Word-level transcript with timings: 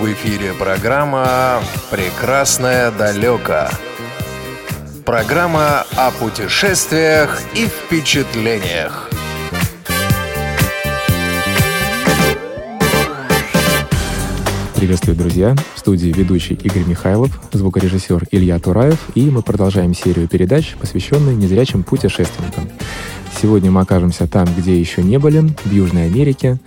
В 0.00 0.12
эфире 0.12 0.52
программа 0.54 1.60
«Прекрасное 1.90 2.92
далеко». 2.92 3.68
Программа 5.04 5.84
о 5.96 6.12
путешествиях 6.12 7.42
и 7.56 7.66
впечатлениях. 7.66 9.10
Приветствую, 14.76 15.16
друзья! 15.16 15.56
В 15.74 15.80
студии 15.80 16.10
ведущий 16.12 16.54
Игорь 16.54 16.84
Михайлов, 16.84 17.32
звукорежиссер 17.52 18.26
Илья 18.30 18.60
Тураев, 18.60 19.00
и 19.16 19.28
мы 19.28 19.42
продолжаем 19.42 19.94
серию 19.94 20.28
передач, 20.28 20.76
посвященную 20.78 21.36
незрячим 21.36 21.82
путешественникам. 21.82 22.68
Сегодня 23.42 23.72
мы 23.72 23.80
окажемся 23.80 24.28
там, 24.28 24.46
где 24.56 24.78
еще 24.78 25.02
не 25.02 25.18
были, 25.18 25.40
в 25.64 25.72
Южной 25.72 26.06
Америке, 26.06 26.58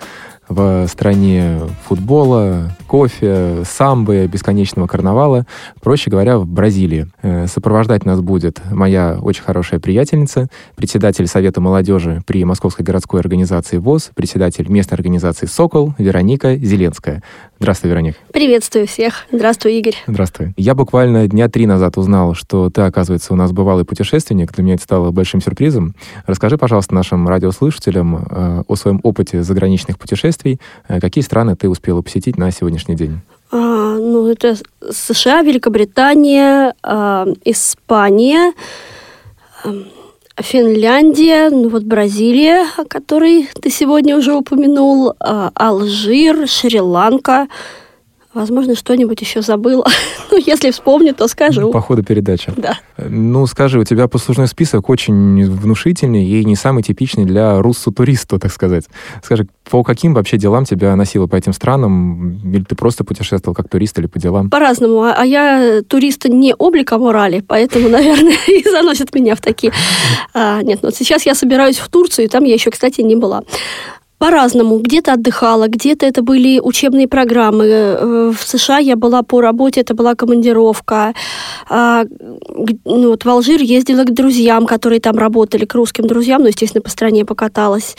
в 0.51 0.87
стране 0.87 1.59
футбола, 1.85 2.75
кофе, 2.87 3.63
самбы, 3.65 4.27
бесконечного 4.27 4.85
карнавала, 4.85 5.45
проще 5.81 6.09
говоря, 6.09 6.37
в 6.37 6.45
Бразилии. 6.45 7.07
Э, 7.21 7.47
сопровождать 7.47 8.05
нас 8.05 8.19
будет 8.19 8.61
моя 8.69 9.17
очень 9.21 9.43
хорошая 9.43 9.79
приятельница, 9.79 10.49
председатель 10.75 11.27
Совета 11.27 11.61
молодежи 11.61 12.21
при 12.27 12.43
Московской 12.43 12.83
городской 12.83 13.21
организации 13.21 13.77
ВОЗ, 13.77 14.11
председатель 14.13 14.69
местной 14.69 14.97
организации 14.97 15.45
«Сокол» 15.45 15.93
Вероника 15.97 16.57
Зеленская. 16.57 17.23
Здравствуй, 17.59 17.91
Вероника. 17.91 18.17
Приветствую 18.33 18.87
всех. 18.87 19.25
Здравствуй, 19.31 19.75
Игорь. 19.75 19.95
Здравствуй. 20.07 20.53
Я 20.57 20.75
буквально 20.75 21.27
дня 21.27 21.47
три 21.47 21.65
назад 21.65 21.97
узнал, 21.97 22.33
что 22.33 22.69
ты, 22.69 22.81
оказывается, 22.81 23.33
у 23.33 23.35
нас 23.35 23.51
бывалый 23.51 23.85
путешественник. 23.85 24.51
Для 24.51 24.63
меня 24.63 24.73
это 24.73 24.83
стало 24.83 25.11
большим 25.11 25.41
сюрпризом. 25.41 25.95
Расскажи, 26.25 26.57
пожалуйста, 26.57 26.93
нашим 26.93 27.27
радиослушателям 27.29 28.25
э, 28.29 28.63
о 28.67 28.75
своем 28.75 28.99
опыте 29.03 29.43
заграничных 29.43 29.97
путешествий. 29.97 30.40
Э, 30.87 30.99
какие 30.99 31.23
страны 31.23 31.55
ты 31.55 31.69
успела 31.69 32.01
посетить 32.01 32.37
на 32.37 32.51
сегодняшний 32.51 32.95
день? 32.95 33.21
А, 33.51 33.57
ну, 33.97 34.27
это 34.27 34.55
США, 34.89 35.41
Великобритания, 35.41 36.73
а, 36.83 37.27
Испания, 37.43 38.53
а, 39.63 39.73
Финляндия, 40.39 41.49
ну 41.49 41.69
вот 41.69 41.83
Бразилия, 41.83 42.65
о 42.77 42.85
которой 42.85 43.49
ты 43.61 43.69
сегодня 43.69 44.17
уже 44.17 44.33
упомянул, 44.33 45.13
а, 45.19 45.51
Алжир, 45.53 46.47
Шри-Ланка, 46.47 47.47
Возможно, 48.33 48.75
что-нибудь 48.75 49.19
еще 49.19 49.41
забыла. 49.41 49.85
ну, 50.31 50.37
если 50.37 50.71
вспомню, 50.71 51.13
то 51.13 51.27
скажу. 51.27 51.71
По 51.71 51.81
ходу 51.81 52.01
передачи. 52.01 52.53
Да. 52.55 52.77
Ну, 52.97 53.45
скажи, 53.45 53.77
у 53.77 53.83
тебя 53.83 54.07
послужной 54.07 54.47
список 54.47 54.89
очень 54.89 55.45
внушительный 55.49 56.25
и 56.25 56.45
не 56.45 56.55
самый 56.55 56.81
типичный 56.81 57.25
для 57.25 57.61
руссу-туриста, 57.61 58.39
так 58.39 58.53
сказать. 58.53 58.85
Скажи, 59.21 59.47
по 59.69 59.83
каким 59.83 60.13
вообще 60.13 60.37
делам 60.37 60.63
тебя 60.63 60.95
носило 60.95 61.27
по 61.27 61.35
этим 61.35 61.51
странам? 61.51 62.39
Или 62.53 62.63
ты 62.63 62.75
просто 62.75 63.03
путешествовал 63.03 63.53
как 63.53 63.67
турист 63.67 63.99
или 63.99 64.07
по 64.07 64.17
делам? 64.17 64.49
По-разному. 64.49 65.03
А, 65.03 65.13
а 65.17 65.25
я 65.25 65.81
туриста 65.85 66.29
не 66.29 66.55
облика 66.55 66.97
морали, 66.97 67.43
поэтому, 67.45 67.89
наверное, 67.89 68.37
и 68.47 68.63
заносят 68.63 69.13
меня 69.13 69.35
в 69.35 69.41
такие... 69.41 69.73
А, 70.33 70.61
нет, 70.61 70.79
ну 70.81 70.91
сейчас 70.91 71.25
я 71.25 71.35
собираюсь 71.35 71.77
в 71.77 71.89
Турцию, 71.89 72.25
и 72.25 72.27
там 72.29 72.45
я 72.45 72.53
еще, 72.53 72.71
кстати, 72.71 73.01
не 73.01 73.15
была 73.15 73.43
по-разному. 74.21 74.79
Где-то 74.79 75.13
отдыхала, 75.13 75.67
где-то 75.67 76.05
это 76.05 76.21
были 76.21 76.59
учебные 76.59 77.07
программы. 77.07 77.65
Э, 77.65 78.31
в 78.31 78.43
США 78.47 78.77
я 78.77 78.95
была 78.95 79.23
по 79.23 79.41
работе, 79.41 79.81
это 79.81 79.95
была 79.95 80.15
командировка. 80.15 81.13
А, 81.69 82.03
ну, 82.85 83.09
вот 83.09 83.25
в 83.25 83.29
Алжир 83.29 83.61
ездила 83.61 84.03
к 84.03 84.13
друзьям, 84.13 84.65
которые 84.67 84.99
там 84.99 85.17
работали, 85.17 85.65
к 85.65 85.73
русским 85.75 86.07
друзьям, 86.07 86.41
ну, 86.41 86.47
естественно, 86.49 86.83
по 86.83 86.89
стране 86.91 87.25
покаталась. 87.25 87.95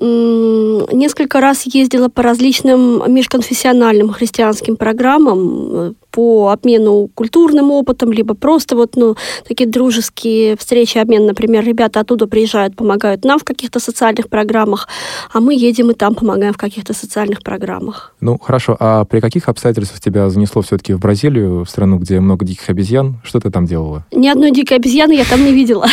Несколько 0.00 1.40
раз 1.40 1.64
ездила 1.66 2.08
по 2.08 2.22
различным 2.22 3.02
межконфессиональным 3.12 4.10
христианским 4.10 4.76
программам, 4.76 5.70
э, 5.72 5.92
по 6.10 6.48
обмену 6.48 7.10
культурным 7.14 7.70
опытом, 7.70 8.12
либо 8.12 8.34
просто 8.34 8.76
вот, 8.76 8.96
ну, 8.96 9.16
такие 9.46 9.68
дружеские 9.68 10.56
встречи, 10.56 10.98
обмен, 10.98 11.26
например, 11.26 11.64
ребята 11.64 12.00
оттуда 12.00 12.26
приезжают, 12.26 12.76
помогают 12.76 13.24
нам 13.24 13.38
в 13.38 13.44
каких-то 13.44 13.78
социальных 13.78 14.28
программах, 14.28 14.88
а 15.32 15.40
мы 15.40 15.54
едем 15.54 15.90
и 15.90 15.94
там 15.94 16.14
помогаем 16.14 16.52
в 16.52 16.56
каких-то 16.56 16.92
социальных 16.94 17.42
программах. 17.42 18.14
Ну, 18.20 18.38
хорошо, 18.38 18.76
а 18.80 19.04
при 19.04 19.20
каких 19.20 19.48
обстоятельствах 19.48 20.00
тебя 20.00 20.30
занесло 20.30 20.62
все-таки 20.62 20.94
в 20.94 21.00
Бразилию, 21.00 21.64
в 21.64 21.70
страну, 21.70 21.98
где 21.98 22.20
много 22.20 22.44
диких 22.44 22.68
обезьян? 22.68 23.20
Что 23.22 23.38
ты 23.40 23.50
там 23.50 23.66
делала? 23.66 24.04
Ни 24.12 24.28
одной 24.28 24.50
дикой 24.50 24.78
обезьяны 24.78 25.12
я 25.12 25.24
там 25.24 25.44
не 25.44 25.52
видела. 25.52 25.86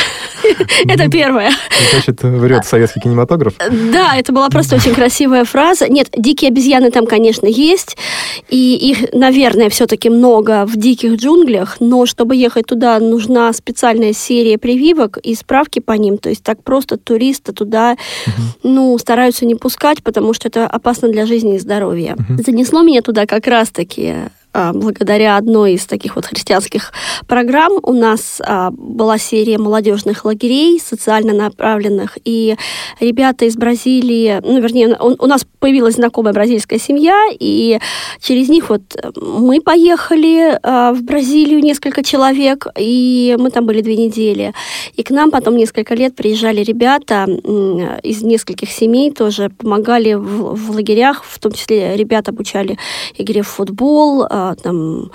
Это 0.87 1.09
первое. 1.09 1.51
Значит, 1.91 2.23
врет 2.23 2.65
советский 2.65 2.99
кинематограф? 2.99 3.53
Да, 3.95 4.15
это 4.15 4.31
была 4.31 4.49
просто 4.49 4.75
очень 4.75 4.93
красивая 4.93 5.43
фраза. 5.43 5.89
Нет, 5.89 6.09
дикие 6.15 6.49
обезьяны 6.49 6.91
там, 6.91 7.05
конечно, 7.05 7.47
есть, 7.47 7.97
и 8.49 8.75
их, 8.75 9.13
наверное, 9.13 9.69
все-таки 9.69 10.05
все 10.05 10.09
много 10.09 10.65
в 10.65 10.75
диких 10.75 11.15
джунглях, 11.15 11.77
но 11.79 12.05
чтобы 12.05 12.35
ехать 12.35 12.67
туда, 12.67 12.99
нужна 12.99 13.51
специальная 13.53 14.13
серия 14.13 14.57
прививок 14.57 15.17
и 15.17 15.33
справки 15.33 15.79
по 15.79 15.93
ним. 15.93 16.17
То 16.17 16.29
есть 16.29 16.43
так 16.43 16.61
просто 16.61 16.97
туриста 16.97 17.53
туда, 17.53 17.95
ну, 18.63 18.97
стараются 18.97 19.45
не 19.45 19.55
пускать, 19.55 20.03
потому 20.03 20.33
что 20.33 20.47
это 20.49 20.67
опасно 20.67 21.07
для 21.07 21.25
жизни 21.25 21.55
и 21.55 21.59
здоровья. 21.59 22.15
Занесло 22.45 22.83
меня 22.83 23.01
туда 23.01 23.25
как 23.25 23.47
раз-таки 23.47 24.15
благодаря 24.73 25.37
одной 25.37 25.73
из 25.73 25.85
таких 25.85 26.15
вот 26.15 26.25
христианских 26.25 26.91
программ 27.27 27.73
у 27.83 27.93
нас 27.93 28.41
а, 28.45 28.71
была 28.71 29.17
серия 29.17 29.57
молодежных 29.57 30.25
лагерей, 30.25 30.79
социально 30.79 31.33
направленных, 31.33 32.17
и 32.23 32.55
ребята 32.99 33.45
из 33.45 33.55
Бразилии, 33.55 34.39
ну, 34.43 34.59
вернее, 34.59 34.97
у, 34.99 35.25
нас 35.25 35.45
появилась 35.59 35.95
знакомая 35.95 36.33
бразильская 36.33 36.79
семья, 36.79 37.27
и 37.39 37.79
через 38.19 38.49
них 38.49 38.69
вот 38.69 38.81
мы 39.15 39.61
поехали 39.61 40.59
а, 40.61 40.93
в 40.93 41.01
Бразилию, 41.03 41.59
несколько 41.59 42.03
человек, 42.03 42.67
и 42.77 43.35
мы 43.39 43.49
там 43.49 43.65
были 43.65 43.81
две 43.81 43.95
недели. 43.95 44.53
И 44.95 45.03
к 45.03 45.09
нам 45.09 45.31
потом 45.31 45.55
несколько 45.57 45.95
лет 45.95 46.15
приезжали 46.15 46.61
ребята 46.61 47.25
из 48.03 48.21
нескольких 48.21 48.71
семей, 48.71 49.11
тоже 49.11 49.49
помогали 49.49 50.13
в, 50.13 50.55
в 50.55 50.71
лагерях, 50.71 51.23
в 51.23 51.39
том 51.39 51.51
числе 51.51 51.95
ребята 51.95 52.31
обучали 52.31 52.77
игре 53.17 53.41
в 53.41 53.47
футбол, 53.47 54.25
там 54.53 55.11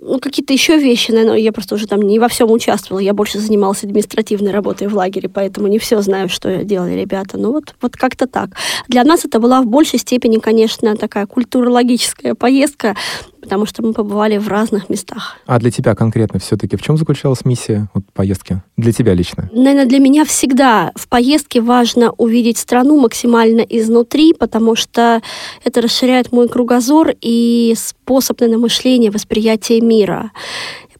ну, 0.00 0.18
какие-то 0.18 0.52
еще 0.52 0.76
вещи, 0.76 1.12
наверное, 1.12 1.38
я 1.38 1.52
просто 1.52 1.76
уже 1.76 1.86
там 1.86 2.02
не 2.02 2.18
во 2.18 2.28
всем 2.28 2.50
участвовала, 2.50 3.00
я 3.00 3.14
больше 3.14 3.38
занималась 3.38 3.84
административной 3.84 4.50
работой 4.50 4.88
в 4.88 4.94
лагере, 4.94 5.28
поэтому 5.28 5.68
не 5.68 5.78
все 5.78 6.02
знаю, 6.02 6.28
что 6.28 6.64
делали 6.64 6.94
ребята. 6.94 7.38
Ну, 7.38 7.52
вот, 7.52 7.74
вот 7.80 7.96
как-то 7.96 8.26
так. 8.26 8.50
Для 8.88 9.04
нас 9.04 9.24
это 9.24 9.38
была 9.38 9.62
в 9.62 9.66
большей 9.66 10.00
степени, 10.00 10.38
конечно, 10.38 10.96
такая 10.96 11.26
культурологическая 11.26 12.34
поездка, 12.34 12.96
потому 13.44 13.66
что 13.66 13.82
мы 13.82 13.92
побывали 13.92 14.38
в 14.38 14.48
разных 14.48 14.88
местах. 14.88 15.36
А 15.46 15.58
для 15.58 15.70
тебя 15.70 15.94
конкретно 15.94 16.40
все-таки 16.40 16.76
в 16.76 16.82
чем 16.82 16.96
заключалась 16.96 17.44
миссия 17.44 17.88
вот, 17.92 18.04
поездки? 18.14 18.62
Для 18.78 18.92
тебя 18.92 19.12
лично? 19.12 19.50
Наверное, 19.52 19.84
для 19.84 19.98
меня 19.98 20.24
всегда 20.24 20.92
в 20.96 21.08
поездке 21.08 21.60
важно 21.60 22.10
увидеть 22.16 22.56
страну 22.56 22.98
максимально 22.98 23.60
изнутри, 23.60 24.32
потому 24.32 24.74
что 24.74 25.20
это 25.62 25.82
расширяет 25.82 26.32
мой 26.32 26.48
кругозор 26.48 27.12
и 27.20 27.74
способ 27.76 28.40
на 28.40 28.58
мышление, 28.58 29.10
восприятие 29.10 29.82
мира. 29.82 30.30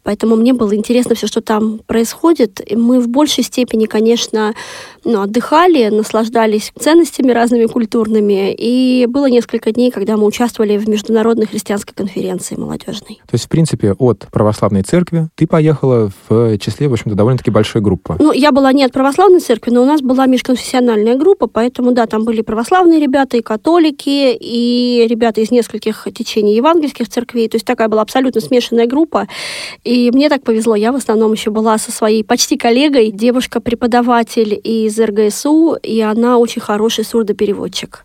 Поэтому 0.04 0.37
мне 0.37 0.53
было 0.53 0.75
интересно 0.76 1.15
все, 1.15 1.26
что 1.26 1.41
там 1.41 1.81
происходит. 1.87 2.60
И 2.70 2.76
мы 2.76 3.00
в 3.00 3.09
большей 3.09 3.42
степени, 3.42 3.87
конечно, 3.87 4.54
ну, 5.04 5.22
отдыхали, 5.22 5.88
наслаждались 5.88 6.72
ценностями 6.78 7.32
разными 7.32 7.66
культурными. 7.66 8.54
И 8.56 9.06
было 9.06 9.26
несколько 9.26 9.72
дней, 9.72 9.91
когда 9.91 10.16
мы 10.16 10.26
участвовали 10.26 10.76
в 10.76 10.88
международной 10.88 11.47
христианской 11.47 11.94
конференции 11.94 12.54
молодежной. 12.54 13.20
То 13.26 13.34
есть, 13.34 13.47
в 13.47 13.48
принципе, 13.48 13.92
от 13.92 14.26
православной 14.31 14.82
церкви 14.82 15.28
ты 15.34 15.47
поехала 15.47 16.10
в 16.28 16.59
числе, 16.59 16.88
в 16.88 16.92
общем-то, 16.92 17.16
довольно-таки 17.16 17.50
большой 17.50 17.81
группы. 17.81 18.16
Ну, 18.19 18.32
я 18.32 18.53
была 18.53 18.72
не 18.72 18.84
от 18.84 18.92
православной 18.92 19.41
церкви, 19.41 19.71
но 19.71 19.82
у 19.82 19.86
нас 19.86 20.03
была 20.03 20.26
межконфессиональная 20.26 21.16
группа, 21.16 21.47
поэтому, 21.47 21.92
да, 21.92 22.06
там 22.06 22.25
были 22.25 22.42
православные 22.42 23.00
ребята, 23.00 23.38
и 23.38 23.42
католики, 23.42 24.36
и 24.38 25.06
ребята 25.09 25.41
из 25.41 25.51
нескольких 25.51 26.06
течений 26.15 26.56
евангельских 26.56 27.09
церквей. 27.09 27.48
То 27.48 27.56
есть 27.56 27.66
такая 27.66 27.89
была 27.89 28.03
абсолютно 28.03 28.42
смешанная 28.42 28.86
группа. 28.86 29.28
И 29.83 29.93
мне 30.12 30.28
так 30.28 30.42
повезло, 30.42 30.74
я 30.74 30.92
в 30.92 30.96
основном 30.96 31.32
еще 31.32 31.50
была 31.50 31.78
со 31.78 31.92
своей 31.92 32.24
почти 32.24 32.56
коллегой, 32.56 33.10
девушка-преподаватель 33.10 34.60
из 34.62 34.98
РГСУ, 34.98 35.76
и 35.82 36.00
она 36.00 36.38
очень 36.38 36.62
хороший 36.62 37.04
сурдопереводчик. 37.04 38.04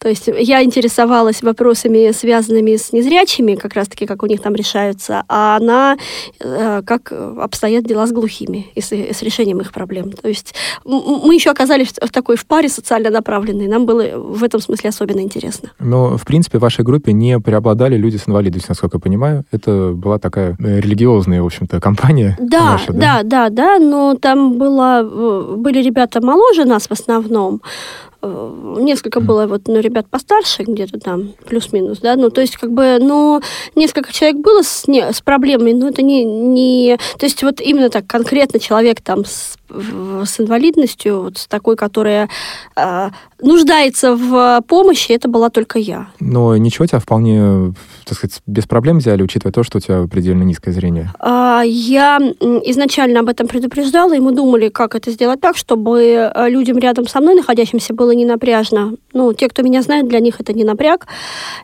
То 0.00 0.08
есть 0.08 0.28
я 0.28 0.64
интересовалась 0.64 1.42
вопросами, 1.42 2.10
связанными 2.12 2.76
с 2.76 2.92
незрячими, 2.92 3.54
как 3.54 3.74
раз-таки, 3.74 4.06
как 4.06 4.22
у 4.22 4.26
них 4.26 4.40
там 4.40 4.54
решаются, 4.54 5.24
а 5.28 5.56
она, 5.56 5.98
э, 6.40 6.82
как 6.86 7.12
обстоят 7.12 7.84
дела 7.84 8.06
с 8.06 8.12
глухими 8.12 8.68
и 8.74 8.80
с, 8.80 8.92
и 8.92 9.12
с 9.12 9.20
решением 9.20 9.60
их 9.60 9.72
проблем. 9.72 10.12
То 10.12 10.28
есть 10.28 10.54
мы 10.84 11.34
еще 11.34 11.50
оказались 11.50 11.90
в 11.90 12.08
такой 12.10 12.36
в 12.36 12.46
паре 12.46 12.70
социально 12.70 13.10
направленной. 13.10 13.68
Нам 13.68 13.84
было 13.84 14.04
в 14.16 14.42
этом 14.42 14.60
смысле 14.60 14.88
особенно 14.88 15.20
интересно. 15.20 15.72
Но, 15.78 16.16
в 16.16 16.24
принципе, 16.24 16.56
в 16.56 16.62
вашей 16.62 16.82
группе 16.82 17.12
не 17.12 17.38
преобладали 17.38 17.96
люди 17.96 18.16
с 18.16 18.26
инвалидностью, 18.26 18.70
насколько 18.70 18.96
я 18.96 19.00
понимаю. 19.00 19.44
Это 19.50 19.92
была 19.94 20.18
такая 20.18 20.56
э, 20.58 20.80
религиозная, 20.80 21.42
в 21.42 21.46
общем-то, 21.46 21.80
компания. 21.80 22.36
Да, 22.50 22.72
ваша, 22.72 22.92
да, 22.92 23.22
да, 23.22 23.48
да, 23.48 23.48
да, 23.50 23.78
но 23.78 24.16
там 24.20 24.58
было, 24.58 25.56
были 25.56 25.80
ребята 25.82 26.20
моложе 26.20 26.64
нас 26.64 26.88
в 26.88 26.90
основном, 26.90 27.60
э, 27.62 28.09
несколько 28.22 29.20
было 29.20 29.46
вот, 29.46 29.62
ну, 29.66 29.80
ребят 29.80 30.06
постарше, 30.08 30.62
где-то 30.62 30.98
там, 30.98 31.32
плюс-минус, 31.46 31.98
да, 32.00 32.16
ну, 32.16 32.30
то 32.30 32.40
есть, 32.40 32.56
как 32.56 32.72
бы, 32.72 32.98
ну, 33.00 33.40
несколько 33.74 34.12
человек 34.12 34.38
было 34.42 34.62
с, 34.62 34.86
не, 34.86 35.12
с 35.12 35.20
проблемой, 35.20 35.74
но 35.74 35.88
это 35.88 36.02
не, 36.02 36.24
не... 36.24 36.98
То 37.18 37.26
есть, 37.26 37.42
вот 37.42 37.60
именно 37.60 37.88
так 37.90 38.06
конкретно 38.06 38.60
человек 38.60 39.00
там 39.00 39.24
с 39.24 39.56
с 39.72 40.40
инвалидностью, 40.40 41.22
вот 41.22 41.38
с 41.38 41.46
такой, 41.46 41.76
которая 41.76 42.28
э, 42.76 43.10
нуждается 43.40 44.14
в 44.14 44.62
помощи, 44.66 45.12
это 45.12 45.28
была 45.28 45.50
только 45.50 45.78
я. 45.78 46.08
Но 46.18 46.56
ничего, 46.56 46.86
тебя 46.86 46.98
вполне, 46.98 47.74
так 48.04 48.18
сказать, 48.18 48.40
без 48.46 48.66
проблем 48.66 48.98
взяли, 48.98 49.22
учитывая 49.22 49.52
то, 49.52 49.62
что 49.62 49.78
у 49.78 49.80
тебя 49.80 50.06
предельно 50.10 50.42
низкое 50.42 50.74
зрение? 50.74 51.12
Э, 51.20 51.62
я 51.64 52.18
изначально 52.18 53.20
об 53.20 53.28
этом 53.28 53.48
предупреждала, 53.48 54.14
и 54.14 54.20
мы 54.20 54.32
думали, 54.32 54.68
как 54.68 54.94
это 54.94 55.10
сделать 55.10 55.40
так, 55.40 55.56
чтобы 55.56 56.00
э, 56.02 56.48
людям 56.48 56.78
рядом 56.78 57.06
со 57.06 57.20
мной 57.20 57.34
находящимся 57.34 57.94
было 57.94 58.09
не 58.12 58.24
напряжно. 58.24 58.94
Ну, 59.12 59.32
те, 59.32 59.48
кто 59.48 59.62
меня 59.62 59.82
знает, 59.82 60.08
для 60.08 60.20
них 60.20 60.40
это 60.40 60.52
не 60.52 60.64
напряг. 60.64 61.06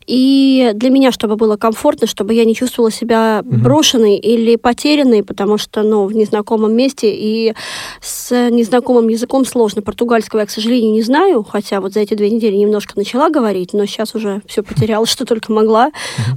И 0.06 0.72
для 0.74 0.90
меня, 0.90 1.12
чтобы 1.12 1.36
было 1.36 1.56
комфортно, 1.56 2.06
чтобы 2.06 2.34
я 2.34 2.44
не 2.44 2.54
чувствовала 2.54 2.90
себя 2.90 3.42
угу. 3.44 3.56
брошенной 3.56 4.16
или 4.16 4.56
потерянной, 4.56 5.22
потому 5.22 5.58
что, 5.58 5.82
ну, 5.82 6.06
в 6.06 6.14
незнакомом 6.14 6.74
месте 6.74 7.12
и 7.12 7.54
с 8.00 8.50
незнакомым 8.50 9.08
языком 9.08 9.44
сложно. 9.44 9.82
Португальского 9.82 10.40
я, 10.40 10.46
к 10.46 10.50
сожалению, 10.50 10.92
не 10.92 11.02
знаю, 11.02 11.42
хотя 11.42 11.80
вот 11.80 11.92
за 11.92 12.00
эти 12.00 12.14
две 12.14 12.30
недели 12.30 12.56
немножко 12.56 12.94
начала 12.96 13.30
говорить, 13.30 13.72
но 13.72 13.86
сейчас 13.86 14.14
уже 14.14 14.42
все 14.46 14.62
потеряла, 14.62 15.06
что 15.06 15.24
только 15.24 15.52
могла. 15.52 15.90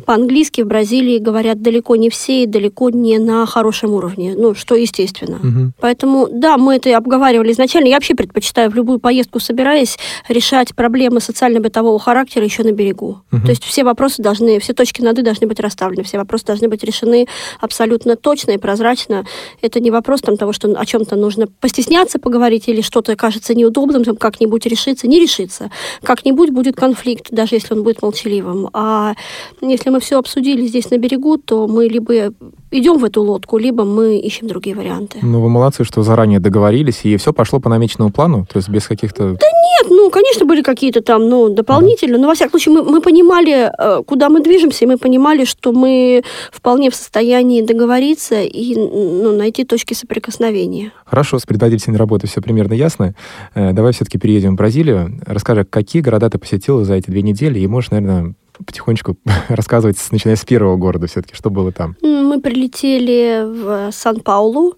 По-английски 0.05 0.61
в 0.61 0.67
Бразилии 0.67 1.17
говорят 1.17 1.61
далеко 1.61 1.95
не 1.95 2.09
все 2.09 2.43
и 2.43 2.45
далеко 2.45 2.89
не 2.89 3.17
на 3.19 3.45
хорошем 3.45 3.93
уровне, 3.93 4.35
ну, 4.37 4.55
что 4.55 4.75
естественно. 4.75 5.39
Поэтому, 5.79 6.27
да, 6.31 6.57
мы 6.57 6.75
это 6.75 6.95
обговаривали 6.95 7.51
изначально. 7.51 7.87
Я 7.87 7.95
вообще 7.95 8.15
предпочитаю 8.15 8.69
в 8.69 8.75
любую 8.75 8.99
поездку, 8.99 9.39
собираясь, 9.39 9.97
решать 10.27 10.75
проблемы 10.75 11.21
социально-бытового 11.21 11.99
характера 11.99 12.45
еще 12.45 12.63
на 12.63 12.71
берегу. 12.71 13.21
То 13.31 13.49
есть 13.49 13.63
все 13.63 13.83
вопросы 13.83 14.21
должны, 14.21 14.59
все 14.59 14.73
точки 14.73 15.01
над 15.01 15.19
«и» 15.19 15.21
должны 15.21 15.47
быть 15.47 15.59
расставлены, 15.59 16.03
все 16.03 16.17
вопросы 16.17 16.45
должны 16.45 16.67
быть 16.67 16.83
решены 16.83 17.27
абсолютно 17.59 18.15
точно 18.15 18.51
и 18.51 18.57
прозрачно. 18.57 19.25
Это 19.61 19.79
не 19.79 19.91
вопрос 19.91 20.21
там, 20.21 20.37
того, 20.37 20.53
что 20.53 20.69
о 20.77 20.85
чем-то 20.85 21.15
нужно 21.15 21.47
постесняться 21.47 22.19
поговорить 22.19 22.67
или 22.67 22.81
что-то 22.81 23.15
кажется 23.15 23.53
неудобным, 23.55 24.03
там 24.03 24.15
как-нибудь 24.15 24.65
решиться, 24.65 25.07
не 25.07 25.19
решиться. 25.19 25.71
Как-нибудь 26.03 26.49
будет 26.49 26.75
конфликт, 26.75 27.27
даже 27.31 27.55
если 27.55 27.73
он 27.73 27.83
будет 27.83 28.01
молчаливым. 28.01 28.69
А 28.73 29.13
если 29.61 29.89
мы 29.89 29.99
все 29.99 30.17
обсудили 30.17 30.65
здесь 30.67 30.89
на 30.89 30.97
берегу, 30.97 31.37
то 31.37 31.67
мы 31.67 31.87
либо 31.87 32.33
идем 32.71 32.97
в 32.97 33.05
эту 33.05 33.21
лодку, 33.21 33.57
либо 33.57 33.83
мы 33.83 34.17
ищем 34.17 34.47
другие 34.47 34.75
варианты. 34.75 35.19
Ну, 35.21 35.41
вы 35.41 35.49
молодцы, 35.49 35.83
что 35.83 36.03
заранее 36.03 36.39
договорились, 36.39 37.01
и 37.03 37.17
все 37.17 37.33
пошло 37.33 37.59
по 37.59 37.69
намеченному 37.69 38.11
плану, 38.11 38.45
то 38.51 38.57
есть 38.57 38.69
без 38.69 38.87
каких-то... 38.87 39.33
Да 39.33 39.47
нет, 39.79 39.87
ну, 39.89 40.09
конечно, 40.09 40.45
были 40.45 40.61
какие-то 40.61 41.01
там, 41.01 41.29
ну, 41.29 41.49
дополнительные, 41.49 42.15
ага. 42.15 42.21
но, 42.21 42.27
во 42.27 42.35
всяком 42.35 42.51
случае, 42.59 42.75
мы, 42.75 42.83
мы 42.83 43.01
понимали, 43.01 43.71
э, 43.77 44.03
куда 44.03 44.29
мы 44.29 44.41
движемся, 44.41 44.85
и 44.85 44.87
мы 44.87 44.97
понимали, 44.97 45.45
что 45.45 45.71
мы 45.71 46.23
вполне 46.51 46.89
в 46.89 46.95
состоянии 46.95 47.61
договориться 47.61 48.41
и 48.41 48.75
ну, 48.75 49.35
найти 49.35 49.63
точки 49.63 49.93
соприкосновения. 49.93 50.91
Хорошо, 51.05 51.39
с 51.39 51.45
предводительной 51.45 51.97
работы 51.97 52.27
все 52.27 52.41
примерно 52.41 52.73
ясно. 52.73 53.15
Э, 53.55 53.73
давай 53.73 53.93
все-таки 53.93 54.17
переедем 54.17 54.55
в 54.55 54.57
Бразилию. 54.57 55.19
Расскажи, 55.25 55.65
какие 55.65 56.01
города 56.01 56.29
ты 56.29 56.37
посетила 56.37 56.83
за 56.83 56.95
эти 56.95 57.09
две 57.09 57.21
недели, 57.21 57.59
и 57.59 57.67
можешь, 57.67 57.91
наверное, 57.91 58.33
потихонечку 58.65 59.17
рассказывать, 59.49 59.97
начиная 60.11 60.35
с 60.35 60.45
первого 60.45 60.77
города 60.77 61.07
все-таки, 61.07 61.35
что 61.35 61.49
было 61.49 61.71
там? 61.71 61.95
Мы 62.01 62.41
прилетели 62.41 63.43
в 63.45 63.91
Сан-Паулу. 63.91 64.75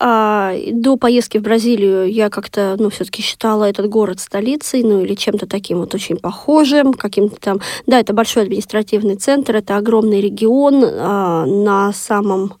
А, 0.00 0.54
до 0.72 0.96
поездки 0.96 1.38
в 1.38 1.42
Бразилию 1.42 2.10
я 2.10 2.28
как-то, 2.28 2.76
ну, 2.78 2.90
все-таки 2.90 3.22
считала 3.22 3.64
этот 3.64 3.88
город 3.88 4.20
столицей, 4.20 4.82
ну, 4.82 5.00
или 5.00 5.14
чем-то 5.14 5.46
таким 5.46 5.78
вот 5.78 5.94
очень 5.94 6.16
похожим, 6.16 6.92
каким-то 6.92 7.36
там... 7.40 7.60
Да, 7.86 8.00
это 8.00 8.12
большой 8.12 8.42
административный 8.42 9.16
центр, 9.16 9.56
это 9.56 9.76
огромный 9.76 10.20
регион 10.20 10.84
а, 10.84 11.46
на 11.46 11.92
самом 11.92 12.54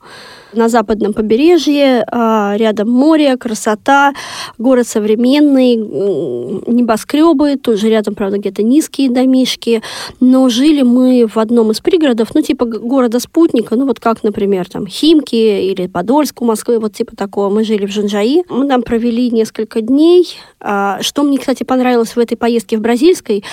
на 0.56 0.68
западном 0.68 1.12
побережье, 1.12 2.04
а, 2.10 2.54
рядом 2.56 2.90
море, 2.90 3.36
красота, 3.36 4.12
город 4.58 4.86
современный, 4.86 5.76
небоскребы, 5.76 7.56
тоже 7.56 7.88
рядом, 7.88 8.14
правда, 8.14 8.38
где-то 8.38 8.62
низкие 8.62 9.10
домишки, 9.10 9.82
но 10.20 10.48
жили 10.48 10.82
мы 10.82 11.26
в 11.26 11.38
одном 11.38 11.70
из 11.70 11.80
пригородов, 11.80 12.34
ну, 12.34 12.42
типа 12.42 12.64
города-спутника, 12.64 13.76
ну, 13.76 13.86
вот 13.86 14.00
как, 14.00 14.22
например, 14.22 14.68
там, 14.68 14.86
Химки 14.86 15.34
или 15.34 15.86
Подольск 15.86 16.42
у 16.42 16.44
Москвы, 16.44 16.78
вот 16.78 16.94
типа 16.94 17.16
такого. 17.16 17.50
Мы 17.50 17.64
жили 17.64 17.86
в 17.86 17.90
Жанжаи, 17.90 18.44
мы 18.48 18.68
там 18.68 18.82
провели 18.82 19.30
несколько 19.30 19.80
дней. 19.80 20.26
А, 20.60 20.98
что 21.02 21.22
мне, 21.22 21.38
кстати, 21.38 21.62
понравилось 21.62 22.16
в 22.16 22.18
этой 22.18 22.36
поездке 22.36 22.76
в 22.76 22.80
Бразильской, 22.80 23.44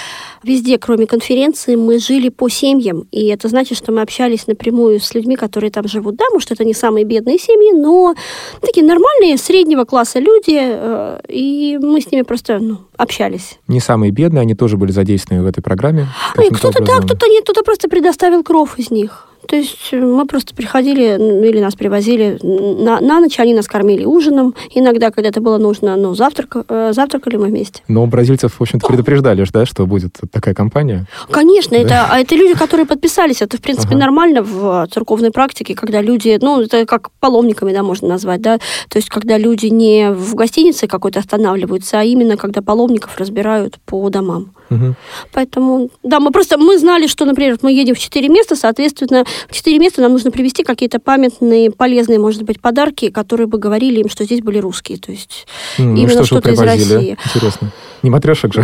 везде, 0.44 0.78
кроме 0.78 1.08
конференции, 1.08 1.76
мы 1.76 2.00
жили 2.00 2.30
по 2.30 2.50
семьям, 2.50 3.08
и 3.12 3.26
это 3.28 3.48
значит, 3.48 3.78
что 3.78 3.92
мы 3.92 4.02
общались 4.02 4.48
напрямую 4.48 5.00
с 5.00 5.14
людьми, 5.14 5.36
которые 5.36 5.72
там 5.72 5.88
живут. 5.88 6.16
Да, 6.16 6.26
может, 6.32 6.52
это 6.52 6.64
не 6.64 6.74
самые 6.74 6.91
самые 6.92 7.06
бедные 7.06 7.38
семьи, 7.38 7.72
но 7.74 8.14
такие 8.62 8.86
нормальные, 8.86 9.38
среднего 9.38 9.86
класса 9.86 10.20
люди, 10.20 10.58
э, 10.60 11.20
и 11.30 11.80
мы 11.82 12.02
с 12.02 12.12
ними 12.12 12.24
просто 12.24 12.60
ну, 12.60 12.80
общались. 12.98 13.60
Не 13.68 13.80
самые 13.80 14.12
бедные, 14.12 14.42
они 14.42 14.56
тоже 14.56 14.76
были 14.76 14.92
задействованы 14.92 15.44
в 15.44 15.48
этой 15.48 15.62
программе? 15.62 16.08
Кто-то 16.36 16.84
да, 16.84 16.98
кто-то 17.00 17.28
нет, 17.28 17.44
кто-то 17.44 17.64
просто 17.64 17.88
предоставил 17.88 18.44
кров 18.44 18.78
из 18.78 18.92
них. 18.92 19.31
То 19.48 19.56
есть 19.56 19.90
э, 19.92 20.00
мы 20.00 20.26
просто 20.26 20.56
приходили, 20.56 21.48
или 21.48 21.60
нас 21.60 21.76
привозили 21.76 22.40
на, 22.42 23.00
на 23.00 23.20
ночь, 23.20 23.40
они 23.40 23.54
нас 23.54 23.68
кормили 23.68 24.06
ужином. 24.06 24.56
Иногда, 24.74 25.12
когда 25.12 25.30
это 25.30 25.42
было 25.42 25.58
нужно, 25.58 25.96
ну, 25.96 26.14
завтрак, 26.14 26.66
э, 26.68 26.92
завтракали 26.94 27.38
мы 27.38 27.48
вместе. 27.48 27.82
Но 27.88 28.06
бразильцев, 28.08 28.54
в 28.54 28.62
общем-то, 28.62 28.88
предупреждали, 28.88 29.46
да, 29.52 29.66
что 29.66 29.86
будет 29.86 30.18
такая 30.32 30.54
компания? 30.54 31.06
Конечно, 31.30 31.78
да? 31.78 31.84
это, 31.84 32.08
а 32.10 32.20
это 32.20 32.36
люди, 32.36 32.54
которые 32.54 32.86
подписались. 32.86 33.42
Это, 33.42 33.58
в 33.58 33.62
принципе, 33.62 33.96
ага. 33.96 34.00
нормально 34.00 34.44
в 34.44 34.88
церковной 34.92 35.32
практике, 35.32 35.76
когда 35.76 36.02
люди, 36.02 36.38
ну, 36.42 36.62
это 36.62 36.86
как 36.86 37.12
паломниками, 37.20 37.74
да, 37.74 37.84
можно 37.84 38.08
назвать, 38.08 38.42
да, 38.42 38.58
то 38.90 38.98
есть 38.98 39.10
когда 39.10 39.38
люди 39.38 39.68
не 39.68 40.12
в 40.12 40.36
гостинице 40.36 40.88
какой-то 40.88 41.20
останавливаются, 41.20 42.00
а 42.00 42.04
именно 42.04 42.38
когда 42.38 42.62
паломников 42.62 43.18
разбирают 43.18 43.80
по 43.86 44.10
домам. 44.10 44.52
Угу. 44.72 44.96
Поэтому, 45.34 45.90
да, 46.02 46.20
мы 46.20 46.32
просто, 46.32 46.58
мы 46.58 46.80
знали, 46.80 47.08
что, 47.08 47.26
например, 47.26 47.58
мы 47.62 47.74
едем 47.74 47.94
в 47.94 48.00
четыре 48.00 48.30
места, 48.30 48.56
соответственно, 48.56 49.26
в 49.50 49.54
четыре 49.54 49.80
места 49.80 50.02
нам 50.02 50.14
нужно 50.14 50.32
привезти 50.32 50.64
какие-то 50.64 51.00
памятные, 51.00 51.72
полезные, 51.72 52.20
может 52.20 52.44
быть, 52.44 52.62
подарки, 52.62 53.10
которые 53.10 53.48
бы 53.48 53.58
говорили 53.58 54.00
им, 54.00 54.10
что 54.10 54.24
здесь 54.24 54.42
были 54.42 54.60
русские, 54.60 54.98
то 54.98 55.12
есть 55.12 55.46
ну, 55.78 55.96
именно 55.96 56.24
что 56.24 56.40
то 56.40 56.50
из 56.50 56.60
России. 56.60 57.18
Интересно. 57.36 57.72
Не 58.04 58.10
матрешек 58.10 58.54
же. 58.54 58.62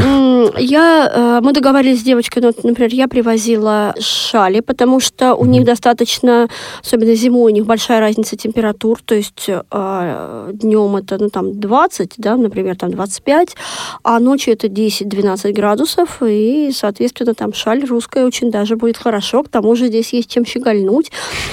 Я, 0.57 1.12
э, 1.13 1.39
мы 1.44 1.54
договорились 1.54 2.00
с 2.00 2.04
девочкой, 2.04 2.42
ну, 2.42 2.51
например, 2.63 2.92
я 2.94 3.07
привозила 3.07 3.94
шали, 4.00 4.61
потому 4.61 4.99
что 4.99 5.35
у 5.35 5.45
mm 5.45 5.47
них 5.47 5.64
достаточно, 5.64 6.49
особенно 6.83 7.16
зимой, 7.16 7.52
у 7.52 7.56
них 7.56 7.66
большая 7.66 7.99
разница 7.99 8.35
температур, 8.35 8.99
то 9.04 9.16
есть 9.16 9.47
э, 9.47 10.52
днем 10.54 10.95
это, 10.97 11.18
ну, 11.19 11.30
там, 11.30 11.59
20, 11.59 12.14
да, 12.18 12.35
например, 12.35 12.76
там 12.76 12.92
25, 12.92 13.56
а 14.04 14.19
ночью 14.19 14.54
это 14.54 14.68
10-12 14.68 15.54
градусов, 15.54 15.96
и, 16.21 16.71
соответственно, 16.71 17.33
там 17.33 17.54
шаль 17.54 17.85
русская 17.85 18.25
очень 18.25 18.51
даже 18.51 18.75
будет 18.75 18.97
хорошо, 18.97 19.44
к 19.44 19.49
тому 19.49 19.75
же 19.75 19.87
здесь 19.87 20.13
есть 20.13 20.30
чем 20.30 20.45
щегольнуть. 20.45 21.11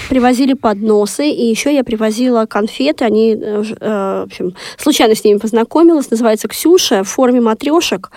Привозили 0.09 0.55
подносы, 0.55 1.29
и 1.29 1.47
еще 1.47 1.75
я 1.75 1.85
привозила 1.85 2.47
конфеты, 2.47 3.05
они, 3.05 3.37
э, 3.41 3.63
в 3.81 4.23
общем, 4.25 4.55
случайно 4.77 5.15
с 5.15 5.25
ними 5.25 5.39
познакомилась, 5.39 6.11
называется 6.11 6.49
Ксюша, 6.49 7.05
в 7.05 7.09
форме 7.09 7.41
матрешек. 7.41 8.11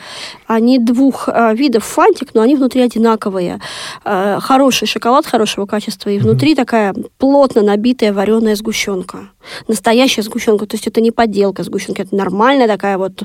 Они 0.48 0.80
двух 0.80 1.30
э, 1.30 1.56
видов 1.56 1.84
фантик, 1.86 2.34
но 2.34 2.42
они 2.42 2.56
внутри 2.56 2.82
одинаковые. 2.82 3.60
Э, 4.04 4.40
хороший 4.42 4.88
шоколад 4.88 5.26
хорошего 5.26 5.66
качества, 5.66 6.10
и 6.10 6.20
внутри 6.20 6.54
mm-hmm. 6.54 6.56
такая 6.56 6.96
плотно 7.18 7.62
набитая 7.62 8.14
вареная 8.14 8.56
сгущенка. 8.56 9.30
Настоящая 9.68 10.24
сгущенка. 10.24 10.66
То 10.66 10.76
есть 10.76 10.88
это 10.88 11.02
не 11.02 11.12
подделка 11.12 11.64
сгущенки, 11.64 12.02
это 12.02 12.16
нормальная 12.16 12.68
такая 12.68 12.98
вот 12.98 13.24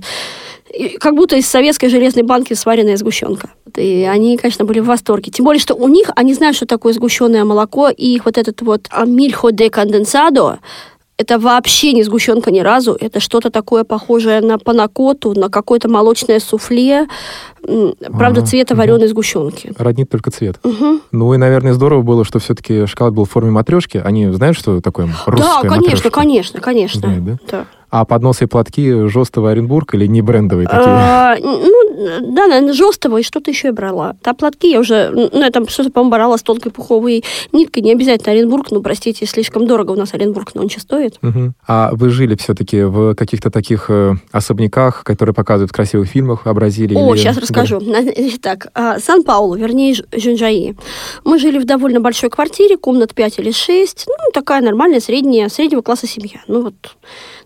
как 0.99 1.15
будто 1.15 1.37
из 1.37 1.47
советской 1.47 1.89
железной 1.89 2.25
банки 2.25 2.55
сваренная 2.55 2.97
сгущенка. 2.97 3.51
И 3.77 4.09
они, 4.11 4.37
конечно, 4.37 4.65
были 4.65 4.81
в 4.81 4.87
восторге. 4.87 5.31
Тем 5.31 5.45
более, 5.45 5.61
что 5.61 5.75
у 5.75 5.89
них, 5.89 6.11
они 6.17 6.35
знают, 6.35 6.57
что 6.57 6.67
такое 6.67 6.93
сгущенное 6.93 7.45
молоко, 7.45 7.89
и 7.89 8.15
их 8.15 8.25
вот 8.25 8.39
этот 8.39 8.63
вот 8.63 8.89
мильхо 9.07 9.51
де 9.51 9.71
конденсадо, 9.71 10.59
это 11.19 11.39
вообще 11.39 11.93
не 11.93 12.03
сгущенка 12.03 12.51
ни 12.51 12.61
разу. 12.61 12.97
Это 12.99 13.21
что-то 13.21 13.51
такое 13.51 13.85
похожее 13.85 14.41
на 14.41 14.59
панакоту, 14.59 15.39
на 15.39 15.51
какое-то 15.51 15.89
молочное 15.89 16.41
суфле. 16.41 17.07
Правда, 17.63 18.41
ага, 18.41 18.47
цвета 18.47 18.75
вареной 18.75 19.07
сгущенки. 19.09 19.73
Роднит 19.79 20.11
только 20.11 20.31
цвет. 20.31 20.59
Угу. 20.65 21.01
Ну 21.13 21.35
и, 21.35 21.37
наверное, 21.37 21.75
здорово 21.75 22.03
было, 22.03 22.25
что 22.25 22.41
все-таки 22.41 22.87
шоколад 22.87 23.15
был 23.15 23.25
в 23.25 23.31
форме 23.31 23.51
матрешки. 23.51 23.99
Они 23.99 24.33
знают, 24.33 24.57
что 24.57 24.81
такое 24.81 25.07
русская 25.27 25.63
Да, 25.63 25.69
конечно, 25.69 25.77
матрешка? 25.77 26.11
конечно, 26.11 26.61
конечно. 26.61 27.01
Знают, 27.01 27.25
да? 27.25 27.39
да. 27.51 27.67
А 27.93 28.07
подносы 28.07 28.45
и 28.45 28.47
платки 28.47 29.07
жестовый 29.07 29.53
Оренбург 29.53 29.93
или 29.93 30.07
не 30.07 30.23
брендовые 30.23 30.67
такие? 30.67 30.87
А, 30.87 31.37
ну, 31.39 32.33
да, 32.33 32.47
наверное, 32.47 32.73
жестого 32.73 33.19
и 33.19 33.23
что-то 33.23 33.51
еще 33.51 33.69
я 33.69 33.75
брала. 33.75 34.17
А 34.25 34.33
платки 34.33 34.71
я 34.71 34.81
уже, 34.81 35.11
ну, 35.11 35.29
я 35.39 35.51
там 35.51 35.69
что-то, 35.69 35.91
по-моему, 35.91 36.11
брала 36.11 36.39
с 36.39 36.43
тонкой 36.43 36.73
пуховой 36.73 37.23
ниткой, 37.53 37.83
не 37.83 37.93
обязательно 37.93 38.33
Оренбург, 38.33 38.71
ну, 38.71 38.81
простите, 38.81 39.27
слишком 39.27 39.67
дорого 39.67 39.91
у 39.91 39.97
нас 39.97 40.15
Оренбург 40.15 40.55
нонче 40.55 40.81
стоит. 40.81 41.19
Угу. 41.23 41.53
А 41.69 41.91
вы 41.93 42.09
жили 42.09 42.35
все-таки 42.35 42.83
в 42.83 43.15
каких-то 43.15 43.51
таких 43.51 43.91
э, 43.91 44.15
особняках, 44.31 45.05
которые 45.05 45.35
показывают 45.35 45.71
в 45.71 45.75
красивых 45.75 46.09
фильмах, 46.09 46.47
о 46.47 46.55
Бразилии? 46.55 46.97
О, 46.97 47.13
или... 47.13 47.21
сейчас 47.21 47.37
расскажу. 47.37 47.79
Итак, 47.83 48.69
а, 48.73 49.01
Сан-Паулу, 49.01 49.57
вернее, 49.57 49.97
Жунжаи. 50.17 50.77
Мы 51.27 51.39
жили 51.39 51.59
в 51.59 51.67
довольно 51.67 52.01
большой 52.01 52.31
квартире, 52.31 52.79
комнат 52.79 53.15
5 53.15 53.39
или 53.41 53.51
6, 53.51 54.07
ну, 54.07 54.33
такая 54.33 54.63
нормальная, 54.63 55.01
средняя, 55.01 55.51
среднего 55.51 55.83
класса 55.83 56.07
семья. 56.07 56.41
Ну, 56.49 56.63
вот 56.63 56.75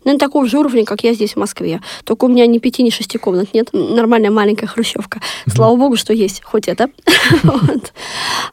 наверное, 0.07 0.21
такого 0.21 0.47
же 0.47 0.59
уровня, 0.59 0.85
как 0.85 1.03
я 1.03 1.13
здесь 1.13 1.35
в 1.35 1.37
Москве. 1.37 1.81
Только 2.05 2.25
у 2.25 2.29
меня 2.29 2.47
ни 2.47 2.59
пяти, 2.59 2.83
ни 2.83 2.91
шести 2.91 3.19
комнат 3.19 3.53
нет. 3.53 3.69
Нормальная 3.73 4.31
маленькая 4.31 4.67
хрущевка. 4.67 5.21
Слава 5.47 5.77
богу, 5.77 5.97
что 5.97 6.13
есть 6.13 6.43
хоть 6.43 6.69
это. 6.69 6.89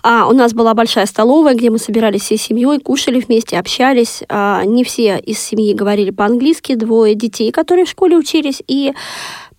А 0.01 0.27
у 0.27 0.33
нас 0.33 0.53
была 0.53 0.73
большая 0.73 1.05
столовая, 1.05 1.53
где 1.53 1.69
мы 1.69 1.77
собирались 1.77 2.23
всей 2.23 2.37
семьей, 2.37 2.79
кушали 2.79 3.21
вместе, 3.21 3.57
общались. 3.57 4.21
А, 4.27 4.63
не 4.65 4.83
все 4.83 5.17
из 5.17 5.39
семьи 5.39 5.73
говорили 5.73 6.09
по-английски, 6.09 6.75
двое 6.75 7.15
детей, 7.15 7.51
которые 7.51 7.85
в 7.85 7.89
школе 7.89 8.17
учились, 8.17 8.61
и 8.67 8.93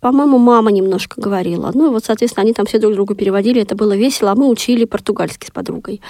по-моему, 0.04 0.36
мама 0.36 0.70
немножко 0.70 1.18
говорила. 1.18 1.70
Ну, 1.72 1.86
и 1.86 1.88
вот, 1.88 2.04
соответственно, 2.04 2.42
они 2.42 2.52
там 2.52 2.66
все 2.66 2.78
друг 2.78 2.92
другу 2.92 3.14
переводили, 3.14 3.62
это 3.62 3.74
было 3.74 3.96
весело, 3.96 4.32
а 4.32 4.34
мы 4.34 4.50
учили 4.50 4.84
португальский 4.84 5.48
с 5.48 5.50
подругой 5.50 6.02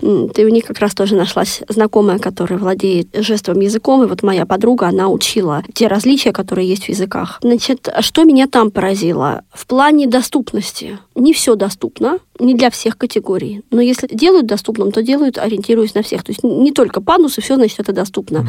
ты 0.00 0.44
у 0.44 0.48
них 0.48 0.64
как 0.64 0.78
раз 0.78 0.94
тоже 0.94 1.16
нашлась 1.16 1.60
знакомая, 1.68 2.18
которая 2.18 2.58
владеет 2.58 3.08
жестовым 3.14 3.62
языком, 3.62 4.02
и 4.02 4.06
вот 4.06 4.22
моя 4.22 4.46
подруга, 4.46 4.86
она 4.86 5.08
учила 5.08 5.62
те 5.74 5.88
различия, 5.88 6.32
которые 6.32 6.68
есть 6.68 6.84
в 6.84 6.88
языках. 6.88 7.38
Значит, 7.42 7.88
что 8.00 8.24
меня 8.24 8.46
там 8.46 8.70
поразило? 8.70 9.42
В 9.52 9.66
плане 9.66 10.06
доступности. 10.06 10.98
Не 11.14 11.32
все 11.32 11.56
доступно, 11.56 12.18
не 12.38 12.54
для 12.54 12.70
всех 12.70 12.96
категорий. 12.96 13.62
Но 13.70 13.80
если 13.80 14.06
делают 14.06 14.46
доступным, 14.46 14.92
то 14.92 15.02
делают, 15.02 15.38
ориентируясь 15.38 15.94
на 15.94 16.02
всех. 16.02 16.22
То 16.24 16.30
есть 16.30 16.42
не 16.42 16.72
только 16.72 17.00
пандусы, 17.00 17.40
все, 17.40 17.56
значит, 17.56 17.80
это 17.80 17.92
доступно. 17.92 18.38
Mm. 18.38 18.46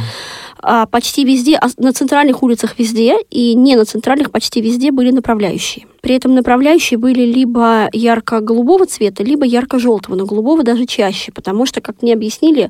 А 0.61 0.85
почти 0.85 1.23
везде, 1.23 1.57
а 1.57 1.67
на 1.77 1.93
центральных 1.93 2.43
улицах 2.43 2.77
везде, 2.77 3.17
и 3.29 3.55
не 3.55 3.75
на 3.75 3.85
центральных 3.85 4.31
почти 4.31 4.61
везде 4.61 4.91
были 4.91 5.11
направляющие. 5.11 5.85
При 6.01 6.15
этом 6.15 6.35
направляющие 6.35 6.97
были 6.97 7.21
либо 7.21 7.89
ярко-голубого 7.93 8.85
цвета, 8.85 9.23
либо 9.23 9.45
ярко-желтого, 9.45 10.15
но 10.15 10.25
голубого 10.25 10.63
даже 10.63 10.85
чаще, 10.85 11.31
потому 11.31 11.65
что, 11.65 11.81
как 11.81 12.01
мне 12.01 12.13
объяснили, 12.13 12.69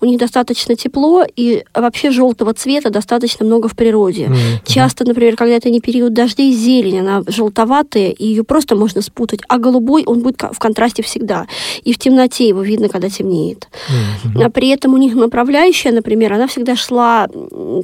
у 0.00 0.06
них 0.06 0.18
достаточно 0.18 0.74
тепло, 0.74 1.24
и 1.36 1.64
вообще 1.74 2.10
желтого 2.10 2.54
цвета 2.54 2.90
достаточно 2.90 3.44
много 3.44 3.68
в 3.68 3.76
природе. 3.76 4.26
Mm-hmm. 4.26 4.66
Часто, 4.66 5.06
например, 5.06 5.36
когда 5.36 5.54
это 5.54 5.70
не 5.70 5.80
период 5.80 6.12
дождей, 6.12 6.52
зелень, 6.52 7.00
она 7.00 7.22
желтоватая, 7.26 8.10
и 8.10 8.26
ее 8.26 8.44
просто 8.44 8.76
можно 8.76 9.02
спутать, 9.02 9.40
а 9.48 9.58
голубой, 9.58 10.04
он 10.06 10.20
будет 10.20 10.42
в 10.42 10.58
контрасте 10.58 11.02
всегда. 11.02 11.46
И 11.82 11.92
в 11.92 11.98
темноте 11.98 12.48
его 12.48 12.62
видно, 12.62 12.88
когда 12.88 13.08
темнеет. 13.08 13.68
Mm-hmm. 13.88 14.44
А 14.44 14.50
при 14.50 14.68
этом 14.68 14.94
у 14.94 14.96
них 14.96 15.14
направляющая, 15.14 15.92
например, 15.92 16.32
она 16.32 16.46
всегда 16.46 16.76
шла, 16.76 17.28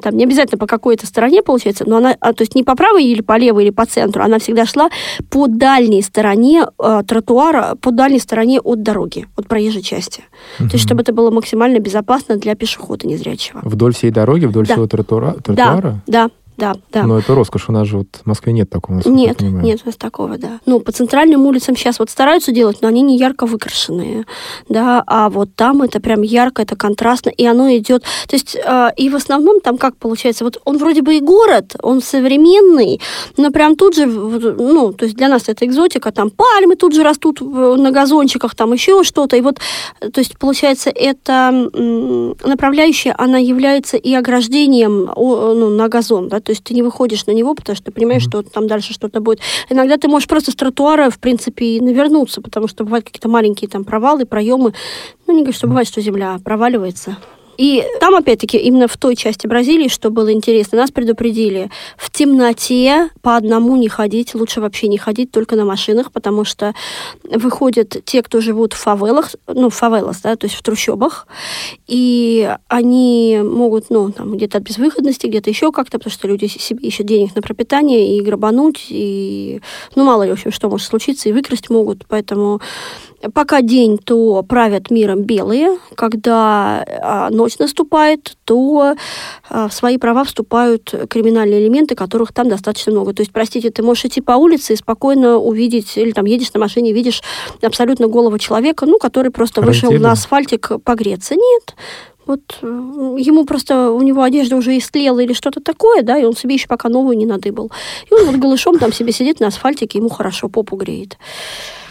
там, 0.03 0.17
не 0.17 0.25
обязательно 0.25 0.59
по 0.59 0.67
какой-то 0.67 1.07
стороне, 1.07 1.43
получается, 1.43 1.85
но 1.87 1.97
она, 1.97 2.17
а, 2.21 2.33
то 2.33 2.43
есть 2.43 2.55
не 2.55 2.63
по 2.63 2.75
правой 2.75 3.05
или 3.05 3.21
по 3.21 3.37
левой 3.37 3.65
или 3.65 3.71
по 3.71 3.87
центру, 3.87 4.23
она 4.23 4.39
всегда 4.39 4.67
шла 4.67 4.86
по 5.31 5.47
дальней 5.47 6.03
стороне 6.03 6.67
э, 6.79 7.03
тротуара, 7.07 7.77
по 7.81 7.91
дальней 7.91 8.21
стороне 8.21 8.61
от 8.61 8.83
дороги, 8.83 9.27
от 9.37 9.47
проезжей 9.49 9.83
части. 9.83 10.25
Угу. 10.59 10.69
То 10.69 10.75
есть, 10.75 10.85
чтобы 10.85 11.03
это 11.03 11.13
было 11.13 11.31
максимально 11.31 11.79
безопасно 11.79 12.37
для 12.37 12.55
пешехода 12.55 13.07
незрячего. 13.07 13.61
Вдоль 13.63 13.95
всей 13.95 14.11
дороги, 14.11 14.47
вдоль 14.47 14.67
да. 14.67 14.75
всего 14.75 14.87
тротуара? 14.87 15.37
тротуара? 15.43 16.01
Да, 16.07 16.25
да 16.25 16.31
да, 16.57 16.75
да. 16.91 17.03
Но 17.03 17.19
это 17.19 17.35
роскошь, 17.35 17.69
у 17.69 17.73
нас 17.73 17.87
же 17.87 17.99
вот 17.99 18.09
в 18.25 18.27
Москве 18.27 18.53
нет 18.53 18.71
такого. 18.71 19.03
Нет, 19.05 19.41
нет 19.41 19.81
у 19.85 19.87
нас 19.87 19.97
такого, 19.97 20.39
да. 20.39 20.61
Ну, 20.65 20.81
по 20.81 20.91
центральным 20.93 21.47
улицам 21.47 21.77
сейчас 21.77 21.99
вот 21.99 22.09
стараются 22.11 22.53
делать, 22.53 22.79
но 22.81 22.89
они 22.89 23.03
не 23.03 23.19
ярко 23.19 23.47
выкрашенные, 23.47 24.25
да, 24.69 25.03
а 25.07 25.29
вот 25.29 25.55
там 25.55 25.83
это 25.83 26.01
прям 26.01 26.23
ярко, 26.23 26.63
это 26.63 26.77
контрастно, 26.77 27.29
и 27.31 27.45
оно 27.45 27.75
идет, 27.77 28.05
то 28.27 28.37
есть, 28.37 28.57
э, 28.57 28.89
и 28.97 29.11
в 29.11 29.17
основном 29.17 29.61
там 29.61 29.77
как 29.77 29.97
получается, 29.97 30.45
вот 30.45 30.61
он 30.65 30.79
вроде 30.79 31.03
бы 31.03 31.17
и 31.17 31.21
город, 31.21 31.77
он 31.83 32.01
современный, 32.01 33.01
но 33.37 33.51
прям 33.51 33.77
тут 33.77 33.95
же, 33.95 34.07
ну, 34.07 34.93
то 34.93 35.05
есть 35.05 35.17
для 35.17 35.29
нас 35.29 35.49
это 35.49 35.67
экзотика, 35.67 36.11
там 36.11 36.31
пальмы 36.31 36.77
тут 36.77 36.95
же 36.95 37.03
растут 37.03 37.41
на 37.41 37.91
газончиках, 37.91 38.55
там 38.55 38.73
еще 38.73 39.05
что-то, 39.05 39.37
и 39.37 39.43
вот, 39.43 39.59
то 40.01 40.21
есть 40.21 40.39
получается, 40.39 40.91
это 40.91 41.51
направляющая, 42.45 43.15
она 43.19 43.39
является 43.39 43.97
и 43.97 44.15
ограждением 44.15 45.11
ну, 45.17 45.71
на 45.71 45.89
газон, 45.89 46.29
да, 46.29 46.41
то 46.47 46.53
есть 46.53 46.63
ты 46.63 46.75
не 46.75 46.83
выходишь 46.85 47.27
на 47.27 47.33
него, 47.33 47.57
потому 47.57 47.75
что 47.75 47.87
ты 47.87 47.91
понимаешь, 47.91 48.23
mm-hmm. 48.23 48.43
что 48.43 48.43
там 48.45 48.69
дальше 48.69 48.95
что-то 48.95 49.21
будет. 49.21 49.41
Иногда 49.69 49.97
ты 49.97 50.07
можешь 50.07 50.29
просто 50.29 50.53
с 50.53 50.55
тротуара, 50.55 51.11
в 51.11 51.19
принципе, 51.19 51.65
и 51.77 51.81
навернуться, 51.81 52.41
потому 52.41 52.69
что 52.69 52.85
бывают 52.85 53.05
какие-то 53.05 53.29
маленькие 53.29 53.69
там 53.69 53.83
провалы, 53.83 54.27
проемы. 54.27 54.73
Ну, 55.27 55.35
не 55.35 55.41
говорю, 55.41 55.57
что 55.57 55.67
бывает, 55.67 55.89
что 55.89 56.01
земля 56.01 56.39
проваливается. 56.45 57.17
И 57.57 57.85
там, 58.01 58.15
опять-таки, 58.15 58.59
именно 58.59 58.89
в 58.89 58.97
той 58.97 59.17
части 59.17 59.47
Бразилии, 59.47 59.89
что 59.89 60.11
было 60.11 60.33
интересно, 60.33 60.79
нас 60.79 60.91
предупредили, 60.91 61.71
в 61.97 62.11
темноте 62.11 63.11
по 63.23 63.37
одному 63.37 63.77
не 63.77 63.89
ходить, 63.89 64.35
лучше 64.35 64.61
вообще 64.61 64.89
не 64.89 64.99
ходить, 64.99 65.31
только 65.31 65.57
на 65.57 65.65
машинах, 65.65 66.13
потому 66.13 66.45
что 66.45 66.75
выходят 67.25 67.97
те, 68.05 68.23
кто 68.23 68.41
живут 68.41 68.73
в 68.73 68.79
фавелах, 68.79 69.35
ну, 69.47 69.71
в 69.71 69.75
фавелах, 69.75 70.17
да, 70.23 70.37
то 70.37 70.47
есть 70.47 70.57
в 70.57 70.63
трущобах, 70.63 71.27
и 71.87 72.55
они 72.69 73.41
могут, 73.43 73.91
ну, 73.91 74.11
там, 74.11 74.37
где-то 74.37 74.59
от 74.59 74.65
безвыходности, 74.65 75.27
где-то 75.27 75.51
еще 75.51 75.73
как-то, 75.73 75.99
потому 75.99 76.13
что 76.13 76.29
люди 76.29 76.47
себе 76.47 76.89
ищут 76.89 77.07
денег 77.07 77.35
на 77.35 77.43
пропитание 77.43 78.17
и 78.17 78.21
грабануть, 78.21 78.87
и, 78.89 79.61
ну, 79.95 80.05
мало 80.05 80.25
ли, 80.25 80.31
в 80.31 80.35
общем, 80.35 80.53
что 80.53 80.69
может 80.69 80.87
случиться, 80.87 81.29
и 81.29 81.33
выкрасть 81.33 81.71
могут, 81.71 82.07
поэтому 82.07 82.61
Пока 83.35 83.63
день, 83.63 83.99
то 83.99 84.43
правят 84.43 84.91
миром 84.91 85.23
белые. 85.23 85.79
Когда 85.95 86.85
а, 87.03 87.31
ночь 87.31 87.59
наступает, 87.59 88.37
то 88.45 88.95
а, 89.49 89.69
в 89.69 89.73
свои 89.73 89.99
права 89.99 90.25
вступают 90.25 90.95
криминальные 91.09 91.65
элементы, 91.65 91.95
которых 91.95 92.33
там 92.33 92.49
достаточно 92.49 92.93
много. 92.93 93.15
То 93.15 93.23
есть, 93.23 93.33
простите, 93.33 93.71
ты 93.71 93.83
можешь 93.83 94.07
идти 94.07 94.21
по 94.21 94.33
улице 94.33 94.75
и 94.75 94.77
спокойно 94.77 95.37
увидеть, 95.37 95.97
или 95.97 96.13
там 96.13 96.25
едешь 96.27 96.53
на 96.53 96.61
машине, 96.61 96.93
видишь 96.93 97.23
абсолютно 97.63 98.09
голого 98.09 98.39
человека, 98.39 98.87
ну, 98.87 98.99
который 98.99 99.31
просто 99.31 99.61
вышел 99.63 99.91
на 99.93 100.13
асфальтик 100.13 100.73
погреться. 100.85 101.35
Нет, 101.35 101.75
вот 102.27 102.59
ему 102.61 103.45
просто, 103.45 103.91
у 103.91 104.03
него 104.03 104.23
одежда 104.23 104.57
уже 104.57 104.77
истлела 104.77 105.21
или 105.21 105.33
что-то 105.33 105.61
такое, 105.61 106.03
да, 106.03 106.19
и 106.19 106.25
он 106.25 106.35
себе 106.35 106.55
еще 106.55 106.67
пока 106.67 106.89
новую 106.89 107.17
не 107.17 107.27
надыбал. 107.27 107.71
И 108.11 108.15
он 108.15 108.27
вот 108.27 108.37
голышом 108.37 108.79
там 108.79 108.93
себе 108.93 109.13
сидит 109.13 109.41
на 109.41 109.47
асфальтике, 109.47 109.99
ему 109.99 110.09
хорошо 110.09 110.49
попу 110.49 110.77
греет. 110.77 111.19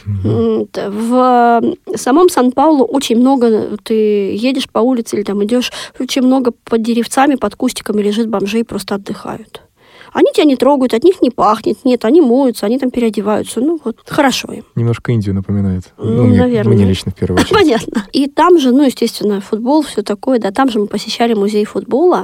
В 0.06 1.62
самом 1.96 2.30
Сан-Паулу 2.30 2.86
очень 2.86 3.18
много, 3.18 3.78
ты 3.84 4.36
едешь 4.36 4.70
по 4.70 4.80
улице 4.80 5.16
или 5.16 5.24
там 5.24 5.44
идешь, 5.44 5.72
очень 6.00 6.22
много 6.22 6.52
под 6.52 6.82
деревцами, 6.84 7.36
под 7.36 7.56
кустиками 7.56 8.02
лежит 8.02 8.30
бомжей, 8.30 8.64
просто 8.64 8.96
отдыхают. 8.96 9.62
Они 10.16 10.32
тебя 10.34 10.46
не 10.46 10.56
трогают, 10.56 10.94
от 10.94 11.04
них 11.04 11.22
не 11.22 11.30
пахнет. 11.30 11.84
Нет, 11.84 12.06
они 12.06 12.22
моются, 12.22 12.66
они 12.66 12.80
там 12.80 12.90
переодеваются. 12.90 13.60
Ну, 13.60 13.78
вот, 13.84 13.98
хорошо 14.06 14.48
им. 14.54 14.64
Немножко 14.74 15.12
Индию 15.12 15.36
напоминает. 15.36 15.94
Ну, 15.98 16.06
ну 16.06 16.24
мне, 16.24 16.38
наверное. 16.38 16.74
Мне 16.74 16.86
лично 16.86 17.12
в 17.12 17.16
первую 17.16 17.38
очередь. 17.42 17.54
Понятно. 17.54 18.08
И 18.14 18.28
там 18.28 18.58
же, 18.58 18.72
ну, 18.72 18.84
естественно, 18.84 19.42
футбол, 19.42 19.82
все 19.82 20.04
такое, 20.04 20.40
да, 20.40 20.52
там 20.52 20.70
же 20.70 20.80
мы 20.80 20.88
посещали 20.88 21.34
музей 21.34 21.66
футбола. 21.66 22.24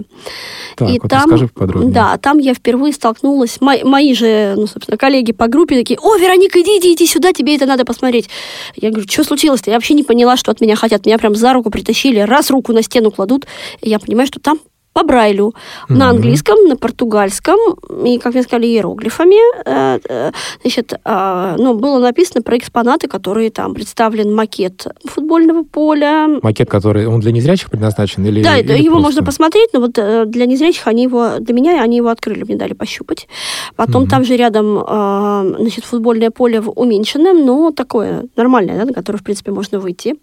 Так, 0.78 0.90
и 0.90 1.00
вот 1.02 1.10
там, 1.10 1.24
расскажи 1.24 1.50
подробнее. 1.50 1.92
Да, 1.94 2.18
там 2.18 2.38
я 2.38 2.54
впервые 2.54 2.94
столкнулась, 2.94 3.60
мои, 3.60 3.84
мои 3.84 4.14
же, 4.14 4.54
ну, 4.56 4.68
собственно, 4.68 4.96
коллеги 4.96 5.34
по 5.34 5.48
группе 5.50 5.76
такие, 5.76 6.00
о, 6.02 6.16
Вероника, 6.16 6.62
иди, 6.62 6.78
иди, 6.78 6.94
иди 6.94 7.06
сюда, 7.06 7.34
тебе 7.34 7.58
это 7.58 7.66
надо 7.66 7.84
посмотреть. 7.84 8.30
Я 8.78 8.92
говорю, 8.92 9.06
что 9.06 9.26
случилось-то? 9.26 9.70
Я 9.70 9.76
вообще 9.76 9.96
не 9.96 10.04
поняла, 10.04 10.38
что 10.38 10.50
от 10.52 10.62
меня 10.62 10.78
хотят. 10.78 11.06
Меня 11.06 11.18
прям 11.18 11.36
за 11.36 11.52
руку 11.52 11.70
притащили, 11.70 12.20
раз 12.20 12.52
руку 12.52 12.72
на 12.72 12.84
стену 12.84 13.12
кладут, 13.12 13.48
и 13.82 13.90
я 13.90 14.00
понимаю, 14.00 14.28
что 14.28 14.40
там 14.40 14.60
по 14.94 15.04
Брайлю, 15.04 15.54
mm-hmm. 15.90 15.96
на 15.96 16.10
английском, 16.10 16.68
на 16.68 16.76
португальском, 16.76 17.58
и, 18.06 18.20
как 18.20 18.34
мне 18.34 18.44
сказали, 18.44 18.68
иероглифами. 18.68 19.38
Э, 19.66 20.00
э, 20.08 20.32
значит, 20.62 20.94
а, 21.06 21.56
ну, 21.58 21.76
было 21.76 22.00
написано 22.00 22.42
про 22.42 22.58
экспонаты, 22.58 23.08
которые 23.08 23.52
там 23.52 23.74
представлен 23.74 24.36
макет 24.36 24.88
футбольного 25.06 25.64
поля. 25.64 26.28
Макет, 26.42 26.70
который, 26.70 27.08
он 27.08 27.22
для 27.22 27.32
незрячих 27.32 27.70
предназначен? 27.70 28.26
Или, 28.26 28.44
да, 28.44 28.58
или 28.58 28.74
его 28.74 28.96
просто? 28.96 29.08
можно 29.08 29.24
посмотреть, 29.24 29.70
но 29.74 29.80
вот 29.80 29.98
э, 29.98 30.26
для 30.26 30.46
незрячих 30.46 30.88
они 30.88 31.04
его, 31.04 31.40
для 31.40 31.54
меня 31.54 31.82
они 31.82 31.98
его 31.98 32.10
открыли, 32.10 32.44
мне 32.44 32.56
дали 32.56 32.74
пощупать. 32.74 33.28
Потом 33.76 34.04
mm-hmm. 34.04 34.10
там 34.10 34.24
же 34.26 34.36
рядом, 34.36 34.80
значит, 35.60 35.86
футбольное 35.86 36.32
поле 36.32 36.60
в 36.60 36.70
уменьшенном, 36.70 37.46
но 37.46 37.72
такое 37.72 38.26
нормальное, 38.36 38.78
да, 38.78 38.86
на 38.86 38.94
которое, 38.94 39.20
в 39.20 39.24
принципе, 39.24 39.52
можно 39.52 39.80
выйти. 39.80 40.16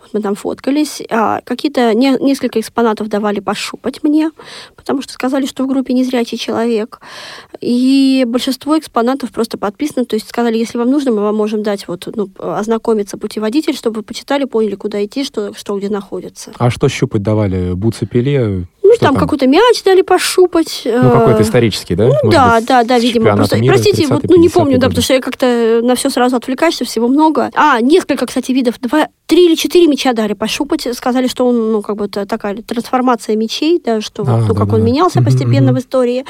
Вот 0.00 0.10
мы 0.12 0.20
там 0.20 0.34
фоткались. 0.34 1.02
А, 1.10 1.40
какие-то, 1.44 1.94
не, 1.94 2.16
несколько 2.20 2.60
экспонатов 2.60 3.08
давали 3.08 3.40
пощупать 3.40 4.02
мне, 4.08 4.30
потому 4.76 5.02
что 5.02 5.12
сказали, 5.12 5.46
что 5.46 5.64
в 5.64 5.68
группе 5.68 5.94
незрячий 5.94 6.38
человек. 6.38 7.00
И 7.60 8.24
большинство 8.26 8.78
экспонатов 8.78 9.30
просто 9.30 9.58
подписано, 9.58 10.04
то 10.04 10.16
есть 10.16 10.28
сказали, 10.28 10.56
если 10.56 10.78
вам 10.78 10.90
нужно, 10.90 11.12
мы 11.12 11.20
вам 11.20 11.36
можем 11.36 11.62
дать 11.62 11.86
вот, 11.88 12.08
ну, 12.14 12.28
ознакомиться 12.38 13.18
путеводитель, 13.18 13.76
чтобы 13.76 13.96
вы 13.98 14.02
почитали, 14.02 14.44
поняли, 14.44 14.74
куда 14.74 15.04
идти, 15.04 15.24
что, 15.24 15.52
что 15.54 15.78
где 15.78 15.88
находится. 15.88 16.52
А 16.58 16.70
что 16.70 16.88
щупать 16.88 17.22
давали? 17.22 17.72
Буцепеле? 17.74 18.66
Ну, 18.88 18.94
Что 18.94 19.04
там, 19.04 19.14
там? 19.14 19.22
какой-то 19.22 19.46
мяч 19.46 19.82
дали 19.84 20.00
пошупать. 20.00 20.82
Ну, 20.86 21.10
какой-то 21.10 21.40
э, 21.40 21.42
исторический, 21.42 21.94
да? 21.94 22.04
Ну 22.04 22.14
Может 22.22 22.30
да, 22.30 22.56
быть, 22.56 22.66
да, 22.66 22.84
да, 22.84 22.98
видимо. 22.98 23.36
Просто, 23.36 23.58
мира 23.58 23.74
простите, 23.74 24.06
вот, 24.06 24.24
30-е, 24.24 24.28
ну 24.30 24.36
не 24.40 24.46
50-е 24.48 24.54
помню, 24.54 24.78
да, 24.78 24.86
годы. 24.86 24.88
потому 24.88 25.02
что 25.02 25.14
я 25.14 25.20
как-то 25.20 25.80
на 25.82 25.94
все 25.94 26.08
сразу 26.08 26.36
отвлекаешься, 26.36 26.86
всего 26.86 27.06
много. 27.06 27.50
А, 27.54 27.82
несколько, 27.82 28.24
кстати, 28.24 28.52
видов. 28.52 28.80
Два, 28.80 29.08
три 29.26 29.44
или 29.44 29.56
четыре 29.56 29.88
мяча 29.88 30.14
дали 30.14 30.32
пощупать. 30.32 30.88
Сказали, 30.96 31.26
что 31.26 31.46
он, 31.46 31.70
ну, 31.70 31.82
как 31.82 31.96
бы 31.96 32.08
такая 32.08 32.56
трансформация 32.62 33.36
мечей, 33.36 33.78
да, 33.84 33.97
что 34.00 34.24
вот, 34.24 34.32
А, 34.32 34.36
ну, 34.38 34.46
как 34.48 34.56
да-да-да. 34.56 34.76
он 34.76 34.84
менялся 34.84 35.22
постепенно 35.22 35.72
мгм. 35.72 35.76
в 35.76 35.78
истории. 35.80 36.24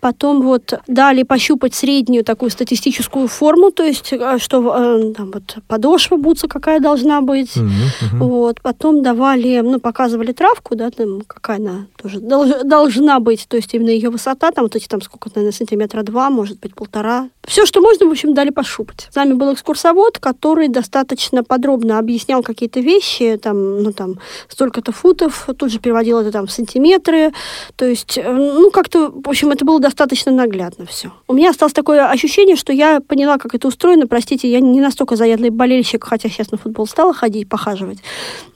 Потом 0.00 0.42
вот 0.42 0.74
дали 0.86 1.22
пощупать 1.22 1.74
среднюю 1.74 2.24
такую 2.24 2.50
статистическую 2.50 3.28
форму, 3.28 3.70
то 3.70 3.82
есть, 3.82 4.12
э, 4.12 4.38
что 4.38 4.74
э, 4.74 5.12
там 5.12 5.30
вот 5.30 5.58
подошва 5.68 6.16
бутса 6.16 6.48
какая 6.48 6.80
должна 6.80 7.20
быть. 7.20 7.54
Мгм, 7.56 7.70
мгм. 8.12 8.18
Вот, 8.18 8.60
потом 8.62 9.02
давали, 9.02 9.60
ну, 9.60 9.78
показывали 9.78 10.32
травку, 10.32 10.74
да, 10.74 10.90
там, 10.90 11.20
какая 11.26 11.58
она 11.58 11.86
тоже 12.00 12.18
долж- 12.18 12.64
должна 12.64 13.20
быть, 13.20 13.46
то 13.46 13.56
есть 13.56 13.74
именно 13.74 13.90
ее 13.90 14.08
высота, 14.10 14.50
там 14.50 14.64
вот 14.64 14.76
эти 14.76 14.86
там 14.88 15.02
сколько, 15.02 15.30
наверное, 15.34 15.52
сантиметра 15.52 16.02
два, 16.02 16.30
может 16.30 16.58
быть, 16.60 16.74
полтора. 16.74 17.28
Все, 17.46 17.66
что 17.66 17.80
можно, 17.80 18.06
в 18.06 18.10
общем, 18.10 18.32
дали 18.34 18.50
пощупать. 18.50 19.08
С 19.10 19.16
нами 19.16 19.34
был 19.34 19.52
экскурсовод, 19.52 20.18
который 20.18 20.68
достаточно 20.68 21.44
подробно 21.44 21.98
объяснял 21.98 22.42
какие-то 22.42 22.80
вещи, 22.80 23.38
там, 23.42 23.82
ну, 23.82 23.92
там, 23.92 24.14
столько-то 24.48 24.92
футов, 24.92 25.48
тут 25.58 25.70
же 25.70 25.78
переводил 25.78 26.18
это 26.18 26.32
там 26.32 26.46
в 26.46 26.50
сантиметры, 26.50 27.32
то 27.76 27.84
есть, 27.84 28.16
э, 28.16 28.32
ну, 28.32 28.70
как-то, 28.70 29.10
в 29.10 29.28
общем, 29.28 29.50
это 29.50 29.64
было 29.64 29.78
достаточно 29.78 29.89
наглядно 30.30 30.86
все. 30.86 31.12
У 31.28 31.34
меня 31.34 31.50
осталось 31.50 31.72
такое 31.72 32.08
ощущение, 32.08 32.56
что 32.56 32.72
я 32.72 33.00
поняла, 33.00 33.38
как 33.38 33.54
это 33.54 33.68
устроено, 33.68 34.06
простите, 34.06 34.50
я 34.50 34.60
не 34.60 34.80
настолько 34.80 35.16
заядлый 35.16 35.50
болельщик, 35.50 36.04
хотя 36.04 36.28
сейчас 36.28 36.50
на 36.50 36.58
футбол 36.58 36.86
стала 36.86 37.12
ходить, 37.12 37.48
похаживать, 37.48 37.98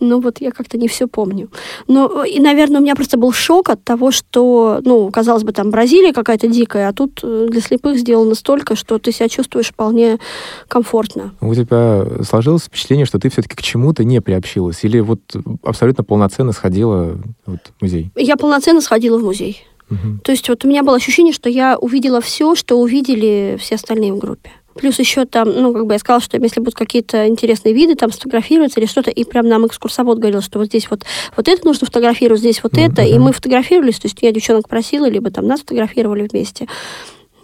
но 0.00 0.20
вот 0.20 0.40
я 0.40 0.50
как-то 0.50 0.78
не 0.78 0.88
все 0.88 1.06
помню. 1.06 1.50
Но, 1.88 2.24
и, 2.24 2.40
наверное, 2.40 2.80
у 2.80 2.82
меня 2.82 2.94
просто 2.94 3.16
был 3.16 3.32
шок 3.32 3.70
от 3.70 3.84
того, 3.84 4.10
что, 4.10 4.80
ну, 4.84 5.10
казалось 5.10 5.44
бы, 5.44 5.52
там 5.52 5.70
Бразилия 5.70 6.12
какая-то 6.12 6.48
дикая, 6.48 6.88
а 6.88 6.92
тут 6.92 7.20
э, 7.22 7.48
для 7.50 7.60
слепых 7.60 7.98
сделано 7.98 8.34
столько, 8.34 8.76
что 8.76 8.98
ты 8.98 9.12
себя 9.12 9.28
чувствуешь 9.28 9.68
вполне 9.68 10.18
комфортно. 10.68 11.34
У 11.40 11.54
тебя 11.54 12.06
сложилось 12.22 12.62
впечатление, 12.62 13.06
что 13.06 13.18
ты 13.18 13.30
все-таки 13.30 13.56
к 13.56 13.62
чему-то 13.62 14.04
не 14.04 14.20
приобщилась? 14.20 14.84
Или 14.84 15.00
вот 15.00 15.20
абсолютно 15.62 16.04
полноценно 16.04 16.52
сходила 16.52 17.18
вот, 17.46 17.58
в 17.78 17.82
музей? 17.82 18.10
Я 18.16 18.36
полноценно 18.36 18.80
сходила 18.80 19.18
в 19.18 19.22
музей. 19.22 19.64
То 20.24 20.32
есть 20.32 20.48
вот 20.48 20.64
у 20.64 20.68
меня 20.68 20.82
было 20.82 20.96
ощущение, 20.96 21.32
что 21.32 21.48
я 21.48 21.76
увидела 21.78 22.20
все, 22.20 22.54
что 22.54 22.78
увидели 22.78 23.56
все 23.60 23.74
остальные 23.74 24.12
в 24.12 24.18
группе. 24.18 24.50
Плюс 24.74 24.98
еще 24.98 25.24
там, 25.24 25.50
ну, 25.50 25.72
как 25.72 25.86
бы 25.86 25.92
я 25.92 25.98
сказала, 25.98 26.20
что 26.20 26.36
если 26.36 26.58
будут 26.58 26.74
какие-то 26.74 27.28
интересные 27.28 27.72
виды, 27.74 27.94
там 27.94 28.10
сфотографироваться 28.10 28.80
или 28.80 28.86
что-то, 28.86 29.10
и 29.10 29.22
прям 29.24 29.46
нам 29.46 29.66
экскурсовод 29.66 30.18
говорил, 30.18 30.40
что 30.40 30.58
вот 30.58 30.66
здесь 30.66 30.90
вот, 30.90 31.04
вот 31.36 31.48
это 31.48 31.64
нужно 31.64 31.86
фотографировать, 31.86 32.40
здесь 32.40 32.60
вот 32.62 32.76
это, 32.76 33.02
и 33.02 33.18
мы 33.18 33.32
фотографировались, 33.32 34.00
то 34.00 34.06
есть 34.06 34.18
я 34.20 34.32
девчонок 34.32 34.68
просила, 34.68 35.08
либо 35.08 35.30
там 35.30 35.46
нас 35.46 35.60
фотографировали 35.60 36.26
вместе. 36.30 36.66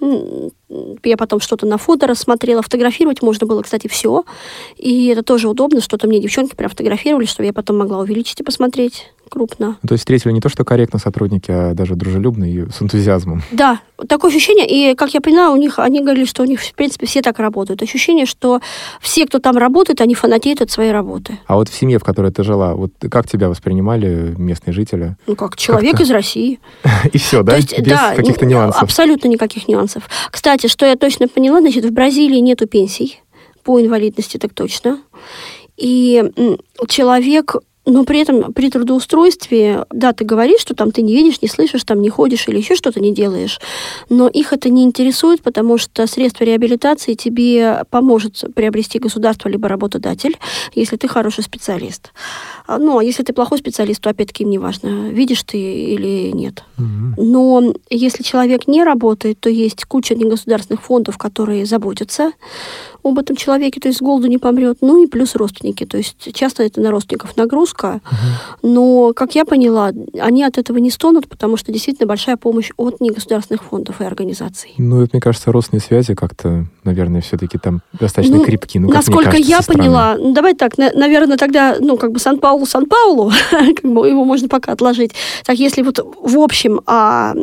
Я 0.00 1.16
потом 1.18 1.40
что-то 1.40 1.66
на 1.66 1.76
фото 1.76 2.06
рассмотрела. 2.06 2.62
Фотографировать 2.62 3.20
можно 3.20 3.47
было, 3.47 3.61
кстати, 3.61 3.87
все. 3.87 4.25
И 4.76 5.09
это 5.09 5.23
тоже 5.23 5.47
удобно, 5.47 5.82
что-то 5.82 6.09
мне 6.09 6.20
девчонки 6.20 6.56
прям 6.56 6.70
фотографировали, 6.70 7.26
чтобы 7.26 7.47
я 7.47 7.52
потом 7.52 7.78
могла 7.78 7.99
увеличить 7.99 8.40
и 8.40 8.42
посмотреть 8.42 9.12
крупно. 9.31 9.79
Ну, 9.83 9.89
То 9.89 9.95
есть 9.95 10.03
встретили 10.03 10.33
не 10.33 10.41
то, 10.41 10.49
что 10.51 10.65
корректно 10.65 10.99
сотрудники, 10.99 11.51
а 11.51 11.73
даже 11.73 11.95
дружелюбно 11.95 12.45
и 12.45 12.69
с 12.71 12.83
энтузиазмом. 12.83 13.43
Да, 13.53 13.81
такое 14.09 14.31
ощущение, 14.31 14.67
и, 14.69 14.95
как 14.95 15.15
я 15.15 15.21
поняла, 15.21 15.51
у 15.51 15.57
них, 15.57 15.79
они 15.79 16.01
говорили, 16.01 16.25
что 16.27 16.43
у 16.43 16.47
них, 16.47 16.61
в 16.61 16.75
принципе, 16.75 17.07
все 17.07 17.23
так 17.23 17.39
работают. 17.39 17.83
Ощущение, 17.83 18.27
что 18.27 18.61
все, 19.01 19.27
кто 19.27 19.39
там 19.39 19.57
работает, 19.57 20.01
они 20.01 20.15
фанатеют 20.15 20.61
от 20.61 20.71
своей 20.71 20.93
работы. 20.93 21.39
А 21.47 21.55
вот 21.57 21.69
в 21.69 21.75
семье, 21.75 21.99
в 21.99 22.05
которой 22.05 22.31
ты 22.33 22.43
жила, 22.45 22.75
вот 22.75 22.93
как 23.11 23.27
тебя 23.29 23.49
воспринимали 23.49 24.35
местные 24.37 24.75
жители? 24.75 25.17
Ну, 25.27 25.37
как 25.37 25.57
человек 25.57 25.93
Как-то. 25.93 26.05
из 26.05 26.11
России. 26.11 26.61
И 27.13 27.19
все, 27.19 27.43
да? 27.43 27.53
То 27.53 27.57
есть, 27.59 27.79
Без 27.79 27.87
да, 27.93 28.15
каких-то 28.15 28.45
н- 28.45 28.51
нюансов? 28.51 28.83
Абсолютно 28.83 29.29
никаких 29.29 29.69
нюансов. 29.69 30.03
Кстати, 30.31 30.67
что 30.67 30.85
я 30.87 30.97
точно 30.97 31.29
поняла, 31.29 31.61
значит, 31.61 31.85
в 31.85 31.93
Бразилии 31.93 32.39
нету 32.41 32.67
пенсий 32.67 33.21
по 33.63 33.81
инвалидности, 33.81 34.37
так 34.39 34.53
точно. 34.55 34.99
И 35.77 36.23
человек 36.89 37.57
но 37.90 38.04
при 38.04 38.20
этом 38.20 38.52
при 38.52 38.70
трудоустройстве, 38.70 39.85
да, 39.90 40.12
ты 40.12 40.25
говоришь, 40.25 40.61
что 40.61 40.75
там 40.75 40.92
ты 40.92 41.02
не 41.02 41.14
видишь, 41.14 41.42
не 41.42 41.49
слышишь, 41.49 41.85
там 41.85 42.00
не 42.00 42.09
ходишь 42.09 42.47
или 42.49 42.59
еще 42.59 42.76
что-то 42.76 43.00
не 43.00 43.12
делаешь, 43.12 43.61
но 44.09 44.28
их 44.28 44.52
это 44.52 44.70
не 44.70 44.85
интересует, 44.85 45.42
потому 45.42 45.78
что 45.78 46.06
средства 46.06 46.44
реабилитации 46.44 47.14
тебе 47.14 47.85
поможет 47.90 48.44
приобрести 48.54 48.99
государство 48.99 49.49
либо 49.49 49.68
работодатель, 49.68 50.38
если 50.75 50.97
ты 50.97 51.09
хороший 51.09 51.42
специалист. 51.42 52.12
А, 52.71 52.79
Ну, 52.79 52.99
а 52.99 53.05
если 53.05 53.25
ты 53.25 53.33
плохой 53.33 53.59
специалист, 53.59 54.01
то 54.01 54.11
опять-таки 54.11 54.44
не 54.44 54.57
важно, 54.59 55.09
видишь 55.11 55.42
ты 55.42 55.59
или 55.59 56.31
нет. 56.31 56.62
Мгм. 56.79 57.14
Но 57.18 57.75
если 57.90 58.23
человек 58.23 58.68
не 58.68 58.85
работает, 58.85 59.40
то 59.40 59.51
есть 59.51 59.85
куча 59.87 60.14
негосударственных 60.14 60.81
фондов, 60.81 61.18
которые 61.18 61.66
заботятся 61.66 62.31
об 63.03 63.18
этом 63.18 63.35
человеке, 63.35 63.81
то 63.81 63.88
есть 63.88 63.99
с 63.99 64.03
голоду 64.03 64.29
не 64.29 64.38
помрет. 64.38 64.79
Ну 64.83 65.03
и 65.03 65.07
плюс 65.07 65.35
родственники. 65.35 65.85
То 65.85 65.97
есть 65.97 66.33
часто 66.35 66.62
это 66.62 66.81
на 66.81 66.90
родственников 66.90 67.37
нагрузка. 67.37 68.01
Но, 68.62 69.12
как 69.14 69.35
я 69.35 69.44
поняла, 69.44 69.90
они 70.18 70.44
от 70.44 70.59
этого 70.59 70.79
не 70.79 70.90
стонут, 70.90 71.29
потому 71.29 71.57
что 71.57 71.73
действительно 71.73 72.07
большая 72.07 72.37
помощь 72.37 72.71
от 72.77 73.01
негосударственных 73.01 73.64
фондов 73.64 74.01
и 74.01 74.05
организаций. 74.05 74.75
Ну, 74.79 75.03
это, 75.03 75.11
мне 75.14 75.21
кажется, 75.21 75.51
родственные 75.51 75.81
связи 75.83 76.14
как-то, 76.14 76.66
наверное, 76.85 77.21
все-таки 77.21 77.59
там 77.59 77.81
достаточно 77.99 78.37
Ну, 78.37 78.44
крепки. 78.44 78.79
Ну, 78.79 78.88
Насколько 78.90 79.31
кажется, 79.33 79.51
я 79.51 79.61
поняла, 79.62 80.16
ну, 80.18 80.33
давай 80.35 80.55
так, 80.55 80.79
на- 80.79 80.92
наверное, 80.92 81.37
тогда, 81.37 81.77
ну, 81.81 81.97
как 81.97 82.12
бы 82.12 82.18
Сан-Паулу, 82.18 82.60
Сан-Паулу, 82.66 83.33
как 83.51 83.83
бы 83.83 84.09
его 84.09 84.25
можно 84.25 84.49
пока 84.49 84.73
отложить. 84.73 85.12
Так, 85.44 85.59
если 85.59 85.83
вот 85.83 85.99
в 85.99 86.38
общем 86.38 86.81
о 86.87 87.35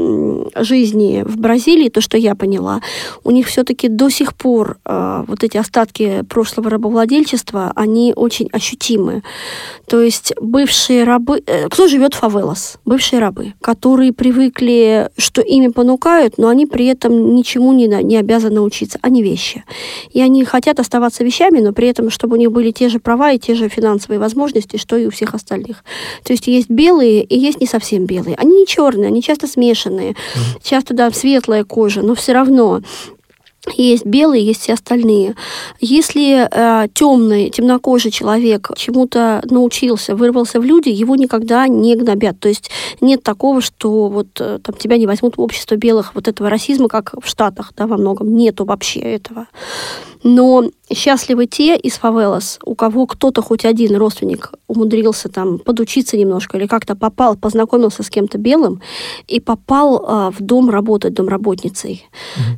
жизни 0.56 1.24
в 1.26 1.38
Бразилии, 1.38 1.90
то, 1.90 2.02
что 2.02 2.18
я 2.18 2.36
поняла, 2.36 2.82
у 3.24 3.32
них 3.32 3.48
все-таки 3.48 3.88
до 3.88 4.10
сих 4.10 4.36
пор 4.36 4.78
э, 4.86 5.24
вот 5.28 5.44
эти 5.44 5.58
остатки 5.58 6.24
прошлого 6.30 6.70
рабовладельчества, 6.70 7.72
они 7.76 8.14
очень 8.16 8.50
ощутимы. 8.52 9.24
То 9.88 10.02
есть 10.02 10.34
бывшие 10.42 11.04
рабы... 11.04 11.42
э, 11.46 11.70
Кто 11.70 11.88
живет 11.88 12.14
в 12.14 12.18
фавелас? 12.20 12.78
Бывшие 12.86 13.20
рабы, 13.20 13.54
которые 13.62 14.14
привыкли, 14.14 15.10
что 15.18 15.42
ими 15.42 15.68
понукают, 15.68 16.38
но 16.38 16.48
они 16.48 16.66
при 16.66 16.86
этом 16.86 17.36
ничему 17.36 17.74
не, 17.74 17.88
не 18.04 18.18
обязаны 18.18 18.62
учиться. 18.62 19.00
Они 19.02 19.24
вещи. 19.24 19.64
И 20.12 20.22
они 20.22 20.44
хотят 20.44 20.80
оставаться 20.80 21.24
вещами, 21.24 21.60
но 21.60 21.74
при 21.74 21.88
этом, 21.88 22.10
чтобы 22.10 22.36
у 22.36 22.40
них 22.40 22.52
были 22.52 22.72
те 22.72 22.90
же 22.90 23.00
права 23.00 23.32
и 23.32 23.40
те 23.40 23.56
же 23.56 23.70
финансовые 23.70 24.20
возможности, 24.20 24.78
что 24.78 24.98
и 24.98 25.07
у 25.08 25.12
всех 25.12 25.34
остальных. 25.34 25.84
То 26.24 26.34
есть 26.34 26.48
есть 26.48 26.70
белые 26.70 27.24
и 27.24 27.38
есть 27.38 27.60
не 27.60 27.68
совсем 27.68 28.06
белые. 28.06 28.36
Они 28.36 28.60
не 28.60 28.68
черные, 28.68 29.08
они 29.08 29.22
часто 29.22 29.48
смешанные. 29.48 30.16
Часто, 30.62 30.94
да, 30.94 31.12
светлая 31.12 31.64
кожа, 31.64 32.02
но 32.02 32.16
все 32.16 32.34
равно 32.34 32.82
есть 33.76 34.06
белые, 34.06 34.46
есть 34.46 34.62
все 34.62 34.74
остальные. 34.74 35.36
Если 35.80 36.48
э, 36.50 36.88
темный, 36.94 37.50
темнокожий 37.50 38.12
человек 38.12 38.70
чему-то 38.76 39.42
научился, 39.50 40.16
вырвался 40.16 40.60
в 40.60 40.64
люди, 40.64 40.90
его 40.90 41.16
никогда 41.16 41.68
не 41.68 41.96
гнобят. 41.96 42.40
То 42.40 42.48
есть 42.48 42.70
нет 43.02 43.24
такого, 43.24 43.62
что 43.62 44.08
вот 44.08 44.28
э, 44.40 44.60
там 44.64 44.76
тебя 44.76 44.98
не 44.98 45.08
возьмут 45.08 45.38
в 45.38 45.42
общество 45.42 45.76
белых, 45.76 46.16
вот 46.16 46.28
этого 46.28 46.50
расизма, 46.50 46.88
как 46.88 47.14
в 47.22 47.28
Штатах, 47.28 47.74
да, 47.76 47.88
во 47.88 47.98
многом. 47.98 48.36
Нету 48.36 48.66
вообще 48.66 49.00
этого. 49.00 49.48
Но 50.24 50.70
счастливы 50.94 51.48
те 51.48 51.76
из 51.76 51.94
фавелас, 51.94 52.60
у 52.64 52.76
кого 52.76 53.08
кто-то 53.08 53.42
хоть 53.42 53.66
один 53.66 53.96
родственник 53.96 54.52
умудрился 54.68 55.30
там 55.30 55.60
подучиться 55.60 56.18
немножко 56.18 56.58
или 56.58 56.68
как-то 56.68 56.96
попал, 56.96 57.36
познакомился 57.36 58.04
с 58.04 58.10
кем-то 58.10 58.38
белым 58.38 58.82
и 59.28 59.40
попал 59.40 60.06
а, 60.08 60.32
в 60.32 60.42
дом 60.42 60.70
работать 60.70 61.14
домработницей. 61.14 62.08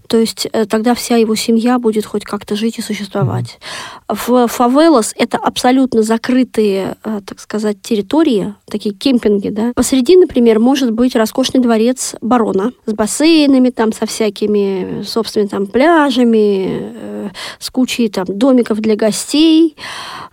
То 0.08 0.18
есть 0.18 0.48
э, 0.52 0.66
тогда 0.66 0.94
вся 0.94 1.18
его 1.18 1.36
семья 1.36 1.80
будет 1.80 2.06
хоть 2.06 2.24
как-то 2.24 2.56
жить 2.56 2.78
и 2.78 2.82
существовать. 2.82 3.60
В 4.08 4.48
фавелас 4.48 5.14
это 5.18 5.38
абсолютно 5.38 6.04
закрытые, 6.04 6.98
э, 7.04 7.22
так 7.26 7.40
сказать, 7.40 7.82
территории, 7.82 8.54
такие 8.66 8.94
кемпинги, 8.94 9.50
да. 9.50 9.72
Посреди, 9.76 10.16
например, 10.18 10.60
может 10.60 10.92
быть 10.92 11.16
роскошный 11.16 11.62
дворец 11.62 12.16
барона 12.22 12.72
с 12.86 12.94
бассейнами 12.94 13.70
там, 13.70 13.92
со 13.92 14.06
всякими 14.06 15.04
собственными 15.04 15.50
там 15.50 15.68
пляжами, 15.68 16.92
э, 16.94 17.19
с 17.60 17.70
кучей 17.70 18.10
там 18.10 18.26
домиков 18.28 18.80
для 18.80 18.96
гостей, 18.96 19.76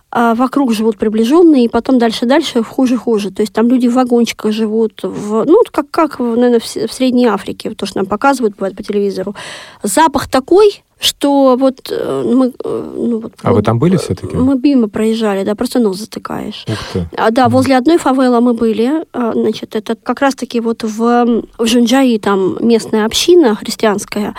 а 0.09 0.35
вокруг 0.35 0.73
живут 0.73 0.97
приближенные, 0.97 1.65
и 1.65 1.69
потом 1.69 1.99
дальше-дальше 1.99 2.63
хуже-хуже. 2.63 3.31
То 3.31 3.41
есть 3.41 3.53
там 3.53 3.67
люди 3.67 3.87
в 3.87 3.93
вагончиках 3.93 4.51
живут, 4.51 5.01
в, 5.03 5.43
ну, 5.45 5.61
как, 5.71 5.91
как 5.91 6.19
наверное, 6.19 6.59
в, 6.59 6.63
в 6.63 6.93
Средней 6.93 7.25
Африке, 7.25 7.71
то, 7.71 7.85
что 7.85 7.97
нам 7.97 8.05
показывают 8.05 8.55
бывает 8.55 8.75
по 8.75 8.83
телевизору. 8.83 9.35
Запах 9.83 10.29
такой, 10.29 10.83
что 10.99 11.55
вот 11.59 11.91
э, 11.91 12.23
мы... 12.25 12.53
э, 12.63 12.93
Ну, 12.97 13.19
вот, 13.19 13.33
А 13.43 13.49
вы 13.49 13.57
вот, 13.57 13.65
там 13.65 13.77
были 13.77 13.97
все-таки? 13.97 14.35
Мы 14.35 14.57
мимо 14.57 14.87
проезжали, 14.87 15.43
да, 15.43 15.53
просто 15.53 15.79
нос 15.79 15.97
затыкаешь. 15.97 16.65
Ух 16.67 16.77
ты. 16.93 17.07
А, 17.15 17.29
да, 17.29 17.49
возле 17.49 17.77
одной 17.77 17.97
фавелы 17.97 18.41
мы 18.41 18.53
были. 18.53 19.05
А, 19.13 19.33
Значит, 19.33 19.75
это 19.75 19.95
как 19.95 20.21
раз-таки 20.21 20.59
вот 20.59 20.83
в, 20.83 21.43
в 21.59 21.65
Жунджаи 21.67 22.17
там 22.17 22.57
местная 22.61 23.05
община 23.05 23.55
христианская. 23.55 24.33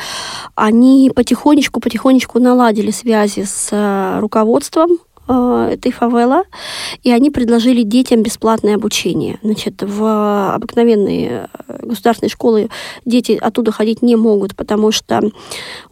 Они 0.56 1.12
потихонечку-потихонечку 1.14 2.40
наладили 2.40 2.90
связи 2.90 3.44
с 3.44 3.68
э, 3.70 4.18
руководством 4.18 4.98
этой 5.28 5.92
фавела, 5.92 6.44
и 7.02 7.10
они 7.10 7.30
предложили 7.30 7.82
детям 7.82 8.22
бесплатное 8.22 8.74
обучение. 8.74 9.38
Значит, 9.42 9.82
в 9.82 10.54
обыкновенные 10.54 11.48
э, 11.68 11.86
государственные 11.86 12.30
школы 12.30 12.68
дети 13.04 13.38
оттуда 13.40 13.72
ходить 13.72 14.02
не 14.02 14.16
могут, 14.16 14.56
потому 14.56 14.90
что 14.90 15.20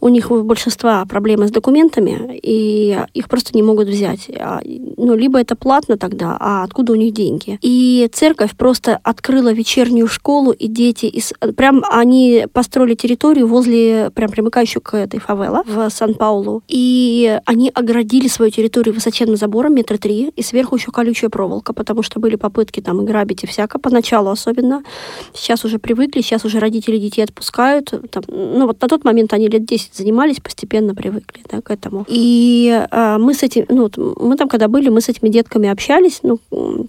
у 0.01 0.09
них 0.09 0.31
у 0.31 0.43
большинства 0.43 1.05
проблемы 1.05 1.49
с 1.49 1.51
документами, 1.51 2.39
и 2.43 2.99
их 3.15 3.29
просто 3.29 3.53
не 3.55 3.63
могут 3.63 3.89
взять. 3.89 4.31
А, 4.39 4.61
ну, 4.97 5.15
либо 5.15 5.41
это 5.41 5.57
платно 5.57 5.97
тогда, 5.97 6.37
а 6.39 6.65
откуда 6.65 6.93
у 6.93 6.97
них 6.97 7.13
деньги? 7.13 7.59
И 7.63 8.09
церковь 8.13 8.57
просто 8.57 8.99
открыла 9.03 9.53
вечернюю 9.53 10.09
школу, 10.09 10.53
и 10.53 10.67
дети 10.67 11.07
из... 11.07 11.33
Прям 11.57 11.83
они 11.91 12.47
построили 12.53 12.95
территорию 12.95 13.47
возле, 13.47 14.11
прям 14.15 14.31
примыкающую 14.31 14.83
к 14.83 14.95
этой 14.95 15.21
фавела 15.21 15.63
в 15.67 15.89
Сан-Паулу, 15.91 16.63
и 16.69 17.39
они 17.45 17.71
оградили 17.75 18.29
свою 18.29 18.51
территорию 18.51 18.95
высоченным 19.27 19.37
забором 19.37 19.75
метра 19.75 19.99
три, 19.99 20.33
и 20.37 20.43
сверху 20.43 20.77
еще 20.77 20.91
колючая 20.91 21.31
проволока, 21.31 21.73
потому 21.73 22.03
что 22.03 22.21
были 22.21 22.37
попытки 22.37 22.81
там 22.81 23.01
и 23.03 23.05
грабить, 23.05 23.45
и 23.45 23.47
всяко, 23.47 23.79
поначалу 23.79 24.31
особенно. 24.31 24.83
Сейчас 25.35 25.65
уже 25.65 25.79
привыкли, 25.79 26.23
сейчас 26.23 26.45
уже 26.45 26.59
родители 26.59 26.99
детей 26.99 27.25
отпускают. 27.25 27.93
Там, 28.11 28.23
ну, 28.29 28.67
вот 28.67 28.81
на 28.81 28.89
тот 28.89 29.05
момент 29.05 29.33
они 29.33 29.49
лет 29.49 29.65
10 29.65 29.95
занимались, 29.95 30.41
постепенно 30.41 30.95
привыкли 30.95 31.43
да, 31.51 31.61
к 31.61 31.71
этому. 31.71 32.05
И 32.09 32.87
э, 32.91 33.19
мы 33.19 33.35
с 33.35 33.43
этим, 33.43 33.67
ну, 33.69 33.91
мы 34.21 34.37
там, 34.37 34.49
когда 34.49 34.69
были, 34.69 34.89
мы 34.89 35.01
с 35.01 35.09
этими 35.09 35.29
детками 35.29 35.69
общались, 35.69 36.21
ну, 36.23 36.39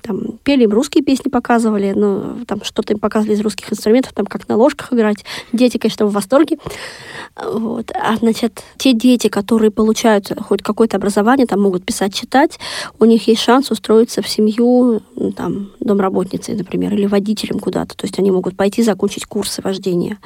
там, 0.02 0.38
пели 0.44 0.64
им 0.64 0.72
русские 0.72 1.04
песни, 1.04 1.30
показывали, 1.30 1.94
ну, 1.96 2.46
там, 2.46 2.64
что-то 2.64 2.94
им 2.94 3.00
показывали 3.00 3.36
из 3.36 3.42
русских 3.42 3.72
инструментов, 3.72 4.14
там, 4.14 4.26
как 4.26 4.48
на 4.48 4.56
ложках 4.56 4.94
играть. 4.94 5.26
Дети, 5.54 5.78
конечно, 5.78 6.06
в 6.06 6.14
восторге. 6.14 6.58
Вот. 7.36 7.92
А, 7.94 8.16
значит, 8.18 8.64
те 8.78 8.94
дети, 8.94 9.28
которые 9.28 9.72
получают 9.72 10.32
хоть 10.40 10.62
какое-то 10.62 10.98
образование, 10.98 11.46
там, 11.48 11.62
могут 11.62 11.86
писать, 11.86 12.14
читать, 12.28 12.60
у 13.00 13.06
них 13.06 13.28
есть 13.28 13.42
шанс 13.42 13.72
устроиться 13.72 14.22
в 14.22 14.28
семью, 14.28 15.02
там, 15.36 15.72
домработницей, 15.80 16.56
например, 16.56 16.94
или 16.94 17.06
водителем 17.06 17.60
куда-то. 17.60 17.96
То 17.96 18.06
есть 18.06 18.20
они 18.20 18.32
могут 18.32 18.58
пойти 18.58 18.84
закончить 18.84 19.26
курсы 19.26 19.62
вождения. 19.62 20.18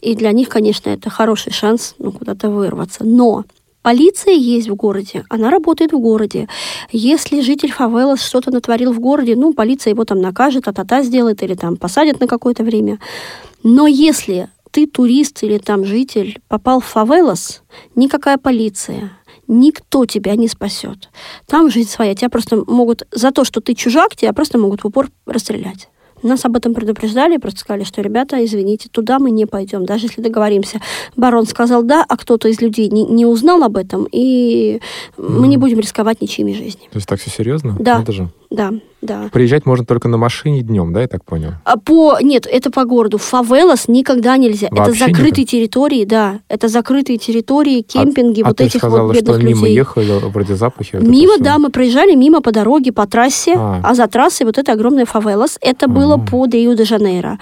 И 0.00 0.14
для 0.14 0.32
них, 0.32 0.48
конечно, 0.48 0.90
это 0.90 1.10
хороший 1.10 1.52
шанс 1.52 1.94
ну, 1.98 2.12
куда-то 2.12 2.50
вырваться. 2.50 3.04
Но 3.04 3.44
Полиция 3.80 4.34
есть 4.34 4.68
в 4.68 4.74
городе, 4.74 5.24
она 5.30 5.50
работает 5.50 5.92
в 5.92 5.98
городе. 5.98 6.48
Если 6.92 7.40
житель 7.40 7.72
фавела 7.72 8.16
что-то 8.16 8.50
натворил 8.50 8.92
в 8.92 8.98
городе, 8.98 9.36
ну, 9.36 9.54
полиция 9.54 9.92
его 9.92 10.04
там 10.04 10.20
накажет, 10.20 10.68
а-та-та 10.68 11.02
сделает 11.02 11.42
или 11.42 11.54
там 11.54 11.76
посадят 11.76 12.20
на 12.20 12.26
какое-то 12.26 12.64
время. 12.64 12.98
Но 13.62 13.86
если 13.86 14.48
ты 14.72 14.86
турист 14.86 15.42
или 15.42 15.58
там 15.58 15.84
житель 15.84 16.38
попал 16.48 16.80
в 16.80 16.84
фавелос, 16.84 17.62
никакая 17.94 18.36
полиция, 18.36 19.12
никто 19.48 20.06
тебя 20.06 20.36
не 20.36 20.48
спасет. 20.48 21.08
Там 21.46 21.70
жизнь 21.70 21.90
своя. 21.90 22.14
Тебя 22.14 22.28
просто 22.28 22.62
могут 22.66 23.02
за 23.10 23.32
то, 23.32 23.44
что 23.44 23.60
ты 23.60 23.74
чужак, 23.74 24.14
тебя 24.14 24.32
просто 24.32 24.58
могут 24.58 24.84
в 24.84 24.86
упор 24.86 25.08
расстрелять. 25.26 25.88
Нас 26.22 26.44
об 26.44 26.56
этом 26.56 26.74
предупреждали, 26.74 27.36
просто 27.36 27.60
сказали, 27.60 27.84
что, 27.84 28.02
ребята, 28.02 28.44
извините, 28.44 28.88
туда 28.90 29.18
мы 29.18 29.30
не 29.30 29.46
пойдем, 29.46 29.86
даже 29.86 30.06
если 30.06 30.20
договоримся. 30.20 30.80
Барон 31.16 31.46
сказал 31.46 31.82
да, 31.82 32.04
а 32.08 32.16
кто-то 32.16 32.48
из 32.48 32.60
людей 32.60 32.88
не, 32.88 33.04
не 33.04 33.24
узнал 33.24 33.62
об 33.62 33.76
этом, 33.76 34.06
и 34.10 34.80
мы 35.16 35.46
не 35.46 35.56
будем 35.56 35.78
рисковать 35.78 36.20
ничьими 36.20 36.52
жизнями. 36.52 36.88
То 36.90 36.96
есть 36.96 37.06
так 37.08 37.20
все 37.20 37.30
серьезно? 37.30 37.76
Да. 37.78 38.02
Это 38.02 38.12
же. 38.12 38.28
Да, 38.50 38.72
да. 39.02 39.28
Приезжать 39.30 39.66
можно 39.66 39.84
только 39.84 40.08
на 40.08 40.16
машине 40.16 40.62
днем, 40.62 40.94
да, 40.94 41.02
я 41.02 41.08
так 41.08 41.22
понял? 41.22 41.52
А 41.64 41.76
по... 41.78 42.18
Нет, 42.22 42.46
это 42.50 42.70
по 42.70 42.84
городу. 42.84 43.18
В 43.18 43.22
фавелас 43.22 43.88
никогда 43.88 44.38
нельзя. 44.38 44.68
Вообще 44.70 45.04
это 45.04 45.12
закрытые 45.12 45.44
территории, 45.44 46.04
да. 46.04 46.40
Это 46.48 46.68
закрытые 46.68 47.18
территории, 47.18 47.82
кемпинги 47.82 48.40
а, 48.40 48.46
вот 48.48 48.60
а 48.60 48.64
этих 48.64 48.80
сказала, 48.80 49.08
вот 49.08 49.16
бедных 49.16 49.36
что 49.36 49.44
мимо 49.44 49.60
людей. 49.62 49.76
ехали, 49.76 50.12
вроде 50.30 50.56
запахи. 50.56 50.96
вот 50.96 51.06
Мимо, 51.06 51.38
да, 51.38 51.58
мы 51.58 51.68
проезжали 51.70 52.14
мимо 52.14 52.40
по 52.40 52.50
дороге, 52.50 52.90
по 52.90 53.06
трассе, 53.06 53.54
А. 53.54 53.82
а, 53.84 53.94
за 53.94 54.06
трассой 54.06 54.46
вот 54.46 54.56
это 54.56 54.72
огромная 54.72 55.04
фавелас. 55.04 55.58
Это 55.60 55.86
было 55.86 56.14
Ага. 56.14 56.26
под 56.26 56.54
Рио-де-Жанейро. 56.54 57.38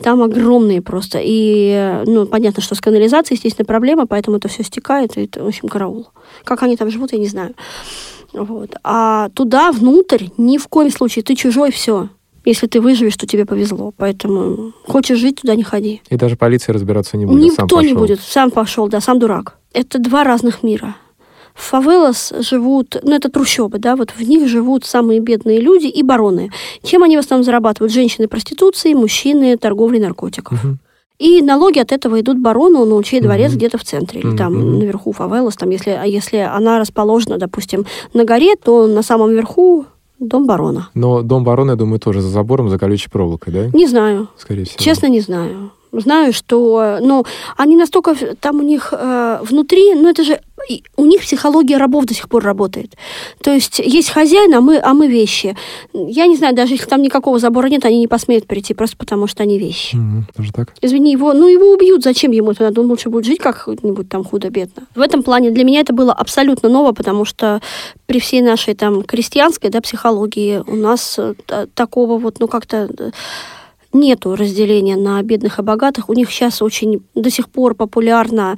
Там 0.00 0.22
огромные 0.22 0.82
просто. 0.82 1.20
И, 1.22 2.02
ну, 2.04 2.26
понятно, 2.26 2.62
что 2.62 2.74
с 2.74 2.80
канализацией, 2.80 3.36
естественно, 3.36 3.64
проблема, 3.64 4.06
поэтому 4.06 4.36
это 4.36 4.48
все 4.48 4.62
стекает, 4.62 5.16
и 5.16 5.24
это, 5.24 5.42
в 5.42 5.46
общем, 5.46 5.68
караул. 5.68 6.08
Как 6.42 6.62
они 6.62 6.76
там 6.76 6.90
живут, 6.90 7.12
я 7.12 7.18
не 7.18 7.28
знаю. 7.28 7.54
Вот. 8.34 8.74
А 8.82 9.28
туда, 9.30 9.72
внутрь, 9.72 10.26
ни 10.36 10.58
в 10.58 10.68
коем 10.68 10.90
случае. 10.90 11.22
Ты 11.22 11.34
чужой, 11.34 11.70
все. 11.70 12.08
Если 12.44 12.66
ты 12.66 12.80
выживешь, 12.80 13.16
то 13.16 13.26
тебе 13.26 13.46
повезло. 13.46 13.92
Поэтому 13.96 14.72
хочешь 14.86 15.18
жить, 15.18 15.40
туда 15.40 15.54
не 15.54 15.62
ходи. 15.62 16.02
И 16.10 16.16
даже 16.16 16.36
полиция 16.36 16.74
разбираться 16.74 17.16
не 17.16 17.24
будет. 17.24 17.42
Никто 17.42 17.80
не 17.80 17.94
будет. 17.94 18.20
Сам 18.20 18.50
пошел, 18.50 18.88
да, 18.88 19.00
сам 19.00 19.18
дурак. 19.18 19.56
Это 19.72 19.98
два 19.98 20.24
разных 20.24 20.62
мира. 20.62 20.96
В 21.54 21.62
фавелас 21.62 22.32
живут, 22.40 22.96
ну 23.04 23.14
это 23.14 23.30
трущобы, 23.30 23.78
да, 23.78 23.94
вот 23.94 24.10
в 24.10 24.20
них 24.20 24.48
живут 24.48 24.84
самые 24.84 25.20
бедные 25.20 25.60
люди 25.60 25.86
и 25.86 26.02
бароны. 26.02 26.50
Чем 26.82 27.04
они 27.04 27.16
в 27.16 27.20
основном 27.20 27.44
зарабатывают? 27.44 27.92
Женщины 27.92 28.26
проституцией, 28.26 28.96
мужчины 28.96 29.56
торговлей 29.56 30.00
наркотиков. 30.00 30.62
Мгм. 30.62 30.78
И 31.18 31.42
налоги 31.42 31.78
от 31.78 31.92
этого 31.92 32.20
идут 32.20 32.40
барону, 32.40 32.84
ну, 32.84 33.02
чей 33.02 33.20
дворец 33.20 33.50
Мгм. 33.50 33.58
где-то 33.58 33.78
в 33.78 33.84
центре, 33.84 34.20
или 34.20 34.36
там 34.36 34.78
наверху 34.78 35.12
фавелас, 35.12 35.54
там, 35.56 35.70
если, 35.70 35.90
а 35.90 36.04
если 36.04 36.38
она 36.38 36.78
расположена, 36.80 37.38
допустим, 37.38 37.86
на 38.14 38.24
горе, 38.24 38.56
то 38.56 38.86
на 38.88 39.02
самом 39.02 39.30
верху 39.30 39.86
дом 40.18 40.46
барона. 40.46 40.88
Но 40.94 41.22
дом 41.22 41.44
барона, 41.44 41.70
я 41.72 41.76
думаю, 41.76 42.00
тоже 42.00 42.20
за 42.20 42.28
забором, 42.28 42.68
за 42.68 42.78
колючей 42.78 43.10
проволокой, 43.10 43.52
да? 43.52 43.66
Не 43.72 43.86
знаю. 43.86 44.28
Скорее 44.36 44.64
всего. 44.64 44.78
Честно, 44.82 45.06
не 45.06 45.20
знаю. 45.20 45.70
Знаю, 46.00 46.32
что, 46.32 46.98
ну, 47.00 47.24
они 47.56 47.76
настолько 47.76 48.14
там 48.40 48.60
у 48.60 48.62
них 48.62 48.92
э, 48.92 49.38
внутри, 49.42 49.94
ну, 49.94 50.08
это 50.08 50.24
же 50.24 50.40
у 50.96 51.04
них 51.04 51.20
психология 51.20 51.76
рабов 51.76 52.06
до 52.06 52.14
сих 52.14 52.28
пор 52.28 52.42
работает. 52.42 52.92
То 53.42 53.50
есть 53.52 53.78
есть 53.80 54.10
хозяин, 54.10 54.54
а 54.54 54.60
мы, 54.60 54.78
а 54.82 54.94
мы 54.94 55.08
вещи. 55.08 55.56
Я 55.92 56.26
не 56.26 56.36
знаю, 56.36 56.54
даже 56.54 56.74
если 56.74 56.86
там 56.86 57.02
никакого 57.02 57.38
забора 57.38 57.66
нет, 57.66 57.84
они 57.84 57.98
не 57.98 58.08
посмеют 58.08 58.46
прийти, 58.46 58.72
просто 58.72 58.96
потому 58.96 59.26
что 59.26 59.42
они 59.42 59.58
вещи. 59.58 59.96
Мгм, 59.96 60.26
Даже 60.36 60.52
так? 60.52 60.72
Извини, 60.80 61.12
его, 61.12 61.34
ну 61.34 61.48
его 61.48 61.72
убьют, 61.72 62.02
зачем 62.02 62.30
ему 62.32 62.52
это 62.52 62.62
надо? 62.64 62.80
Он 62.80 62.86
лучше 62.88 63.10
будет 63.10 63.26
жить 63.26 63.40
как-нибудь 63.40 64.08
там 64.08 64.24
худо-бедно. 64.24 64.84
В 64.94 65.00
этом 65.00 65.22
плане 65.22 65.50
для 65.50 65.64
меня 65.64 65.80
это 65.80 65.92
было 65.92 66.12
абсолютно 66.12 66.68
ново, 66.68 66.92
потому 66.92 67.24
что 67.26 67.60
при 68.06 68.18
всей 68.20 68.40
нашей 68.40 68.74
там 68.74 69.02
крестьянской 69.02 69.68
да, 69.70 69.80
психологии 69.80 70.62
у 70.66 70.76
нас 70.76 71.16
э, 71.18 71.34
та- 71.46 71.66
такого 71.74 72.16
вот, 72.18 72.38
ну 72.40 72.48
как-то 72.48 72.88
э, 72.98 73.10
нету 73.94 74.34
разделения 74.36 74.96
на 74.96 75.22
бедных 75.22 75.58
и 75.58 75.62
богатых. 75.62 76.08
У 76.08 76.12
них 76.14 76.30
сейчас 76.30 76.60
очень 76.62 77.02
до 77.14 77.30
сих 77.30 77.48
пор 77.48 77.74
популярно, 77.74 78.56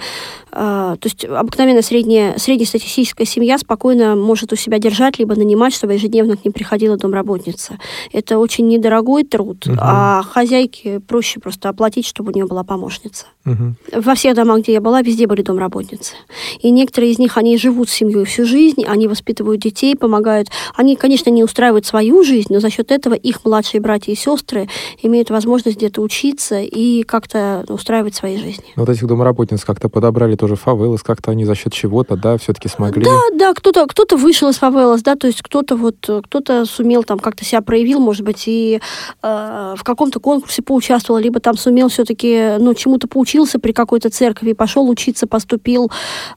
э, 0.51 0.57
то 0.57 0.99
есть 1.05 1.25
обыкновенно 1.25 1.83
средняя, 1.83 2.37
среднестатистическая 2.39 3.25
семья 3.27 3.59
спокойно 3.59 4.17
может 4.17 4.53
у 4.53 4.57
себя 4.57 4.79
держать, 4.79 5.19
либо 5.19 5.35
нанимать, 5.37 5.75
чтобы 5.75 5.95
ежедневно 5.95 6.37
к 6.37 6.45
ним 6.45 6.53
приходила 6.53 6.97
домработница. 6.97 7.79
Это 8.13 8.39
очень 8.39 8.67
недорогой 8.67 9.25
труд, 9.25 9.67
Мгм. 9.67 9.79
а 9.81 10.23
хозяйке 10.23 11.01
проще 11.01 11.41
просто 11.41 11.69
оплатить, 11.69 12.07
чтобы 12.07 12.33
у 12.33 12.35
нее 12.35 12.47
была 12.47 12.65
помощница. 12.65 13.27
Мгм. 13.45 13.77
Во 13.93 14.15
всех 14.15 14.35
домах, 14.35 14.61
где 14.61 14.73
я 14.73 14.81
была, 14.81 15.03
везде 15.03 15.27
были 15.27 15.43
домработницы. 15.43 16.15
И 16.61 16.71
некоторые 16.71 17.13
из 17.13 17.19
них, 17.19 17.37
они 17.37 17.57
живут 17.59 17.89
с 17.89 17.93
семьей 17.93 18.25
всю 18.25 18.45
жизнь, 18.45 18.85
они 18.85 19.07
воспитывают 19.07 19.61
детей, 19.61 19.95
помогают. 19.97 20.49
Они, 20.75 20.97
конечно, 20.97 21.31
не 21.31 21.45
устраивают 21.45 21.87
свою 21.87 22.25
жизнь, 22.25 22.49
но 22.51 22.61
за 22.61 22.71
счет 22.71 22.91
этого 22.91 23.15
их 23.15 23.45
младшие 23.45 23.81
братья 23.81 24.13
и 24.13 24.17
сестры 24.17 24.69
имеют 25.03 25.26
возможность 25.31 25.77
где-то 25.77 26.01
учиться 26.01 26.61
и 26.61 27.03
как-то 27.03 27.65
устраивать 27.69 28.15
свои 28.15 28.39
жизни. 28.39 28.65
Но 28.77 28.85
вот 28.85 28.89
этих 28.89 29.07
домработниц 29.07 29.65
как-то 29.65 29.89
подобрали 29.89 30.37
тоже 30.37 30.57
фавелы, 30.57 30.99
как-то 30.99 31.31
они 31.31 31.45
за 31.45 31.55
счет 31.55 31.73
чего-то, 31.73 32.17
да, 32.17 32.39
все-таки 32.39 32.69
смогли. 32.69 33.05
Да, 33.05 33.21
да, 33.35 33.55
кто-то 33.55 33.87
кто 33.87 34.17
вышел 34.17 34.49
из 34.49 34.57
фавелас, 34.57 35.03
да, 35.03 35.17
то 35.17 35.27
есть 35.27 35.43
кто-то 35.43 35.77
вот 35.77 35.97
кто-то 36.25 36.65
сумел 36.65 37.05
там 37.05 37.19
как-то 37.19 37.45
себя 37.45 37.61
проявил, 37.61 38.01
может 38.01 38.25
быть, 38.25 38.45
и 38.47 38.81
э, 39.23 39.75
в 39.77 39.83
каком-то 39.85 40.21
конкурсе 40.21 40.63
поучаствовал, 40.63 41.21
либо 41.21 41.41
там 41.41 41.57
сумел 41.57 41.89
все-таки, 41.89 42.57
ну, 42.59 42.75
чему-то 42.75 43.09
поучился 43.09 43.59
при 43.59 43.73
какой-то 43.73 44.11
церкви, 44.11 44.53
пошел 44.53 44.89
учиться, 44.89 45.27
поступил 45.27 45.91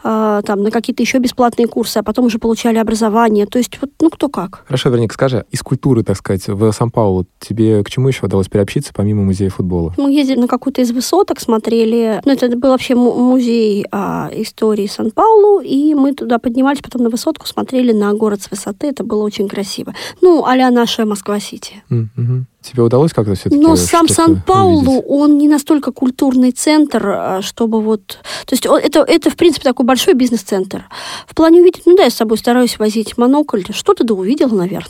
э, 0.03 0.41
там 0.45 0.63
на 0.63 0.71
какие-то 0.71 1.03
еще 1.03 1.19
бесплатные 1.19 1.67
курсы, 1.67 1.97
а 1.97 2.03
потом 2.03 2.25
уже 2.25 2.39
получали 2.39 2.77
образование. 2.77 3.45
То 3.45 3.57
есть 3.57 3.77
вот, 3.81 3.91
ну, 4.01 4.09
кто 4.09 4.29
как. 4.29 4.63
Хорошо, 4.65 4.89
Верник, 4.89 5.13
скажи, 5.13 5.45
из 5.51 5.61
культуры, 5.61 6.03
так 6.03 6.17
сказать, 6.17 6.47
в 6.47 6.71
Сан-Паулу 6.71 7.25
тебе 7.39 7.83
к 7.83 7.89
чему 7.89 8.07
еще 8.07 8.25
удалось 8.25 8.47
приобщиться, 8.47 8.78
помимо 8.95 9.23
музея 9.23 9.49
футбола? 9.49 9.93
Мы 9.97 10.11
ездили 10.11 10.39
на 10.39 10.47
какую-то 10.47 10.81
из 10.81 10.91
высоток, 10.91 11.39
смотрели. 11.39 12.21
Ну, 12.25 12.31
это 12.31 12.47
был 12.57 12.69
вообще 12.69 12.95
му- 12.95 13.13
музей 13.15 13.85
а, 13.91 14.29
истории 14.33 14.87
Сан-Паулу, 14.87 15.59
и 15.59 15.93
мы 15.93 16.13
туда 16.13 16.39
поднимались 16.39 16.81
потом 16.81 17.03
на 17.03 17.09
высотку, 17.09 17.47
смотрели 17.47 17.91
на 17.91 18.13
город 18.13 18.41
с 18.41 18.51
высоты. 18.51 18.87
Это 18.87 19.03
было 19.03 19.23
очень 19.23 19.47
красиво. 19.47 19.93
Ну, 20.21 20.45
а 20.45 20.55
наша 20.71 21.05
Москва-Сити. 21.05 21.83
Мгм. 21.89 22.47
Тебе 22.61 22.83
удалось 22.83 23.13
как-то 23.13 23.35
все-таки 23.35 23.61
Но 23.61 23.75
сам 23.77 24.07
Сан-Паулу, 24.07 24.99
он 25.07 25.37
не 25.37 25.47
настолько 25.47 25.91
культурный 25.91 26.51
центр, 26.51 27.07
а, 27.07 27.41
чтобы 27.41 27.81
вот... 27.81 28.19
То 28.45 28.53
есть 28.53 28.65
он- 28.67 28.79
это, 28.81 28.99
это, 29.01 29.29
в 29.29 29.35
принципе, 29.37 29.63
такой 29.63 29.85
большой 29.85 30.13
бизнес-центр. 30.13 30.85
В 31.25 31.35
плане 31.35 31.61
увидеть, 31.61 31.83
ну 31.85 31.95
да, 31.95 32.03
я 32.03 32.09
с 32.09 32.15
собой 32.15 32.37
стараюсь 32.37 32.77
возить 32.77 33.17
монокль. 33.17 33.61
Что-то 33.71 34.03
да 34.03 34.13
увидела, 34.13 34.53
наверное. 34.55 34.89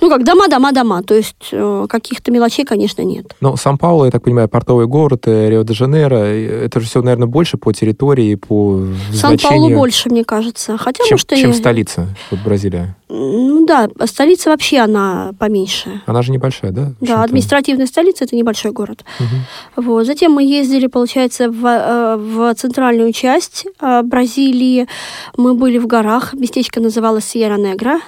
Ну, 0.00 0.08
как 0.10 0.24
дома, 0.24 0.48
дома, 0.48 0.72
дома. 0.72 1.02
То 1.02 1.14
есть 1.14 1.48
э, 1.52 1.86
каких-то 1.88 2.30
мелочей, 2.30 2.64
конечно, 2.64 3.02
нет. 3.02 3.34
Ну, 3.40 3.56
Сан-Пауло, 3.56 4.04
я 4.06 4.10
так 4.10 4.22
понимаю, 4.22 4.48
портовый 4.48 4.86
город, 4.86 5.22
э, 5.26 5.48
Рио-де-Жанейро, 5.50 6.16
э, 6.16 6.64
это 6.66 6.80
же 6.80 6.86
все, 6.86 7.02
наверное, 7.02 7.26
больше 7.28 7.56
по 7.56 7.72
территории, 7.72 8.34
по 8.34 8.82
Сан-Паулу 9.12 9.70
больше, 9.70 10.10
мне 10.10 10.24
кажется. 10.24 10.76
Хотя, 10.76 11.04
чем, 11.04 11.14
может, 11.14 11.32
и- 11.32 11.36
чем 11.40 11.54
столица, 11.54 12.08
вот 12.30 12.40
Бразилия. 12.40 12.96
Ну 13.08 13.64
да, 13.66 13.88
столица 14.06 14.50
вообще 14.50 14.78
она 14.78 15.32
поменьше. 15.38 16.02
Она 16.06 16.22
же 16.22 16.32
небольшая, 16.32 16.72
да? 16.72 16.92
Да, 17.00 17.22
административная 17.22 17.86
столица 17.86 18.24
это 18.24 18.34
небольшой 18.34 18.72
город. 18.72 19.04
Мгм. 19.20 19.84
Вот. 19.86 20.06
Затем 20.06 20.32
мы 20.32 20.42
ездили, 20.42 20.88
получается, 20.88 21.48
в, 21.48 22.16
в 22.16 22.54
центральную 22.56 23.12
часть 23.12 23.66
Бразилии. 23.80 24.88
Мы 25.36 25.54
были 25.54 25.78
в 25.78 25.86
горах. 25.86 26.34
Местечко 26.34 26.80
называлось 26.80 27.24
Сьерра-Негра, 27.24 28.00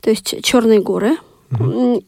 то 0.00 0.10
есть 0.10 0.42
Черные 0.42 0.80
горы. 0.80 1.16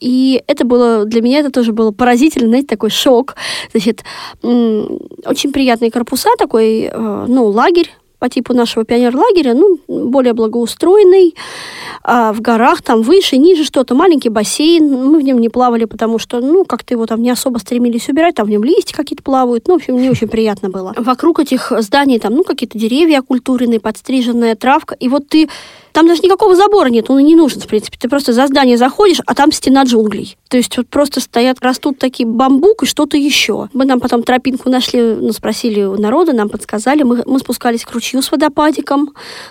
И 0.00 0.42
это 0.46 0.64
было 0.64 1.05
для 1.05 1.20
меня 1.20 1.40
это 1.40 1.50
тоже 1.50 1.72
было 1.72 1.90
поразительно, 1.90 2.48
знаете, 2.48 2.66
такой 2.66 2.90
шок. 2.90 3.37
Значит, 3.72 4.03
очень 4.42 5.53
приятные 5.53 5.90
корпуса, 5.90 6.31
такой, 6.38 6.88
э, 6.90 7.24
ну, 7.29 7.46
лагерь 7.48 7.90
по 8.24 8.31
типу 8.31 8.55
нашего 8.55 8.87
пионер-лагеря, 8.87 9.53
ну, 9.53 9.79
более 9.87 10.33
благоустроенный, 10.33 11.35
а 12.03 12.33
в 12.33 12.40
горах, 12.40 12.81
там 12.81 13.03
выше, 13.03 13.37
ниже 13.37 13.64
что-то, 13.64 13.94
маленький 13.94 14.31
бассейн, 14.31 14.90
мы 14.90 15.18
в 15.18 15.22
нем 15.22 15.38
не 15.38 15.50
плавали, 15.50 15.85
потому 15.85 16.18
что, 16.18 16.40
ну, 16.40 16.64
как-то 16.64 16.94
его 16.94 17.05
там 17.05 17.20
не 17.20 17.29
особо 17.29 17.59
стремились 17.59 18.09
убирать, 18.09 18.37
там 18.37 18.46
в 18.46 18.50
нем 18.50 18.64
листья 18.64 18.96
какие-то 18.96 19.22
плавают, 19.22 19.68
ну, 19.68 19.74
в 19.74 19.77
общем, 19.77 19.98
не 19.98 20.09
очень 20.09 20.29
приятно 20.29 20.70
было. 20.70 20.94
Вокруг 20.96 21.40
этих 21.40 21.70
зданий 21.81 22.18
там, 22.18 22.33
ну, 22.33 22.44
какие-то 22.44 22.79
деревья 22.79 23.18
окультуренные, 23.18 23.79
подстриженная 23.79 24.57
травка, 24.57 24.94
и 24.94 25.09
вот 25.09 25.29
ты 25.29 25.50
там 25.95 26.09
даже 26.09 26.23
никакого 26.23 26.57
забора 26.57 26.89
нет, 26.89 27.09
он 27.09 27.21
и 27.21 27.23
не 27.23 27.37
нужен, 27.37 27.61
в 27.61 27.69
принципе. 27.69 27.97
Ты 27.97 28.09
просто 28.09 28.33
за 28.33 28.49
здание 28.49 28.77
заходишь, 28.77 29.21
а 29.25 29.35
там 29.35 29.53
стена 29.53 29.85
джунглей. 29.85 30.37
То 30.49 30.57
есть 30.57 30.77
вот 30.77 30.89
просто 30.89 31.21
стоят, 31.21 31.59
растут 31.61 31.99
такие 31.99 32.29
бамбук 32.29 32.83
и 32.83 32.87
что-то 32.87 33.17
еще. 33.17 33.69
Мы 33.73 33.85
нам 33.85 34.01
потом 34.01 34.25
тропинку 34.25 34.71
нашли, 34.71 35.01
ну, 35.01 35.33
спросили 35.33 35.85
у 35.85 35.97
народа, 35.97 36.33
нам 36.33 36.49
подсказали. 36.49 37.05
Мы, 37.05 37.23
мы 37.27 37.39
спускались 37.39 37.85
к 37.85 37.93
ручью 37.93 38.23
с 38.23 38.33
водопадиком, 38.33 39.11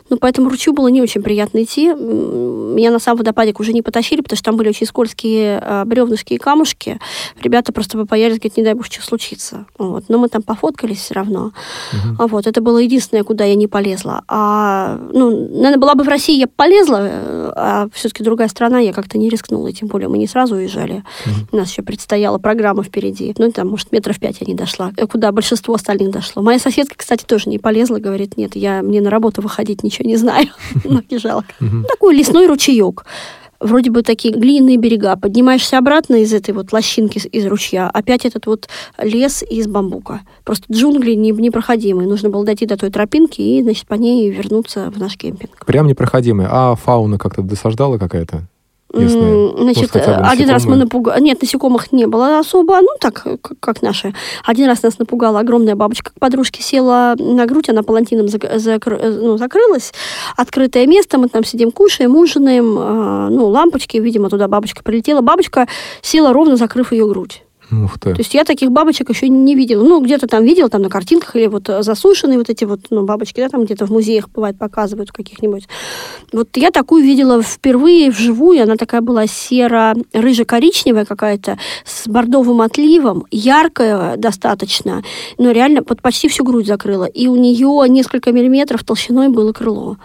но 0.10 0.18
по 0.18 0.26
этому 0.26 0.50
ручью 0.50 0.74
было 0.74 0.90
не 0.90 1.02
очень 1.02 1.24
приятно 1.24 1.64
идти. 1.64 1.94
Меня 1.94 2.92
на 2.92 3.00
сам 3.00 3.16
водопадик 3.16 3.62
уже 3.62 3.72
не 3.72 3.82
потащили, 3.82 4.20
потому 4.20 4.36
что 4.36 4.46
там 4.46 4.58
были 4.58 4.68
очень 4.68 4.86
скользкие 4.86 5.60
а, 5.60 5.86
бревнышки 5.86 6.34
и 6.34 6.38
камушки. 6.38 7.00
Ребята 7.42 7.72
просто 7.72 7.98
побоялись, 7.98 8.40
говорят, 8.40 8.58
не 8.58 8.64
дай 8.64 8.74
бог, 8.74 8.86
что 8.86 9.02
случится. 9.02 9.66
Вот. 9.78 10.06
Но 10.10 10.18
мы 10.18 10.28
там 10.28 10.42
пофоткались 10.42 11.00
все 11.00 11.14
равно. 11.14 11.54
А 12.20 12.28
Вот, 12.28 12.48
это 12.48 12.60
было 12.60 12.80
единственное, 12.80 13.24
куда 13.24 13.46
я 13.46 13.56
не 13.56 13.68
полезла. 13.68 14.24
А, 14.28 15.00
ну, 15.14 15.32
наверное, 15.32 15.78
была 15.78 15.96
бы 15.96 16.04
в 16.04 16.08
России, 16.10 16.33
я 16.38 16.48
бы 16.48 16.54
полезла, 16.56 17.00
э, 17.02 17.52
а 17.56 17.88
все-таки 17.93 18.24
другая 18.24 18.48
страна, 18.48 18.80
я 18.80 18.93
как-то 18.93 19.17
не 19.17 19.30
рискнула, 19.30 19.67
и 19.67 19.74
тем 19.74 19.88
более 19.88 20.10
мы 20.10 20.17
не 20.17 20.28
сразу 20.28 20.56
уезжали. 20.56 21.04
У 21.52 21.56
нас 21.56 21.69
еще 21.72 21.82
предстояла 21.82 22.38
программа 22.38 22.84
впереди. 22.84 23.34
Ну, 23.38 23.52
там, 23.52 23.69
может, 23.69 23.91
метров 23.91 24.19
пять 24.19 24.38
я 24.41 24.48
не 24.48 24.56
дошла, 24.56 24.91
э, 24.98 25.08
куда 25.08 25.32
большинство 25.32 25.74
остальных 25.74 26.12
дошло. 26.12 26.41
Моя 26.41 26.60
соседка, 26.60 26.96
кстати, 26.98 27.24
тоже 27.26 27.50
не 27.50 27.60
полезла, 27.60 27.98
говорит, 27.98 28.38
нет, 28.38 28.56
я 28.56 28.82
мне 28.82 29.02
на 29.02 29.10
работу 29.10 29.41
выходить 29.41 29.84
ничего 29.84 30.08
не 30.08 30.17
знаю. 30.17 30.48
Ну, 30.84 31.02
и 31.08 31.17
жалко. 31.17 31.54
Такой 31.88 32.15
лесной 32.15 32.48
ручеек 32.48 33.06
вроде 33.63 33.89
бы 33.91 34.04
такие 34.04 34.34
глиняные 34.34 34.78
берега. 34.78 35.15
Поднимаешься 35.15 35.78
обратно 35.78 36.15
из 36.15 36.34
этой 36.34 36.54
вот 36.54 36.71
лощинки 36.73 37.17
из 37.17 37.45
ручья, 37.45 37.89
опять 37.89 38.26
этот 38.26 38.45
вот 38.45 38.67
лес 39.02 39.43
из 39.49 39.67
бамбука. 39.67 40.21
Просто 40.43 40.71
джунгли 40.71 41.13
не- 41.13 41.32
непроходимые. 41.32 42.08
Нужно 42.08 42.30
было 42.30 42.45
дойти 42.45 42.65
до 42.65 42.78
той 42.78 42.89
тропинки 42.89 43.41
и, 43.41 43.62
значит, 43.62 43.88
по 43.88 43.95
ней 43.95 44.30
вернуться 44.30 44.91
в 44.91 44.99
наш 44.99 45.17
кемпинг. 45.17 45.65
Прям 45.65 45.88
непроходимый. 45.88 46.47
А 46.49 46.76
фауна 46.76 47.17
как-то 47.17 47.41
досаждала 47.41 47.97
какая-то? 47.97 48.47
Местная? 48.94 49.34
М, 49.34 49.58
Значит, 49.64 49.92
хотя 49.92 50.20
бы 50.20 50.26
один 50.28 50.50
раз 50.50 50.66
мы 50.66 50.76
напугали... 50.76 51.22
Нет, 51.22 51.42
насекомых 51.42 51.92
не 51.92 52.06
было 52.06 52.40
особо, 52.40 52.80
ну, 52.82 52.90
так, 53.00 53.26
как, 53.60 53.82
наши. 53.82 54.14
Один 54.46 54.68
раз 54.68 54.84
нас 54.84 55.00
напугала 55.00 55.40
огромная 55.40 55.76
бабочка 55.76 56.12
к 56.12 56.20
подружке, 56.20 56.62
села 56.62 57.16
на 57.18 57.46
грудь, 57.48 57.70
она 57.70 57.82
палантином 57.84 58.28
зак- 58.28 58.56
закры- 58.58 59.00
э, 59.00 59.10
ну, 59.10 59.38
закрылась. 59.38 59.94
Открытое 60.38 60.86
место, 60.86 61.18
мы 61.18 61.28
там 61.28 61.44
сидим, 61.44 61.72
кушаем, 61.72 62.16
ужинаем, 62.16 62.78
а, 62.80 63.30
ну, 63.30 63.48
лампочки, 63.48 63.98
видимо, 63.98 64.30
туда 64.30 64.48
бабочка 64.48 64.84
прилетела. 64.84 65.22
Бабочка 65.22 65.68
села 66.02 66.32
ровно, 66.32 66.56
закрыв 66.56 66.92
ее 66.92 67.08
грудь. 67.08 67.44
Ух 67.84 68.00
ты. 68.00 68.14
То 68.14 68.20
есть 68.20 68.34
я 68.34 68.44
таких 68.44 68.72
бабочек 68.72 69.10
еще 69.10 69.30
не 69.30 69.56
видела. 69.56 69.84
Ну, 69.84 70.02
где-то 70.02 70.28
там 70.28 70.44
видела, 70.44 70.70
там 70.70 70.82
на 70.82 70.90
картинках, 70.90 71.36
или 71.36 71.48
вот 71.48 71.70
э, 71.70 71.82
засушенные 71.84 72.38
вот 72.38 72.50
эти 72.50 72.66
вот 72.66 72.82
ну, 72.90 73.06
бабочки, 73.06 73.40
да, 73.40 73.50
там 73.50 73.66
где-то 73.66 73.86
в 73.86 73.90
музеях 73.90 74.30
бывает 74.30 74.58
показывают 74.58 75.12
каких-нибудь. 75.12 75.68
Вот 76.32 76.50
я 76.56 76.72
такую 76.72 77.04
видела 77.04 77.42
впервые 77.42 78.12
вживую, 78.12 78.64
она 78.64 78.76
такая 78.76 79.02
была 79.02 79.28
серо-рыже-коричневая 79.28 81.06
какая-то, 81.06 81.58
с 81.86 82.08
бордовым 82.08 82.62
отливом, 82.62 83.26
яркая 83.32 84.18
достаточно, 84.18 85.04
но 85.38 85.52
реально 85.52 85.84
под 85.84 86.02
почти 86.02 86.28
всю 86.28 86.44
грудь 86.44 86.68
закрыла. 86.68 87.06
И 87.06 87.28
у 87.28 87.36
нее 87.36 87.86
несколько 87.90 88.32
миллиметров 88.32 88.84
толщиной 88.84 89.30
было 89.30 89.54
крыло. 89.54 89.98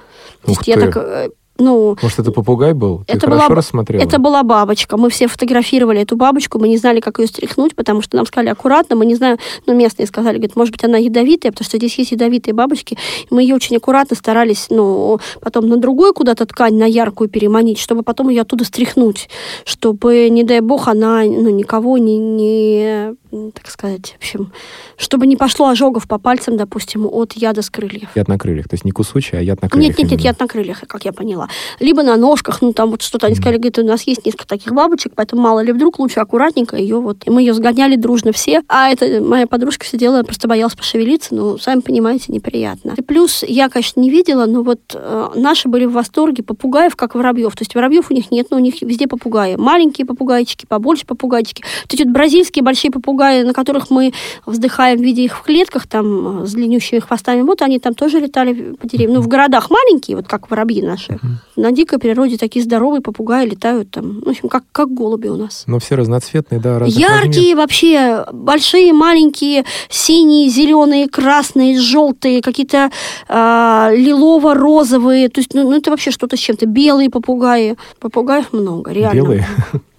То 0.45 0.53
есть 0.53 0.67
я 0.67 0.77
ты. 0.77 0.87
так, 0.87 0.97
э, 0.97 1.31
ну, 1.59 1.97
Может, 2.01 2.21
это 2.21 2.31
попугай 2.31 2.73
был? 2.73 3.03
Ты 3.07 3.15
это 3.15 3.27
хорошо 3.27 3.49
была, 3.49 3.57
рассмотрела? 3.57 4.03
это 4.03 4.19
была 4.19 4.43
бабочка. 4.45 4.97
Мы 4.97 5.11
все 5.11 5.27
фотографировали 5.27 6.01
эту 6.01 6.17
бабочку, 6.17 6.59
мы 6.59 6.69
не 6.69 6.77
знали, 6.77 7.01
как 7.01 7.19
ее 7.19 7.27
стряхнуть, 7.27 7.75
потому 7.75 8.01
что 8.01 8.17
нам 8.17 8.27
сказали 8.27 8.49
аккуратно, 8.49 8.95
мы 8.95 9.07
не 9.07 9.17
знаем, 9.17 9.39
ну, 9.67 9.75
местные 9.75 10.07
сказали, 10.07 10.37
говорят, 10.37 10.57
может 10.57 10.73
быть, 10.73 10.85
она 10.85 10.99
ядовитая, 10.99 11.51
потому 11.51 11.65
что 11.65 11.79
здесь 11.79 11.99
есть 11.99 12.13
ядовитые 12.13 12.55
бабочки. 12.55 12.97
Мы 13.31 13.43
ее 13.43 13.57
очень 13.57 13.77
аккуратно 13.77 14.15
старались, 14.17 14.67
ну, 14.71 15.19
потом 15.41 15.69
на 15.69 15.77
другую 15.77 16.15
куда-то 16.15 16.47
ткань, 16.47 16.77
на 16.77 16.85
яркую 16.85 17.29
переманить, 17.29 17.79
чтобы 17.79 18.03
потом 18.03 18.29
ее 18.29 18.43
оттуда 18.43 18.65
стряхнуть, 18.65 19.29
чтобы, 19.65 20.29
не 20.31 20.45
дай 20.45 20.61
бог, 20.61 20.87
она, 20.87 21.25
ну, 21.25 21.51
никого 21.51 21.99
не, 21.99 22.19
не 22.19 23.15
так 23.31 23.69
сказать, 23.69 24.15
в 24.15 24.17
общем, 24.17 24.53
чтобы 24.97 25.27
не 25.27 25.37
пошло 25.37 25.69
ожогов 25.69 26.09
по 26.09 26.19
пальцам, 26.19 26.57
допустим, 26.57 27.07
от 27.07 27.35
яда 27.35 27.63
с 27.63 27.71
крыльев. 27.71 28.09
Яд 28.15 28.29
на 28.29 28.39
крыльях. 28.39 28.69
То 28.69 28.75
есть 28.75 28.85
не 28.85 28.91
кусучий, 28.91 29.39
а 29.39 29.43
яд 29.43 29.61
на 29.61 29.69
крыльях. 29.69 29.91
Нет, 29.91 29.99
нет, 29.99 30.11
нет, 30.11 30.21
именно. 30.21 30.29
яд 30.29 30.41
на 30.41 30.49
крыльях, 30.49 30.81
как 30.87 31.05
я 31.05 31.13
поняла. 31.13 31.48
Либо 31.81 32.03
на 32.03 32.17
ножках, 32.17 32.63
ну 32.63 32.73
там 32.73 32.91
вот 32.91 33.03
что-то 33.03 33.27
они 33.27 33.37
сказали, 33.37 33.57
говорит, 33.57 33.79
у 33.79 33.85
нас 33.85 34.03
есть 34.03 34.25
несколько 34.25 34.47
таких 34.47 34.73
бабочек, 34.73 35.13
поэтому 35.15 35.43
мало 35.43 35.61
ли 35.61 35.73
вдруг 35.73 35.99
лучше 35.99 36.21
аккуратненько 36.21 36.77
ее 36.77 37.01
вот. 37.01 37.27
И 37.27 37.31
мы 37.31 37.43
ее 37.43 37.55
сгоняли 37.55 37.97
дружно 37.97 38.33
все. 38.33 38.63
А 38.69 38.91
это 38.91 39.23
моя 39.23 39.47
подружка 39.47 39.87
сидела, 39.87 40.23
просто 40.23 40.49
боялась 40.49 40.75
пошевелиться, 40.75 41.35
ну, 41.35 41.59
сами 41.59 41.81
понимаете, 41.81 42.33
неприятно. 42.33 42.95
И 42.97 43.03
плюс 43.03 43.43
я, 43.47 43.69
конечно, 43.69 44.01
не 44.01 44.11
видела, 44.11 44.47
но 44.47 44.63
вот 44.63 44.81
э, 44.95 45.29
наши 45.35 45.69
были 45.69 45.85
в 45.85 45.93
восторге 45.93 46.43
попугаев, 46.43 46.97
как 46.97 47.15
воробьев. 47.15 47.55
То 47.57 47.63
есть 47.63 47.75
воробьев 47.75 48.11
у 48.11 48.15
них 48.15 48.31
нет, 48.31 48.49
но 48.51 48.57
у 48.57 48.61
них 48.61 48.81
везде 48.83 49.07
попугаи. 49.07 49.57
Маленькие 49.57 50.07
попугайчики, 50.07 50.67
побольше 50.67 51.07
попугайчики. 51.07 51.63
Вот 51.85 51.95
эти 51.95 52.03
вот 52.03 52.13
бразильские 52.13 52.63
большие 52.63 52.91
попугаи, 52.91 53.43
на 53.43 53.53
которых 53.53 53.91
мы 53.91 54.13
вздыхаем, 54.47 55.01
видя 55.01 55.23
их 55.23 55.39
в 55.39 55.43
клетках, 55.43 55.87
там, 55.87 56.43
э, 56.43 56.47
с 56.47 56.53
длиннющими 56.53 56.99
хвостами, 57.01 57.43
вот 57.43 57.63
они 57.63 57.79
там 57.79 57.95
тоже 57.95 58.21
летали 58.21 58.75
по 58.81 58.87
деревьям. 58.87 59.15
Ну, 59.15 59.21
в 59.21 59.29
городах 59.29 59.71
маленькие, 59.71 60.17
вот 60.17 60.29
как 60.29 60.51
воробьи 60.51 60.83
наши. 60.83 61.19
На 61.57 61.73
дикой 61.73 61.99
природе 61.99 62.37
такие 62.37 62.65
здоровые 62.65 63.01
попугаи 63.01 63.47
летают 63.47 63.91
там, 63.91 64.21
в 64.21 64.29
общем, 64.29 64.49
как, 64.49 64.65
как 64.73 64.93
голуби 64.93 65.29
у 65.29 65.37
нас. 65.37 65.65
Но 65.67 65.79
все 65.79 65.97
разноцветные, 65.97 66.61
да, 66.61 66.81
Яркие 66.87 67.57
вообще, 67.57 68.25
большие, 68.33 68.93
маленькие, 68.93 69.65
синие, 69.89 70.49
зеленые, 70.49 71.09
красные, 71.09 71.79
желтые, 71.79 72.43
какие-то 72.43 72.91
а, 73.29 73.91
лилово-розовые. 73.93 75.29
То 75.29 75.41
есть, 75.41 75.55
ну, 75.55 75.65
ну, 75.71 75.77
это 75.77 75.91
вообще 75.91 76.11
что-то 76.11 76.37
с 76.37 76.41
чем-то. 76.41 76.67
Белые 76.67 77.11
попугаи. 77.11 77.77
Попугаев 78.01 78.53
много, 78.53 78.93
реально. 78.93 79.15
Белые? 79.15 79.47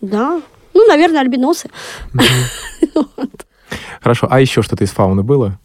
Да. 0.02 0.41
Ну, 0.73 0.88
наверное, 0.88 1.21
альбиносы. 1.21 1.69
Хорошо. 4.02 4.28
А 4.30 4.39
еще 4.39 4.62
что-то 4.62 4.84
из 4.84 4.91
фауны 4.91 5.23
было? 5.23 5.60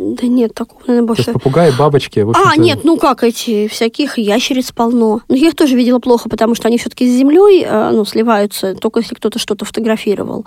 Да 0.00 0.26
нет, 0.26 0.54
такого, 0.54 0.80
наверное, 0.86 1.08
То 1.08 1.12
есть 1.12 1.26
больше. 1.26 1.38
попугаи, 1.38 1.72
бабочки, 1.78 2.20
в 2.20 2.32
А, 2.34 2.56
нет, 2.56 2.84
ну 2.84 2.96
как 2.96 3.22
эти, 3.22 3.68
всяких 3.68 4.16
ящериц 4.16 4.72
полно. 4.72 5.20
Но 5.28 5.36
я 5.36 5.48
их 5.48 5.54
тоже 5.54 5.76
видела 5.76 5.98
плохо, 5.98 6.30
потому 6.30 6.54
что 6.54 6.68
они 6.68 6.78
все-таки 6.78 7.06
с 7.06 7.18
землей 7.18 7.64
э, 7.66 7.90
ну, 7.90 8.06
сливаются, 8.06 8.74
только 8.74 9.00
если 9.00 9.14
кто-то 9.14 9.38
что-то 9.38 9.66
фотографировал, 9.66 10.46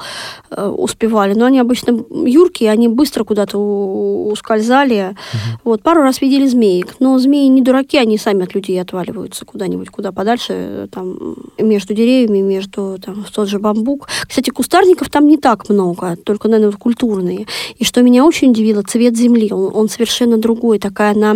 э, 0.49 0.67
успевали. 0.67 1.35
Но 1.35 1.45
они 1.45 1.59
обычно 1.59 2.03
юркие, 2.25 2.71
они 2.71 2.87
быстро 2.87 3.23
куда-то 3.25 3.59
ускользали. 3.59 5.15
Вот, 5.63 5.83
пару 5.83 6.01
раз 6.01 6.19
видели 6.21 6.47
змеек. 6.47 6.95
Но 6.99 7.19
змеи 7.19 7.47
не 7.47 7.61
дураки, 7.61 7.97
они 7.97 8.17
сами 8.17 8.45
от 8.45 8.55
людей 8.55 8.81
отваливаются 8.81 9.45
куда-нибудь, 9.45 9.91
куда 9.91 10.11
подальше, 10.11 10.53
э, 10.53 10.87
там, 10.91 11.35
между 11.59 11.93
деревьями, 11.93 12.39
между, 12.39 12.97
там, 12.99 13.23
в 13.23 13.31
тот 13.31 13.47
же 13.47 13.59
бамбук. 13.59 14.07
Кстати, 14.27 14.49
кустарников 14.49 15.11
там 15.11 15.27
не 15.27 15.37
так 15.37 15.69
много, 15.69 16.15
только, 16.15 16.47
наверное, 16.47 16.75
культурные. 16.75 17.45
И 17.77 17.83
что 17.83 18.01
меня 18.01 18.25
очень 18.25 18.49
удивило, 18.49 18.81
цвет 18.81 19.15
земли, 19.15 19.42
он, 19.51 19.71
он 19.75 19.89
совершенно 19.89 20.37
другой, 20.37 20.79
такая 20.79 21.11
она 21.11 21.35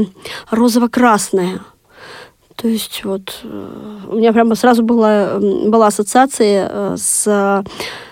розово-красная. 0.50 1.62
То 2.58 2.68
есть 2.68 3.02
вот 3.04 3.42
э, 3.44 3.98
у 4.10 4.16
меня 4.16 4.34
прямо 4.34 4.56
сразу 4.56 4.82
была, 4.82 5.38
была 5.40 5.88
ассоциация 5.88 6.68
э, 6.72 6.96
с 6.98 7.64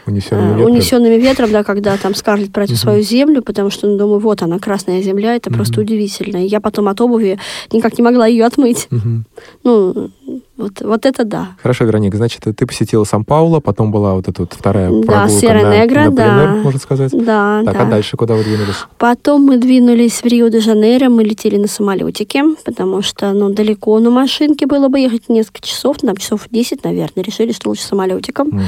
унесенными 0.05 0.45
э, 0.45 0.57
ветром. 0.57 0.71
унесенными 0.71 1.15
ветром, 1.15 1.51
да, 1.51 1.63
когда 1.63 1.97
там 1.97 2.13
Скарлетт 2.13 2.51
про 2.53 2.65
эту 2.65 2.75
свою 2.75 3.01
землю, 3.01 3.41
потому 3.41 3.71
что, 3.71 3.87
ну, 3.87 3.97
думаю, 3.97 4.19
вот 4.19 4.43
она, 4.43 4.59
красная 4.59 5.01
земля, 5.01 5.35
это 5.35 5.49
просто 5.49 5.81
удивительно. 5.81 6.45
И 6.45 6.47
я 6.47 6.61
потом 6.61 6.87
от 6.89 7.01
обуви 7.01 7.39
никак 7.71 7.97
не 7.97 8.03
могла 8.03 8.27
ее 8.27 8.45
отмыть. 8.45 8.87
Мгм. 8.91 9.25
Ну, 9.63 10.11
Вот, 10.57 10.79
вот 10.81 11.05
это 11.05 11.25
да. 11.25 11.49
Хорошо, 11.61 11.83
Вероника, 11.83 12.15
значит, 12.15 12.43
ты 12.43 12.65
посетила 12.65 13.03
Сан-Пауло, 13.03 13.59
потом 13.59 13.91
была 13.91 14.13
вот 14.15 14.29
эта 14.29 14.41
вот 14.41 14.53
вторая 14.53 14.89
Да, 14.89 15.01
прогулка 15.01 15.29
Сьерра 15.29 15.61
на, 15.63 15.77
Негра, 15.81 16.03
на 16.05 16.11
да. 16.11 16.23
пленэр, 16.23 16.63
можно 16.63 16.79
сказать. 16.79 17.11
Да, 17.11 17.61
Так, 17.65 17.73
да. 17.73 17.81
а 17.81 17.85
дальше 17.85 18.15
куда 18.15 18.35
вы 18.35 18.43
двинулись? 18.43 18.75
Потом 18.97 19.43
мы 19.43 19.57
двинулись 19.57 20.21
в 20.21 20.25
Рио-де-Жанейро, 20.25 21.09
мы 21.09 21.23
летели 21.25 21.57
на 21.57 21.67
самолетике, 21.67 22.43
потому 22.63 23.01
что, 23.01 23.33
ну, 23.33 23.49
далеко 23.49 23.99
на 23.99 24.09
машинке 24.09 24.65
было 24.65 24.87
бы 24.87 24.99
ехать 24.99 25.27
несколько 25.27 25.61
часов, 25.61 25.97
там 25.97 26.15
часов 26.15 26.47
10, 26.49 26.83
наверное, 26.85 27.23
решили, 27.23 27.51
что 27.51 27.69
лучше 27.69 27.83
самолетиком. 27.83 28.47
Мгм. 28.47 28.63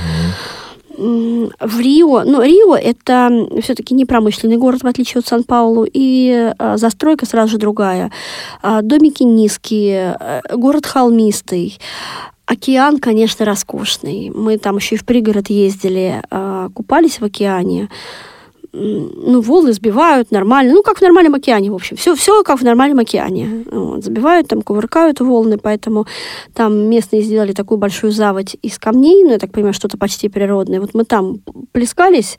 В 0.97 1.79
Рио, 1.79 2.23
ну, 2.23 2.41
Рио 2.41 2.75
это 2.75 3.47
все-таки 3.61 3.93
не 3.93 4.05
промышленный 4.05 4.57
город, 4.57 4.81
в 4.81 4.87
отличие 4.87 5.19
от 5.19 5.27
Сан-Паулу, 5.27 5.85
и 5.91 6.51
а, 6.57 6.77
застройка 6.77 7.27
сразу 7.27 7.51
же 7.51 7.57
другая. 7.59 8.11
А, 8.63 8.81
домики 8.81 9.21
низкие, 9.21 10.17
э, 10.19 10.55
город 10.55 10.87
холмистый. 10.87 11.77
Океан, 12.47 12.97
конечно, 12.99 13.45
роскошный. 13.45 14.31
Мы 14.33 14.57
там 14.57 14.77
еще 14.77 14.95
и 14.95 14.97
в 14.97 15.05
пригород 15.05 15.49
ездили, 15.49 16.23
а, 16.31 16.69
купались 16.69 17.19
в 17.19 17.25
океане. 17.25 17.89
Ну, 18.79 19.41
волны 19.41 19.73
сбивают 19.73 20.31
нормально. 20.31 20.73
Ну, 20.73 20.83
как 20.83 20.99
в 20.99 21.01
нормальном 21.01 21.33
океане, 21.33 21.71
в 21.71 21.75
общем. 21.75 21.97
Все, 21.97 22.15
все 22.15 22.43
как 22.43 22.59
в 22.59 22.63
нормальном 22.63 22.99
океане. 22.99 23.65
Вот, 23.71 24.03
забивают, 24.03 24.47
там 24.47 24.61
кувыркают 24.61 25.19
волны, 25.19 25.57
поэтому 25.57 26.05
там 26.53 26.75
местные 26.89 27.23
сделали 27.23 27.53
такую 27.53 27.77
большую 27.77 28.11
заводь 28.11 28.55
из 28.61 28.77
камней, 28.77 29.23
ну, 29.23 29.31
я 29.31 29.39
так 29.39 29.51
понимаю, 29.51 29.73
что-то 29.73 29.97
почти 29.97 30.29
природное. 30.29 30.79
Вот 30.79 30.93
мы 30.93 31.05
там 31.05 31.39
плескались, 31.71 32.37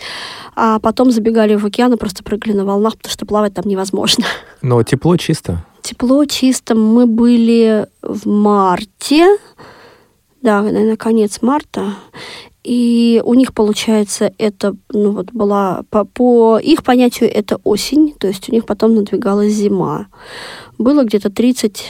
а 0.54 0.78
потом 0.78 1.10
забегали 1.10 1.56
в 1.56 1.66
океан 1.66 1.92
и 1.92 1.96
просто 1.96 2.22
прыгали 2.22 2.52
на 2.52 2.64
волнах, 2.64 2.96
потому 2.96 3.12
что 3.12 3.26
плавать 3.26 3.54
там 3.54 3.64
невозможно. 3.66 4.24
Но 4.62 4.82
тепло 4.82 5.16
чисто. 5.16 5.64
Тепло, 5.82 6.24
чисто. 6.24 6.74
Мы 6.74 7.06
были 7.06 7.86
в 8.02 8.28
марте, 8.28 9.38
да, 10.42 10.62
наверное, 10.62 10.96
конец 10.96 11.42
марта. 11.42 11.94
И 12.68 13.22
у 13.24 13.32
них, 13.32 13.54
получается, 13.54 14.34
это, 14.36 14.76
ну 14.90 15.12
вот 15.12 15.32
была, 15.32 15.84
по, 15.88 16.04
по 16.04 16.58
их 16.58 16.82
понятию, 16.82 17.34
это 17.34 17.58
осень, 17.64 18.12
то 18.18 18.26
есть 18.26 18.50
у 18.50 18.52
них 18.52 18.66
потом 18.66 18.94
надвигалась 18.94 19.54
зима. 19.54 20.08
Было 20.76 21.04
где-то 21.04 21.30
30 21.30 21.82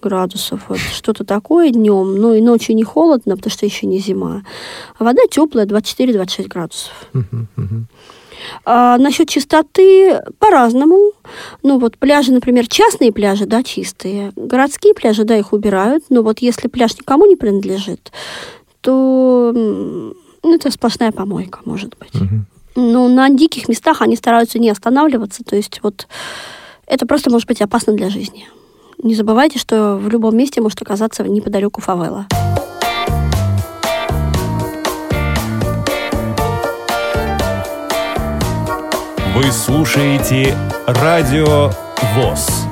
градусов, 0.00 0.60
вот 0.68 0.78
что-то 0.78 1.24
такое 1.24 1.70
днем, 1.70 2.14
ну 2.14 2.34
и 2.34 2.40
ночью 2.40 2.76
не 2.76 2.84
холодно, 2.84 3.34
потому 3.34 3.50
что 3.50 3.66
еще 3.66 3.88
не 3.88 3.98
зима. 3.98 4.44
А 4.96 5.02
вода 5.02 5.22
теплая, 5.28 5.66
24-26 5.66 6.46
градусов. 6.46 6.92
Мгм. 7.12 7.88
А 8.64 8.98
насчет 8.98 9.28
чистоты 9.28 10.20
по-разному. 10.38 11.12
Ну 11.64 11.80
вот 11.80 11.98
пляжи, 11.98 12.32
например, 12.32 12.68
частные 12.68 13.10
пляжи, 13.10 13.46
да, 13.46 13.64
чистые. 13.64 14.32
Городские 14.36 14.94
пляжи, 14.94 15.24
да, 15.24 15.36
их 15.36 15.52
убирают. 15.52 16.04
Но 16.10 16.22
вот 16.22 16.38
если 16.40 16.68
пляж 16.68 16.96
никому 16.96 17.26
не 17.26 17.36
принадлежит, 17.36 18.12
то 18.82 19.52
м, 19.54 20.14
ну, 20.42 20.54
это 20.54 20.70
сплошная 20.70 21.12
помойка, 21.12 21.60
может 21.64 21.96
быть. 21.98 22.12
Но 22.74 23.08
на 23.08 23.28
диких 23.30 23.68
местах 23.68 24.02
они 24.02 24.16
стараются 24.16 24.58
не 24.58 24.70
останавливаться. 24.70 25.44
То 25.44 25.56
есть 25.56 25.80
вот 25.82 26.06
это 26.86 27.06
просто 27.06 27.30
может 27.30 27.48
быть 27.48 27.62
опасно 27.62 27.92
для 27.94 28.10
жизни. 28.10 28.48
Не 28.98 29.14
забывайте, 29.14 29.58
что 29.58 29.96
в 29.96 30.08
любом 30.08 30.36
месте 30.36 30.60
может 30.60 30.80
оказаться 30.82 31.22
неподалеку 31.24 31.80
фавела. 31.80 32.26
Вы 39.34 39.50
слушаете 39.50 40.56
Радио 40.86 41.70
ВОЗ. 42.14 42.71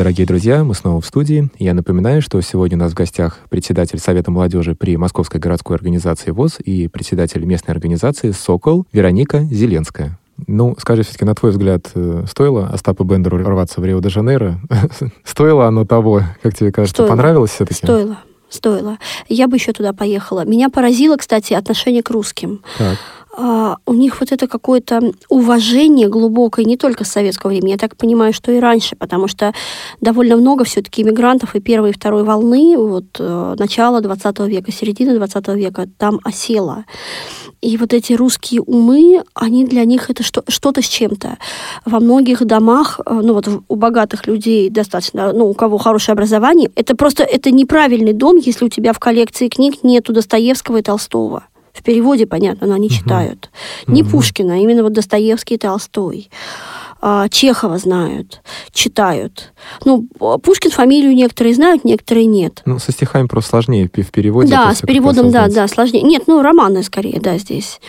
Дорогие 0.00 0.26
друзья, 0.26 0.64
мы 0.64 0.74
снова 0.74 1.02
в 1.02 1.04
студии. 1.04 1.50
Я 1.58 1.74
напоминаю, 1.74 2.22
что 2.22 2.40
сегодня 2.40 2.78
у 2.78 2.80
нас 2.80 2.92
в 2.92 2.94
гостях 2.94 3.40
председатель 3.50 3.98
Совета 3.98 4.30
молодежи 4.30 4.74
при 4.74 4.96
Московской 4.96 5.38
городской 5.38 5.76
организации 5.76 6.30
ВОЗ 6.30 6.56
и 6.58 6.88
председатель 6.88 7.44
местной 7.44 7.74
организации 7.74 8.30
«Сокол» 8.30 8.86
Вероника 8.94 9.40
Зеленская. 9.40 10.18
Ну, 10.46 10.74
скажи, 10.78 11.02
все-таки, 11.02 11.26
на 11.26 11.34
твой 11.34 11.50
взгляд, 11.50 11.90
э, 11.94 12.24
стоило 12.26 12.68
Остапу 12.68 13.04
Бендеру 13.04 13.36
рваться 13.46 13.82
в 13.82 13.84
Рио-де-Жанейро? 13.84 14.62
Стоило 15.24 15.66
оно 15.66 15.84
того, 15.84 16.22
как 16.42 16.54
тебе 16.54 16.72
кажется? 16.72 16.94
Стоило. 16.94 17.10
Понравилось 17.10 17.50
все-таки? 17.50 17.84
Стоило. 17.84 18.16
Стоило. 18.48 18.96
Я 19.28 19.48
бы 19.48 19.56
еще 19.56 19.72
туда 19.74 19.92
поехала. 19.92 20.46
Меня 20.46 20.70
поразило, 20.70 21.18
кстати, 21.18 21.52
отношение 21.52 22.02
к 22.02 22.08
русским. 22.08 22.62
Так. 22.78 22.96
А, 23.36 23.76
у 23.86 23.94
них 23.94 24.18
вот 24.20 24.32
это 24.32 24.48
какое-то 24.48 25.12
уважение 25.28 26.08
глубокое 26.08 26.64
не 26.64 26.76
только 26.76 27.04
с 27.04 27.12
советского 27.12 27.50
времени, 27.50 27.72
я 27.72 27.78
так 27.78 27.96
понимаю, 27.96 28.32
что 28.32 28.50
и 28.50 28.58
раньше, 28.58 28.96
потому 28.96 29.28
что 29.28 29.54
довольно 30.00 30.36
много 30.36 30.64
все-таки 30.64 31.02
иммигрантов 31.02 31.54
и 31.54 31.60
первой, 31.60 31.90
и 31.90 31.92
второй 31.92 32.24
волны, 32.24 32.76
вот 32.76 33.04
э, 33.18 33.54
начала 33.58 34.00
20 34.00 34.40
века, 34.40 34.72
середина 34.72 35.14
20 35.14 35.48
века 35.48 35.88
там 35.96 36.18
осело. 36.24 36.84
И 37.60 37.76
вот 37.76 37.92
эти 37.92 38.14
русские 38.14 38.62
умы, 38.62 39.22
они 39.34 39.64
для 39.64 39.84
них 39.84 40.10
это 40.10 40.22
что, 40.22 40.42
что-то 40.48 40.82
с 40.82 40.86
чем-то. 40.86 41.38
Во 41.84 42.00
многих 42.00 42.44
домах, 42.44 42.98
э, 43.06 43.20
ну 43.22 43.34
вот 43.34 43.48
у 43.68 43.76
богатых 43.76 44.26
людей 44.26 44.70
достаточно, 44.70 45.32
ну 45.32 45.46
у 45.46 45.54
кого 45.54 45.78
хорошее 45.78 46.14
образование, 46.14 46.70
это 46.74 46.96
просто 46.96 47.22
это 47.22 47.52
неправильный 47.52 48.12
дом, 48.12 48.38
если 48.38 48.64
у 48.64 48.68
тебя 48.68 48.92
в 48.92 48.98
коллекции 48.98 49.48
книг 49.48 49.84
нету 49.84 50.12
Достоевского 50.12 50.78
и 50.78 50.82
Толстого. 50.82 51.44
В 51.72 51.82
переводе, 51.82 52.26
понятно, 52.26 52.66
но 52.66 52.74
они 52.74 52.90
читают. 52.90 53.50
Не 53.86 54.02
Мгм. 54.02 54.10
Пушкина, 54.10 54.54
а 54.54 54.56
именно 54.56 54.82
вот 54.82 54.92
Достоевский 54.92 55.54
и 55.54 55.58
Толстой. 55.58 56.30
А, 57.02 57.30
Чехова 57.30 57.78
знают, 57.78 58.42
читают. 58.72 59.54
Ну, 59.86 60.06
Пушкин 60.42 60.70
фамилию 60.70 61.14
некоторые 61.14 61.54
знают, 61.54 61.82
некоторые 61.82 62.26
нет. 62.26 62.60
Ну, 62.66 62.78
со 62.78 62.92
стихами 62.92 63.26
просто 63.26 63.50
сложнее 63.50 63.88
в 63.90 64.10
переводе. 64.10 64.50
Да, 64.50 64.74
с 64.74 64.82
переводом, 64.82 65.30
да, 65.30 65.48
да, 65.48 65.66
сложнее. 65.66 66.02
Нет, 66.02 66.24
ну, 66.26 66.42
романы 66.42 66.82
скорее, 66.82 67.18
да, 67.18 67.38
здесь. 67.38 67.80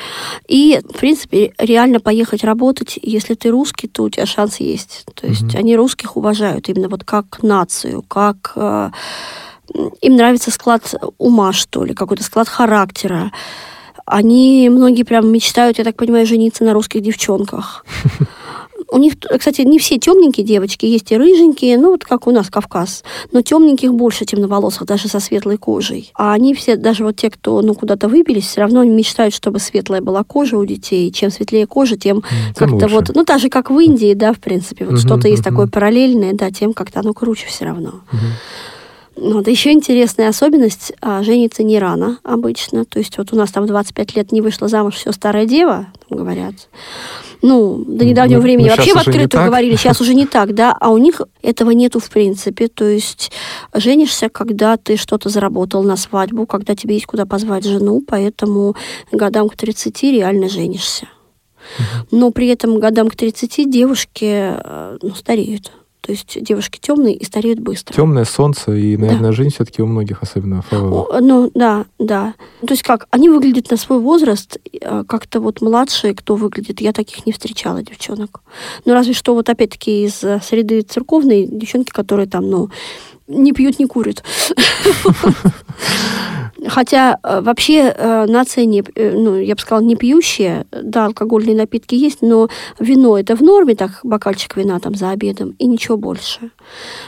И, 0.47 0.79
в 0.89 0.97
принципе, 0.97 1.53
реально 1.57 1.99
поехать 1.99 2.45
работать, 2.45 2.97
если 3.01 3.33
ты 3.33 3.49
русский, 3.49 3.89
то 3.89 4.03
у 4.03 4.09
тебя 4.09 4.25
шанс 4.25 4.61
есть. 4.61 5.03
То 5.13 5.27
есть 5.27 5.43
Мгм. 5.43 5.57
они 5.57 5.75
русских 5.75 6.15
уважают 6.15 6.69
именно 6.69 6.87
вот 6.87 7.03
как 7.03 7.43
нацию, 7.43 8.03
как... 8.03 8.53
им 10.01 10.15
нравится 10.15 10.51
склад 10.51 10.93
ума, 11.17 11.53
что 11.53 11.83
ли, 11.83 11.93
какой-то 11.93 12.23
склад 12.23 12.47
характера. 12.47 13.31
Они, 14.05 14.69
многие 14.69 15.03
прям 15.03 15.31
мечтают, 15.31 15.77
я 15.77 15.83
так 15.83 15.95
понимаю, 15.95 16.25
жениться 16.25 16.63
на 16.63 16.73
русских 16.73 17.01
девчонках. 17.01 17.85
У 18.93 18.97
них, 18.97 19.13
кстати, 19.39 19.61
не 19.61 19.79
все 19.79 19.97
темненькие 19.97 20.45
девочки, 20.45 20.85
есть 20.85 21.13
и 21.13 21.17
рыженькие, 21.17 21.77
ну 21.77 21.91
вот 21.91 22.03
как 22.03 22.27
у 22.27 22.31
нас 22.31 22.49
Кавказ, 22.49 23.05
но 23.31 23.41
темненьких 23.41 23.93
больше 23.93 24.25
темноволосых, 24.25 24.85
даже 24.85 25.07
со 25.07 25.21
светлой 25.21 25.57
кожей. 25.57 26.11
А 26.13 26.33
они 26.33 26.53
все, 26.53 26.75
даже 26.75 27.05
вот 27.05 27.15
те, 27.15 27.29
кто 27.29 27.61
ну 27.61 27.73
куда-то 27.73 28.09
выбились, 28.09 28.47
все 28.47 28.61
равно 28.61 28.83
мечтают, 28.83 29.33
чтобы 29.33 29.59
светлая 29.59 30.01
была 30.01 30.25
кожа 30.25 30.57
у 30.57 30.65
детей. 30.65 31.09
Чем 31.11 31.31
светлее 31.31 31.67
кожа, 31.67 31.95
тем 31.95 32.17
М, 32.17 32.23
тем 32.23 32.53
как-то 32.55 32.87
вот, 32.89 33.11
ну 33.15 33.23
так 33.23 33.39
же, 33.39 33.47
как 33.47 33.69
в 33.69 33.79
Индии, 33.79 34.13
да, 34.13 34.33
в 34.33 34.39
принципе, 34.39 34.83
вот 34.83 34.95
Мгм, 34.95 35.01
что-то 35.01 35.29
есть 35.29 35.45
мгм. 35.45 35.51
такое 35.51 35.67
параллельное, 35.67 36.33
да, 36.33 36.51
тем 36.51 36.73
как-то 36.73 36.99
оно 36.99 37.13
круче 37.13 37.47
все 37.47 37.63
равно. 37.65 38.01
Мгм. 38.11 38.21
Вот. 39.21 39.47
Еще 39.47 39.71
интересная 39.71 40.29
особенность, 40.29 40.93
а, 40.99 41.21
женится 41.21 41.61
не 41.61 41.77
рано 41.77 42.17
обычно. 42.23 42.85
То 42.85 42.97
есть 42.97 43.17
вот 43.19 43.31
у 43.31 43.35
нас 43.35 43.51
там 43.51 43.65
в 43.65 43.67
25 43.67 44.15
лет 44.15 44.31
не 44.31 44.41
вышла 44.41 44.67
замуж 44.67 44.95
все 44.95 45.11
старая 45.11 45.45
дева, 45.45 45.87
говорят. 46.09 46.55
Ну, 47.43 47.83
до 47.85 48.03
недавнего 48.03 48.37
Ну, 48.37 48.43
времени 48.43 48.69
ну, 48.69 48.75
вообще 48.75 48.93
в 48.93 48.97
открытую 48.97 49.45
говорили, 49.45 49.75
сейчас 49.75 50.01
уже 50.01 50.15
не 50.15 50.25
так, 50.25 50.55
да, 50.55 50.75
а 50.79 50.89
у 50.89 50.97
них 50.97 51.21
этого 51.43 51.71
нету 51.71 51.99
в 51.99 52.09
принципе. 52.09 52.67
То 52.67 52.85
есть 52.85 53.31
женишься, 53.75 54.29
когда 54.29 54.77
ты 54.77 54.97
что-то 54.97 55.29
заработал 55.29 55.83
на 55.83 55.97
свадьбу, 55.97 56.47
когда 56.47 56.75
тебе 56.75 56.95
есть 56.95 57.05
куда 57.05 57.27
позвать 57.27 57.63
жену, 57.63 58.03
поэтому 58.05 58.75
годам 59.11 59.49
к 59.49 59.55
30 59.55 60.01
реально 60.03 60.49
женишься. 60.49 61.07
Но 62.09 62.31
при 62.31 62.47
этом 62.47 62.79
годам 62.79 63.07
к 63.07 63.15
30 63.15 63.69
девушки 63.69 64.25
э, 64.25 64.97
ну, 64.99 65.13
стареют. 65.13 65.71
То 66.01 66.11
есть 66.11 66.41
девушки 66.41 66.79
темные 66.81 67.13
и 67.13 67.23
стареют 67.23 67.59
быстро. 67.59 67.93
Темное 67.93 68.25
солнце 68.25 68.73
и, 68.73 68.97
наверное, 68.97 69.31
жизнь 69.31 69.51
все-таки 69.53 69.83
у 69.83 69.85
многих, 69.85 70.23
особенно 70.23 70.63
в 70.63 70.71
Ну, 71.21 71.51
да, 71.53 71.85
да. 71.99 72.33
То 72.65 72.73
есть 72.73 72.81
как, 72.81 73.07
они 73.11 73.29
выглядят 73.29 73.69
на 73.69 73.77
свой 73.77 73.99
возраст, 73.99 74.57
э, 74.73 75.03
как-то 75.07 75.39
вот 75.39 75.61
младшие, 75.61 76.15
кто 76.15 76.35
выглядит, 76.35 76.81
я 76.81 76.91
таких 76.91 77.27
не 77.27 77.31
встречала 77.31 77.83
девчонок. 77.83 78.41
Ну, 78.85 78.93
разве 78.93 79.13
что 79.13 79.35
вот 79.35 79.47
опять-таки 79.49 80.05
из 80.05 80.23
э, 80.23 80.41
среды 80.43 80.81
церковной 80.81 81.45
девчонки, 81.45 81.91
которые 81.91 82.27
там, 82.27 82.49
ну, 82.49 82.69
не 83.27 83.53
пьют, 83.53 83.77
не 83.77 83.85
курят. 83.85 84.23
Хотя 86.67 87.17
э, 87.23 87.41
вообще 87.41 87.93
э, 87.95 88.25
нация, 88.27 88.65
не, 88.65 88.83
э, 88.95 89.11
ну, 89.17 89.37
я 89.37 89.55
бы 89.55 89.61
сказала, 89.61 89.83
не 89.83 89.95
пьющая. 89.95 90.65
Да, 90.71 91.07
алкогольные 91.07 91.55
напитки 91.55 91.95
есть, 91.95 92.21
но 92.21 92.49
вино 92.79 93.17
это 93.17 93.35
в 93.35 93.41
норме, 93.41 93.75
так, 93.75 93.99
бокальчик 94.03 94.57
вина 94.57 94.79
там 94.79 94.95
за 94.95 95.09
обедом, 95.09 95.55
и 95.57 95.65
ничего 95.65 95.97
больше. 95.97 96.51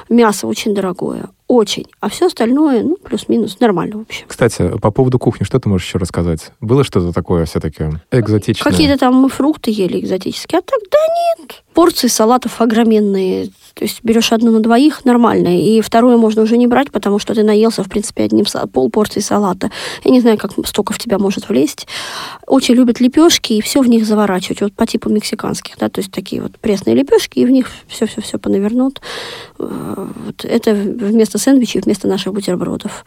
Мясо 0.10 0.48
очень 0.48 0.74
дорогое, 0.74 1.30
очень. 1.48 1.86
А 2.00 2.10
все 2.10 2.28
остальное, 2.28 2.84
ну, 2.84 2.98
плюс-минус, 2.98 3.60
нормально 3.60 3.98
вообще. 3.98 4.26
Кстати, 4.28 4.78
по 4.80 4.92
поводу 4.92 5.20
кухни, 5.20 5.44
что 5.44 5.60
ты 5.60 5.70
можешь 5.70 5.88
еще 5.88 6.00
рассказать? 6.00 6.52
Было 6.60 6.84
что-то 6.84 7.14
такое 7.14 7.46
все-таки 7.46 7.86
экзотичное? 8.12 8.72
Какие-то 8.72 8.98
там 8.98 9.16
мы 9.16 9.30
фрукты 9.30 9.72
ели 9.72 10.00
экзотические, 10.00 10.60
а 10.60 10.62
так 10.62 10.80
да 10.92 10.98
нет. 11.40 11.64
Порции 11.74 12.08
салатов 12.08 12.62
огроменные. 12.62 13.48
То 13.74 13.86
есть 13.86 14.02
берешь 14.04 14.32
одну 14.32 14.52
на 14.52 14.60
двоих, 14.60 15.04
нормально, 15.04 15.60
и 15.60 15.82
второе 15.82 16.16
можно 16.16 16.44
уже 16.44 16.58
не 16.58 16.68
брать, 16.68 16.92
потому 16.92 17.18
что 17.18 17.34
ты 17.34 17.44
наелся, 17.44 17.84
в 17.84 17.90
принципе, 17.90 18.24
одним 18.24 18.46
пол 18.72 18.92
порции 18.92 19.20
салата. 19.20 19.72
Я 20.04 20.12
не 20.12 20.22
знаю, 20.22 20.38
как 20.38 20.52
столько 20.68 20.94
в 20.94 21.00
тебя 21.00 21.18
может 21.18 21.50
влезть. 21.50 21.88
Очень 22.46 22.76
любят 22.76 23.00
лепешки, 23.00 23.54
и 23.54 23.62
все 23.62 23.82
в 23.82 23.88
них 23.88 24.06
заворачивать, 24.06 24.62
вот 24.62 24.74
по 24.74 24.86
типу 24.86 25.10
мексиканских, 25.10 25.76
да, 25.80 25.90
то 25.90 26.02
есть 26.02 26.12
такие 26.12 26.42
вот 26.44 26.52
пресные 26.60 26.96
лепешки, 26.96 27.40
и 27.40 27.46
в 27.46 27.50
них 27.50 27.72
все-все-все 27.88 28.38
понавернут. 28.38 29.02
Э, 29.58 30.08
вот 30.26 30.46
это 30.46 30.74
вместо 30.74 31.40
сэндвичей, 31.40 31.82
вместо 31.82 32.08
наших 32.08 32.32
бутербродов. 32.32 33.06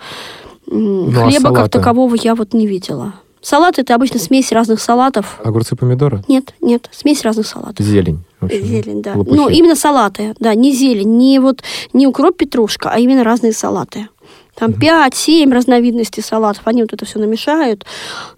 Ну, 0.67 1.11
а 1.11 1.29
Хлеба 1.29 1.51
как 1.51 1.57
салаты? 1.57 1.79
такового 1.79 2.17
я 2.21 2.35
вот 2.35 2.55
не 2.55 2.67
видела. 2.67 3.15
Салат 3.41 3.79
это 3.79 3.95
обычно 3.95 4.19
смесь 4.19 4.51
разных 4.51 4.81
салатов. 4.81 5.39
Огурцы, 5.45 5.77
помидоры? 5.77 6.25
Нет, 6.27 6.55
нет, 6.61 6.89
смесь 6.91 7.23
разных 7.23 7.47
салатов. 7.47 7.87
Зелень. 7.87 8.25
Общем, 8.45 8.65
Зелень, 8.65 9.03
да. 9.03 9.15
лопухи. 9.15 9.37
Ну, 9.37 9.49
именно 9.49 9.75
салаты, 9.75 10.35
да, 10.39 10.55
не 10.55 10.73
зелень, 10.73 11.17
не 11.17 11.39
вот 11.39 11.63
не 11.93 12.07
укроп 12.07 12.37
петрушка, 12.37 12.91
а 12.91 12.99
именно 12.99 13.25
разные 13.25 13.53
салаты. 13.53 14.09
Там 14.57 14.71
5-7 14.71 15.53
разновидностей 15.53 16.23
салатов. 16.23 16.63
Они 16.67 16.81
вот 16.81 16.93
это 16.95 17.05
все 17.05 17.19
намешают. 17.19 17.85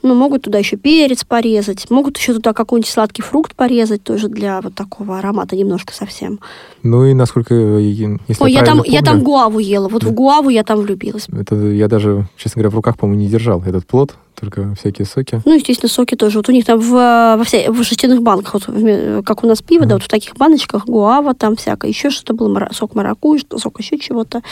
Ну, 0.03 0.15
могут 0.15 0.43
туда 0.43 0.59
еще 0.59 0.77
перец 0.77 1.25
порезать. 1.25 1.89
Могут 1.91 2.19
еще 2.19 2.35
туда 2.35 2.53
какой-нибудь 2.53 2.91
сладкий 2.91 3.23
фрукт 3.23 3.55
порезать, 3.55 4.03
тоже 4.03 4.29
для 4.29 4.61
вот 4.61 4.75
такого 4.75 5.19
аромата 5.19 5.55
немножко 5.55 5.95
совсем. 5.95 6.41
Ну 6.83 7.05
и 7.05 7.15
насколько, 7.15 7.55
э, 7.55 7.81
если 7.81 8.43
Ой, 8.43 8.53
я 8.53 8.63
правильно 8.63 8.83
там, 8.83 8.93
я 8.93 9.01
там 9.01 9.15
помню, 9.15 9.25
гуаву 9.25 9.59
ела. 9.61 9.89
Вот 9.89 10.03
в 10.03 10.11
гуаву 10.11 10.49
я 10.49 10.65
там 10.65 10.81
влюбилась. 10.81 11.29
Это 11.31 11.55
я 11.55 11.87
даже, 11.87 12.27
честно 12.37 12.61
говоря, 12.61 12.71
в 12.71 12.75
руках, 12.75 12.99
по-моему, 12.99 13.21
не 13.23 13.29
держал 13.29 13.63
этот 13.63 13.87
плод, 13.87 14.17
только 14.41 14.75
всякие 14.75 15.07
соки. 15.07 15.41
Ну, 15.45 15.55
естественно, 15.55 15.89
соки 15.89 16.15
тоже. 16.15 16.39
Вот 16.39 16.49
у 16.49 16.53
них 16.53 16.65
там 16.65 16.79
в, 16.79 16.91
во 16.91 17.43
вся, 17.45 17.71
в 17.71 17.83
жестяных 17.83 18.23
банках, 18.23 18.55
вот, 18.55 19.25
как 19.25 19.45
у 19.45 19.47
нас 19.47 19.63
пиво, 19.63 19.87
да, 19.87 19.95
вот 19.97 20.03
в 20.05 20.09
таких 20.09 20.35
баночках 20.37 20.87
гуава 20.87 21.35
там 21.35 21.57
всякое, 21.57 21.89
еще 21.91 22.11
что-то 22.11 22.35
было, 22.35 22.49
мара- 22.49 22.71
сок 22.73 22.95
маракуйя, 22.95 23.41
что- 23.41 23.59
сок 23.59 23.81
еще 23.81 23.99
чего-то. 23.99 24.43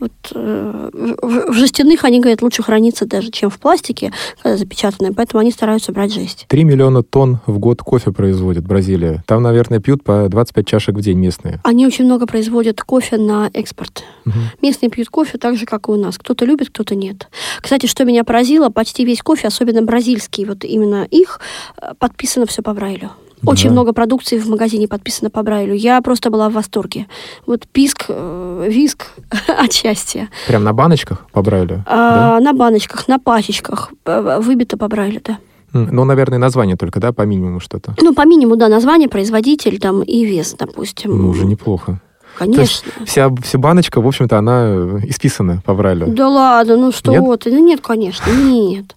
Вот, 0.00 0.12
э, 0.34 0.90
в, 1.22 1.50
в 1.50 1.54
жестяных, 1.54 2.04
они 2.04 2.20
говорят, 2.20 2.42
лучше 2.42 2.62
хранится 2.62 3.06
даже, 3.06 3.30
чем 3.30 3.50
в 3.50 3.58
пластике, 3.58 4.12
когда 4.42 4.56
запечатанное, 4.56 5.12
поэтому 5.12 5.40
они 5.40 5.50
стараются 5.50 5.92
брать 5.92 6.12
жесть. 6.12 6.46
3 6.48 6.64
миллиона 6.64 7.02
тонн 7.02 7.38
в 7.46 7.58
год 7.58 7.80
кофе 7.82 8.12
производит 8.12 8.64
Бразилия. 8.66 9.22
Там, 9.26 9.42
наверное, 9.42 9.80
пьют 9.80 10.02
по 10.04 10.28
25 10.28 10.66
чашек 10.66 10.94
в 10.96 11.00
день 11.00 11.18
местные. 11.18 11.60
Они 11.64 11.86
очень 11.86 12.04
много 12.04 12.26
производят 12.26 12.80
кофе 12.82 13.16
на 13.18 13.50
экспорт. 13.52 14.04
Мгм. 14.24 14.38
Местные 14.62 14.90
пьют 14.90 15.08
кофе 15.08 15.38
так 15.38 15.56
же, 15.56 15.66
как 15.66 15.88
и 15.88 15.90
у 15.90 15.96
нас. 15.96 16.16
Кто-то 16.18 16.44
любит, 16.44 16.68
кто-то 16.70 16.94
нет. 16.94 17.28
Кстати, 17.60 17.86
что 17.86 18.04
меня 18.04 18.24
поразило, 18.24 18.68
почти 18.70 19.04
весь 19.04 19.20
кофе, 19.22 19.33
особенно 19.42 19.82
бразильский, 19.82 20.44
вот 20.44 20.64
именно 20.64 21.04
их, 21.10 21.40
э, 21.80 21.94
подписано 21.98 22.46
все 22.46 22.62
по 22.62 22.74
Брайлю. 22.74 23.10
Очень 23.46 23.68
Да. 23.68 23.72
много 23.72 23.92
продукции 23.92 24.38
в 24.38 24.48
магазине 24.48 24.88
подписано 24.88 25.28
по 25.30 25.42
Брайлю. 25.42 25.74
Я 25.74 26.00
просто 26.00 26.30
была 26.30 26.48
в 26.48 26.52
восторге. 26.52 27.06
Вот 27.46 27.66
писк, 27.72 28.04
э, 28.08 28.66
виск 28.70 29.06
от 29.48 29.72
счастья. 29.72 30.28
Прям 30.46 30.64
на 30.64 30.72
баночках 30.72 31.26
по 31.32 31.42
Брайлю? 31.42 31.82
А, 31.86 32.40
На 32.40 32.52
баночках, 32.52 33.08
на 33.08 33.18
пачечках 33.18 33.92
э, 34.06 34.40
выбито 34.40 34.76
по 34.76 34.88
Брайлю, 34.88 35.20
да. 35.24 35.38
Ну, 35.74 36.04
наверное, 36.04 36.38
название 36.38 36.76
только, 36.76 37.00
да, 37.00 37.12
по 37.12 37.22
минимуму 37.22 37.58
что-то. 37.60 37.94
Ну, 38.00 38.14
по 38.14 38.24
минимуму, 38.24 38.56
да, 38.56 38.68
название, 38.68 39.08
производитель 39.08 39.78
там 39.80 40.02
и 40.02 40.24
вес, 40.24 40.54
допустим. 40.56 41.10
Ну, 41.18 41.28
уже 41.30 41.44
неплохо. 41.46 42.00
То 42.38 42.44
есть 42.44 42.82
Конечно. 42.82 43.06
вся, 43.06 43.30
вся 43.42 43.58
баночка, 43.58 44.00
в 44.00 44.06
общем-то, 44.06 44.38
она 44.38 44.64
э, 44.66 45.00
исписана 45.04 45.62
по 45.64 45.74
Брайлю. 45.74 46.06
Да 46.08 46.28
ладно, 46.28 46.76
ну 46.76 46.92
что 46.92 47.12
Нет? 47.12 47.40
ты? 47.40 47.50
Ну 47.52 47.64
нет, 47.64 47.80
конечно, 47.80 48.30
нет. 48.30 48.96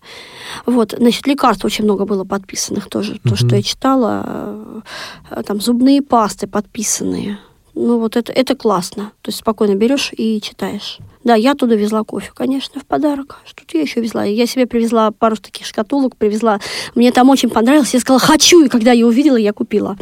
Вот, 0.66 0.96
значит, 0.98 1.28
лекарств 1.28 1.66
очень 1.66 1.84
много 1.84 2.06
было 2.06 2.24
подписанных 2.24 2.90
тоже. 2.90 3.20
То, 3.24 3.36
что 3.36 3.56
я 3.56 3.62
читала, 3.62 4.84
э, 5.30 5.44
там 5.44 5.62
зубные 5.62 6.02
пасты 6.02 6.48
подписанные. 6.48 7.40
Ну 7.80 8.00
вот 8.00 8.16
это, 8.16 8.34
это 8.34 8.56
классно. 8.56 9.12
То 9.22 9.30
есть 9.30 9.40
спокойно 9.40 9.76
берешь 9.76 10.12
и 10.18 10.42
читаешь. 10.42 10.98
Да, 11.24 11.36
я 11.36 11.54
туда 11.54 11.76
везла 11.76 12.04
кофе, 12.04 12.32
конечно, 12.34 12.82
в 12.82 12.86
подарок. 12.86 13.40
Что-то 13.46 13.78
я 13.78 13.84
еще 13.84 14.02
везла. 14.02 14.24
Я 14.24 14.48
себе 14.48 14.66
привезла 14.66 15.12
пару 15.12 15.36
таких 15.36 15.68
шкатулок, 15.68 16.16
привезла. 16.16 16.60
Мне 16.96 17.12
там 17.12 17.30
очень 17.30 17.50
понравилось. 17.50 17.94
Я 17.94 18.00
сказала, 18.00 18.20
хочу. 18.20 18.64
И 18.64 18.70
когда 18.70 18.94
я 18.94 19.06
увидела, 19.06 19.36
я 19.36 19.54
купила. 19.54 19.96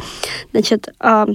Значит, 0.52 0.88
а, 1.00 1.26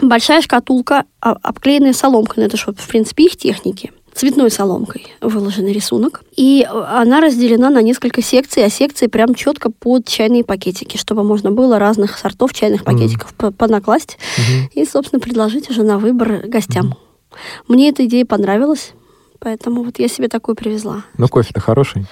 большая 0.00 0.40
шкатулка, 0.42 1.04
а, 1.20 1.32
обклеенная 1.42 1.92
соломкой. 1.92 2.42
Ну, 2.42 2.44
это 2.46 2.56
же, 2.56 2.64
вот, 2.66 2.78
в 2.78 2.86
принципе, 2.88 3.24
их 3.24 3.36
техники. 3.36 3.92
Цветной 4.12 4.50
соломкой 4.50 5.06
выложенный 5.20 5.72
рисунок. 5.72 6.22
И 6.36 6.66
э, 6.68 6.84
она 6.90 7.20
разделена 7.20 7.70
на 7.70 7.80
несколько 7.80 8.22
секций, 8.22 8.64
а 8.64 8.68
секции 8.68 9.06
прям 9.06 9.34
четко 9.34 9.70
под 9.70 10.06
чайные 10.06 10.42
пакетики, 10.44 10.96
чтобы 10.96 11.22
можно 11.22 11.52
было 11.52 11.78
разных 11.78 12.18
сортов 12.18 12.52
чайных 12.52 12.82
пакетиков 12.84 13.32
по- 13.34 13.52
понакласть 13.52 14.18
Мгм. 14.36 14.68
и, 14.74 14.84
собственно, 14.84 15.20
предложить 15.20 15.70
уже 15.70 15.84
на 15.84 15.98
выбор 15.98 16.42
гостям. 16.46 16.96
Мне 17.68 17.88
эта 17.90 18.04
идея 18.06 18.26
понравилась, 18.26 18.92
поэтому 19.38 19.84
вот 19.84 20.00
я 20.00 20.08
себе 20.08 20.26
такую 20.28 20.56
привезла. 20.56 21.04
Ну, 21.16 21.28
кофе-то 21.28 21.60
хороший. 21.60 22.04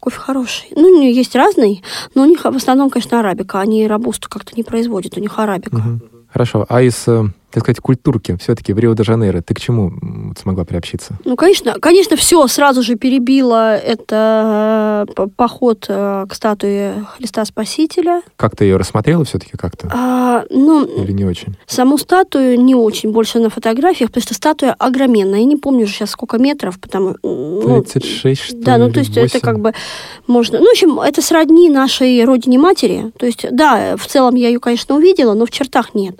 Кофе 0.00 0.18
хороший. 0.18 0.68
Ну, 0.74 0.88
у 0.88 0.98
нее 1.00 1.12
есть 1.12 1.36
разный, 1.36 1.84
но 2.14 2.22
у 2.22 2.24
них 2.26 2.44
в 2.44 2.56
основном, 2.56 2.88
конечно, 2.90 3.20
арабика. 3.20 3.60
Они 3.60 3.86
рабусту 3.86 4.28
как-то 4.30 4.52
не 4.56 4.62
производят, 4.64 5.16
у 5.18 5.20
них 5.20 5.38
арабика. 5.38 5.76
Мгм. 5.76 6.02
Хорошо. 6.32 6.64
А 6.68 6.82
из, 6.82 7.06
э, 7.06 7.24
так 7.52 7.62
сказать, 7.62 7.80
культурки 7.80 8.36
все-таки 8.40 8.72
в 8.72 8.78
Рио-де-Жанейро 8.78 9.42
ты 9.42 9.54
к 9.54 9.60
чему 9.60 9.92
смогла 10.40 10.64
приобщиться? 10.64 11.18
Ну, 11.24 11.36
конечно, 11.36 11.74
конечно, 11.80 12.16
все 12.16 12.46
сразу 12.46 12.82
же 12.82 12.96
перебило 12.96 13.76
это 13.76 15.06
э, 15.16 15.26
поход 15.36 15.84
э, 15.88 16.26
к 16.28 16.34
статуе 16.34 17.06
Христа 17.16 17.44
Спасителя. 17.44 18.22
Как 18.36 18.56
ты 18.56 18.64
ее 18.64 18.76
рассмотрела 18.76 19.24
все-таки 19.24 19.56
как-то? 19.56 19.88
А, 19.92 20.44
ну, 20.50 20.84
Или 20.84 21.12
не 21.12 21.24
очень? 21.24 21.56
саму 21.66 21.98
статую 21.98 22.58
не 22.60 22.74
очень, 22.74 23.12
больше 23.12 23.38
на 23.38 23.50
фотографиях, 23.50 24.10
потому 24.10 24.22
что 24.22 24.34
статуя 24.34 24.74
огроменная. 24.78 25.40
Я 25.40 25.44
не 25.44 25.56
помню 25.56 25.86
сейчас 25.86 26.10
сколько 26.10 26.38
метров, 26.38 26.80
потому... 26.80 27.16
ну, 27.22 27.82
36, 27.82 28.40
что 28.40 28.56
Да, 28.56 28.78
ну 28.78 28.90
то 28.90 29.00
есть 29.00 29.16
это 29.16 29.38
8? 29.38 29.40
как 29.40 29.60
бы 29.60 29.74
можно... 30.26 30.58
Ну, 30.58 30.66
в 30.66 30.70
общем, 30.70 31.00
это 31.00 31.20
сродни 31.20 31.68
нашей 31.68 32.24
родине-матери. 32.24 33.12
То 33.18 33.26
есть, 33.26 33.46
да, 33.50 33.96
в 33.96 34.06
целом 34.06 34.34
я 34.36 34.48
ее, 34.48 34.58
конечно, 34.58 34.96
увидела, 34.96 35.34
но 35.34 35.44
в 35.44 35.50
чертах 35.50 35.94
нет. 35.94 36.16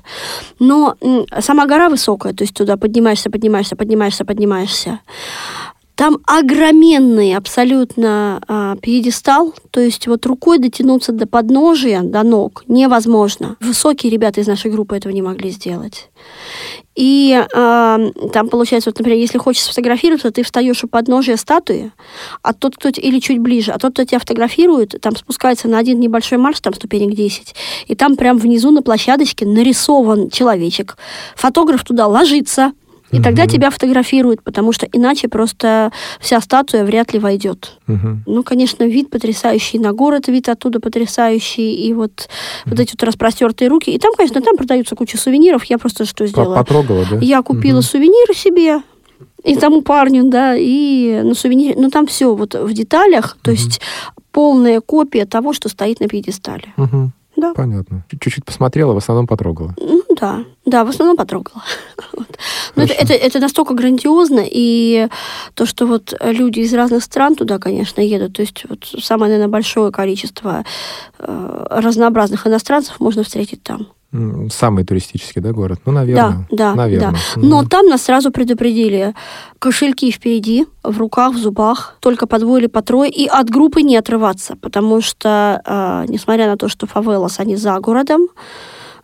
Но 0.59 0.97
сама 1.41 1.67
гора 1.67 1.89
высокая, 1.89 2.33
то 2.33 2.45
есть 2.45 2.55
туда 2.55 2.77
поднимаешься, 2.77 3.31
поднимаешься, 3.31 3.77
поднимаешься, 3.77 4.25
поднимаешься. 4.25 5.01
Там 5.95 6.19
огроменный 6.27 7.37
абсолютно 7.37 8.43
а, 8.49 8.77
пьедестал, 8.77 9.55
то 9.71 9.81
есть 9.81 10.07
вот 10.07 10.25
рукой 10.25 10.59
дотянуться 10.59 11.13
до 11.13 11.27
подножия, 11.27 12.01
до 12.01 12.23
ног 12.23 12.65
невозможно. 12.67 13.57
Высокие 13.61 14.11
ребята 14.11 14.41
из 14.41 14.47
нашей 14.47 14.71
группы 14.71 14.97
этого 14.97 15.13
не 15.13 15.23
могли 15.23 15.51
сделать. 15.51 16.09
И 16.95 17.43
а, 17.55 17.99
там 18.33 18.49
получается, 18.49 18.91
вот, 18.91 18.99
например, 18.99 19.19
если 19.19 19.39
хочешь 19.39 19.63
сфотографироваться, 19.63 20.31
ты 20.31 20.43
встаешь 20.43 20.85
у 20.85 20.89
подножия 20.89 21.37
статуи, 21.37 21.93
а 22.43 22.53
тот, 22.53 22.77
кто 22.77 22.89
или 22.89 23.19
чуть 23.19 23.39
ближе, 23.39 23.73
а 23.73 23.79
тот, 23.79 23.93
кто 23.93 24.05
тебя 24.05 24.19
фотографирует, 24.19 25.01
там 25.01 25.17
спускается 25.17 25.69
на 25.69 25.79
один 25.79 26.01
небольшой 26.01 26.39
марш, 26.39 26.61
там 26.61 26.75
ступенек 26.75 27.15
10, 27.15 27.55
и 27.87 27.95
там 27.95 28.17
прям 28.17 28.37
внизу 28.39 28.71
на 28.71 28.83
площадочке 28.83 29.47
нарисован 29.47 30.29
человечек. 30.31 30.97
Фотограф 31.37 31.85
туда 31.85 32.07
ложится, 32.07 32.73
и 33.13 33.21
тогда 33.21 33.43
Мгм. 33.43 33.51
тебя 33.51 33.71
фотографируют, 33.71 34.43
потому 34.43 34.73
что 34.73 34.87
иначе 34.91 35.29
просто 35.29 35.93
вся 36.19 36.41
статуя 36.41 36.85
вряд 36.85 37.13
ли 37.13 37.19
войдет. 37.19 37.79
Мгм. 37.87 38.25
Ну, 38.27 38.43
конечно, 38.43 38.85
вид 38.85 39.11
потрясающий, 39.11 39.79
на 39.79 39.93
город 39.93 40.29
вид 40.29 40.49
оттуда 40.49 40.81
потрясающий, 40.81 41.75
и 41.75 41.93
вот, 41.93 42.29
вот 42.65 42.81
эти 42.81 42.93
вот 42.93 43.03
распростертые 43.03 43.69
руки. 43.69 43.91
И 43.91 43.99
там, 43.99 44.13
конечно, 44.17 44.41
там 44.41 44.57
продаются 44.57 44.97
куча 44.97 45.19
сувениров. 45.19 45.65
Я 45.65 45.79
просто 45.79 46.07
что 46.07 46.27
сделала? 46.27 46.57
Потрогала, 46.57 47.05
да? 47.11 47.19
Я 47.21 47.43
купила 47.43 47.77
Мгм. 47.77 47.83
сувениры 47.83 48.35
себе 48.35 48.83
и 49.45 49.57
тому 49.57 49.83
парню, 49.83 50.25
да, 50.25 50.55
и 50.57 51.21
на 51.23 51.35
сувенире, 51.35 51.75
ну 51.77 51.91
там 51.91 52.07
все 52.07 52.35
вот 52.35 52.55
в 52.55 52.73
деталях, 52.73 53.37
то 53.43 53.51
Мгм. 53.51 53.61
есть 53.61 53.81
полная 54.31 54.81
копия 54.81 55.27
того, 55.27 55.53
что 55.53 55.69
стоит 55.69 56.01
на 56.01 56.09
пьедестале. 56.09 56.73
Мгм. 56.77 57.13
Да. 57.43 57.55
Понятно. 57.55 58.05
Чуть-чуть 58.09 58.45
посмотрела, 58.45 58.93
в 58.93 58.97
основном 58.97 59.27
потрогала. 59.27 59.75
Ну 59.79 60.05
да, 60.21 60.45
да, 60.65 60.85
в 60.85 60.89
основном 60.89 61.17
потрогала. 61.17 61.63
Вот. 62.13 62.29
Но 62.77 62.83
это, 62.83 62.95
Хорошо. 62.95 63.15
это, 63.15 63.27
это 63.27 63.39
настолько 63.41 63.75
грандиозно, 63.75 64.45
и 64.45 65.09
то, 65.55 65.67
что 65.67 65.87
вот 65.87 66.15
люди 66.21 66.61
из 66.61 66.75
разных 66.75 67.03
стран 67.03 67.35
туда, 67.35 67.59
конечно, 67.59 68.01
едут, 68.03 68.35
то 68.35 68.43
есть 68.43 68.65
вот 68.69 68.85
самое, 69.03 69.33
наверное, 69.33 69.51
большое 69.51 69.91
количество 69.91 70.65
э, 71.19 71.67
разнообразных 71.71 72.47
иностранцев 72.47 73.01
можно 73.01 73.23
встретить 73.23 73.63
там. 73.63 73.89
Самый 74.51 74.85
туристический, 74.85 75.41
да, 75.41 75.53
город? 75.53 75.81
Ну, 75.87 75.93
наверное. 75.93 76.47
Да, 76.51 76.57
да, 76.57 76.75
Наверное. 76.75 77.13
да. 77.13 77.19
Но 77.37 77.61
Мгм. 77.61 77.69
там 77.69 77.87
нас 77.87 78.03
сразу 78.03 78.31
предупредили. 78.31 79.15
Кошельки 79.59 80.11
впереди, 80.11 80.67
в 80.83 80.99
руках, 80.99 81.33
в 81.35 81.39
зубах, 81.39 81.97
только 82.01 82.27
по 82.27 82.39
двое 82.39 82.61
или 82.63 82.67
по 82.69 82.83
трое, 82.83 83.11
и 83.11 83.27
от 83.27 83.49
группы 83.49 83.81
не 83.81 83.97
отрываться, 83.97 84.57
потому 84.61 85.01
что, 85.01 85.63
э, 85.65 86.05
несмотря 86.13 86.47
на 86.47 86.59
то, 86.59 86.69
что 86.69 86.87
фавелас, 86.87 87.41
они 87.41 87.57
за 87.57 87.79
городом, 87.81 88.29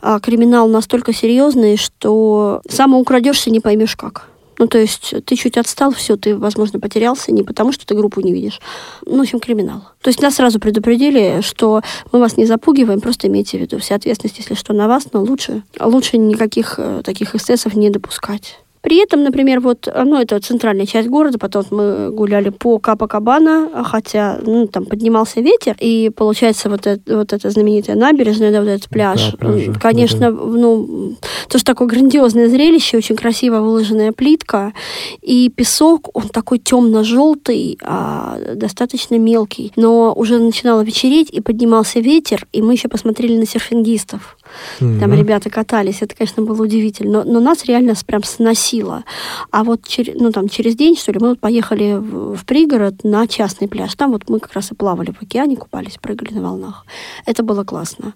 а 0.03 0.21
криминал 0.21 0.69
настолько 0.69 1.15
серьезный, 1.15 1.77
что 1.79 2.61
самоукрадешься 2.69 3.51
не 3.51 3.61
поймешь 3.61 3.97
как. 3.97 4.27
Ну, 4.59 4.67
то 4.67 4.79
есть 4.79 5.15
ты 5.25 5.37
чуть 5.37 5.57
отстал, 5.57 5.93
все, 5.93 6.17
ты, 6.17 6.37
возможно, 6.37 6.81
потерялся 6.81 7.33
не 7.33 7.43
потому, 7.43 7.73
что 7.73 7.87
ты 7.87 7.95
группу 7.95 8.21
не 8.21 8.33
видишь. 8.33 8.61
Ну, 9.07 9.19
в 9.19 9.21
общем, 9.21 9.41
криминал. 9.41 9.83
То 10.03 10.09
есть 10.09 10.21
нас 10.21 10.35
сразу 10.35 10.59
предупредили, 10.59 11.41
что 11.43 11.83
мы 12.13 12.19
вас 12.19 12.37
не 12.37 12.45
запугиваем, 12.45 13.01
просто 13.01 13.29
имейте 13.29 13.59
в 13.59 13.61
виду 13.61 13.79
вся 13.79 13.95
ответственность, 13.95 14.39
если 14.39 14.55
что, 14.55 14.73
на 14.73 14.89
вас, 14.89 15.07
но 15.13 15.23
лучше, 15.23 15.63
лучше 15.81 16.19
никаких 16.19 16.75
э, 16.79 17.03
таких 17.05 17.35
эксцессов 17.35 17.75
не 17.75 17.91
допускать. 17.91 18.59
При 18.89 19.03
этом, 19.03 19.23
например, 19.23 19.61
вот, 19.61 19.87
ну, 19.95 20.19
это 20.19 20.41
центральная 20.41 20.87
часть 20.87 21.09
города, 21.09 21.39
потом 21.39 21.63
мы 21.71 22.11
гуляли 22.11 22.49
по 22.49 22.79
Капакабана, 22.79 23.85
хотя, 23.85 24.39
ну, 24.41 24.67
там 24.67 24.87
поднимался 24.87 25.43
ветер, 25.43 25.77
и 25.79 26.09
получается 26.09 26.71
вот, 26.71 26.87
это, 26.87 27.17
вот 27.19 27.35
эта 27.35 27.51
знаменитая 27.51 27.97
набережная, 27.97 28.51
да, 28.51 28.61
вот 28.61 28.69
этот 28.69 28.89
пляж, 28.89 29.33
Да, 29.33 29.37
пляжи. 29.37 29.75
конечно, 29.79 30.31
ну, 30.31 31.17
тоже 31.51 31.65
такое 31.65 31.87
грандиозное 31.87 32.49
зрелище, 32.49 32.97
очень 32.97 33.15
красиво 33.17 33.61
выложенная 33.61 34.13
плитка, 34.13 34.73
и 35.21 35.51
песок, 35.55 36.09
он 36.15 36.31
такой 36.31 36.59
темно-желтый, 36.59 37.79
а, 37.83 38.39
достаточно 38.55 39.19
мелкий, 39.19 39.71
но 39.77 40.15
уже 40.17 40.39
начинало 40.39 40.81
вечереть, 40.81 41.29
и 41.31 41.43
поднимался 41.43 42.01
ветер, 42.01 42.47
и 42.55 42.63
мы 42.63 42.73
еще 42.73 42.89
посмотрели 42.89 43.37
на 43.37 43.45
серфингистов. 43.47 44.39
Там 44.79 45.11
Мгм. 45.11 45.15
ребята 45.15 45.51
катались, 45.51 46.03
это, 46.03 46.15
конечно, 46.15 46.43
было 46.43 46.63
удивительно. 46.63 47.25
Но, 47.25 47.33
но 47.33 47.41
нас 47.41 47.65
реально 47.65 47.95
прям 48.07 48.23
сносило. 48.23 49.05
А 49.51 49.65
вот 49.65 49.87
через, 49.87 50.15
ну, 50.21 50.33
там, 50.33 50.49
через 50.49 50.77
день, 50.77 50.97
что 50.97 51.13
ли, 51.13 51.19
мы 51.21 51.31
вот 51.31 51.41
поехали 51.41 51.95
в, 51.95 52.37
в 52.37 52.45
пригород 52.45 53.05
на 53.05 53.27
частный 53.27 53.69
пляж. 53.69 53.95
Там 53.95 54.13
вот 54.13 54.29
мы 54.29 54.41
как 54.41 54.53
раз 54.55 54.73
и 54.73 54.75
плавали 54.75 55.13
в 55.13 55.23
океане, 55.23 55.57
купались, 55.57 55.99
прыгали 56.01 56.35
на 56.35 56.43
волнах. 56.43 56.85
Это 57.27 57.43
было 57.43 57.65
классно. 57.65 58.15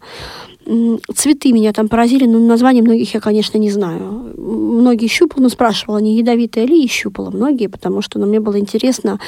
Цветы 1.15 1.53
меня 1.53 1.73
там 1.73 1.89
поразили, 1.89 2.25
но 2.27 2.39
названий 2.39 2.83
многих 2.83 3.15
я, 3.15 3.21
конечно, 3.21 3.59
не 3.59 3.71
знаю. 3.71 4.33
Многие 4.37 5.09
щупала, 5.09 5.43
но 5.43 5.49
спрашивала, 5.49 5.99
не 5.99 6.17
ядовитые 6.17 6.67
ли, 6.67 6.85
и 6.85 6.89
щупала 6.89 7.31
многие, 7.31 7.67
потому 7.67 8.01
что 8.03 8.19
ну, 8.19 8.27
мне 8.27 8.39
было 8.39 8.59
интересно, 8.59 9.19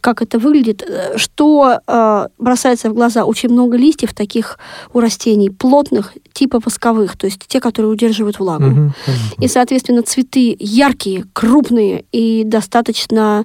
как 0.00 0.20
это 0.20 0.38
выглядит. 0.38 0.82
Э, 0.86 1.16
Что 1.16 1.78
э, 1.86 2.26
бросается 2.38 2.90
в 2.90 2.94
глаза? 2.94 3.24
Очень 3.24 3.50
много 3.50 3.76
листьев 3.76 4.12
таких 4.12 4.58
у 4.92 5.00
растений, 5.00 5.48
плотных, 5.50 6.12
типа 6.32 6.51
восковых, 6.60 7.16
то 7.16 7.26
есть 7.26 7.40
те, 7.46 7.60
которые 7.60 7.90
удерживают 7.92 8.38
влагу. 8.38 8.64
Понятно. 8.64 8.94
И, 9.40 9.48
соответственно, 9.48 10.02
цветы 10.02 10.56
яркие, 10.58 11.24
крупные 11.32 12.04
и 12.12 12.42
достаточно 12.44 13.44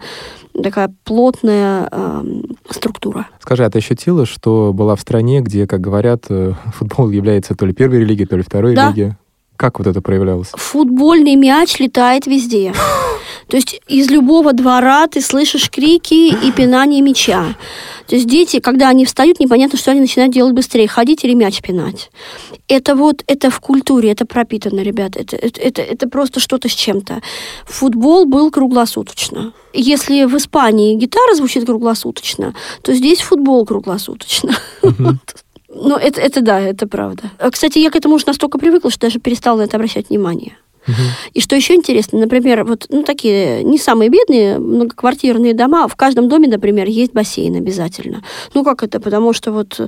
такая 0.64 0.94
плотная 1.04 1.88
эм, 1.92 2.58
структура. 2.70 3.28
Скажи, 3.40 3.64
а 3.64 3.70
ты 3.70 3.78
ощутила, 3.80 4.26
что 4.26 4.72
была 4.74 4.96
в 4.96 5.02
стране, 5.02 5.42
где, 5.42 5.68
как 5.68 5.82
говорят, 5.82 6.26
э, 6.30 6.54
футбол 6.74 7.10
является 7.12 7.56
то 7.56 7.66
ли 7.66 7.74
первой 7.74 8.00
религией, 8.00 8.28
то 8.28 8.38
ли 8.38 8.44
второй 8.44 8.76
Да. 8.76 8.86
религией? 8.88 9.14
Как 9.58 9.80
вот 9.80 9.88
это 9.88 10.02
проявлялось? 10.02 10.50
Футбольный 10.54 11.36
мяч 11.36 11.80
летает 11.80 12.28
везде. 12.28 12.74
То 13.48 13.58
есть 13.58 13.82
из 13.88 14.10
любого 14.10 14.54
двора 14.54 15.08
ты 15.08 15.22
слышишь 15.22 15.70
крики 15.70 16.34
и 16.46 16.52
пинание 16.52 17.02
мяча. 17.02 17.56
То 18.08 18.16
есть 18.16 18.28
дети, 18.28 18.60
когда 18.60 18.90
они 18.90 19.06
встают, 19.06 19.40
непонятно, 19.40 19.78
что 19.78 19.92
они 19.92 20.02
начинают 20.02 20.34
делать 20.34 20.54
быстрее, 20.54 20.88
ходить 20.88 21.24
или 21.24 21.34
мяч 21.34 21.62
пинать. 21.62 22.12
Это 22.68 22.96
вот, 22.96 23.24
это 23.26 23.50
в 23.50 23.60
культуре, 23.60 24.12
это 24.12 24.26
пропитано, 24.26 24.82
ребят. 24.82 25.16
Это, 25.16 25.36
это, 25.36 25.60
это, 25.60 25.82
это 25.82 26.08
просто 26.10 26.40
что-то 26.40 26.70
с 26.70 26.74
чем-то. 26.74 27.22
Футбол 27.66 28.26
был 28.26 28.52
круглосуточно. 28.52 29.54
Если 29.74 30.26
в 30.26 30.38
Испании 30.38 30.96
гитара 30.96 31.34
звучит 31.36 31.66
круглосуточно, 31.66 32.54
то 32.82 32.94
здесь 32.94 33.22
футбол 33.22 33.66
круглосуточно. 33.66 34.56
Ну, 35.82 35.96
это, 35.96 36.22
это 36.22 36.42
да, 36.42 36.60
это 36.60 36.88
правда. 36.88 37.24
А, 37.40 37.52
Кстати, 37.52 37.80
я 37.80 37.90
к 37.90 37.96
этому 37.96 38.16
уже 38.16 38.26
настолько 38.28 38.58
привыкла, 38.58 38.92
что 38.92 39.02
даже 39.02 39.20
перестала 39.20 39.58
на 39.58 39.62
это 39.64 39.78
обращать 39.78 40.10
внимание. 40.10 40.54
И 41.34 41.42
что 41.42 41.56
еще 41.56 41.76
интересно, 41.76 42.20
например, 42.20 42.64
вот 42.64 42.86
ну, 42.90 43.04
такие 43.04 43.64
не 43.64 43.78
самые 43.78 44.10
бедные 44.10 44.58
многоквартирные 44.58 45.54
дома, 45.54 45.88
в 45.88 45.96
каждом 45.96 46.30
доме, 46.30 46.48
например, 46.48 46.88
есть 46.88 47.14
бассейн 47.14 47.56
обязательно. 47.56 48.24
Ну 48.54 48.64
как 48.64 48.84
это? 48.84 49.00
Потому 49.00 49.34
что 49.34 49.52
вот 49.52 49.80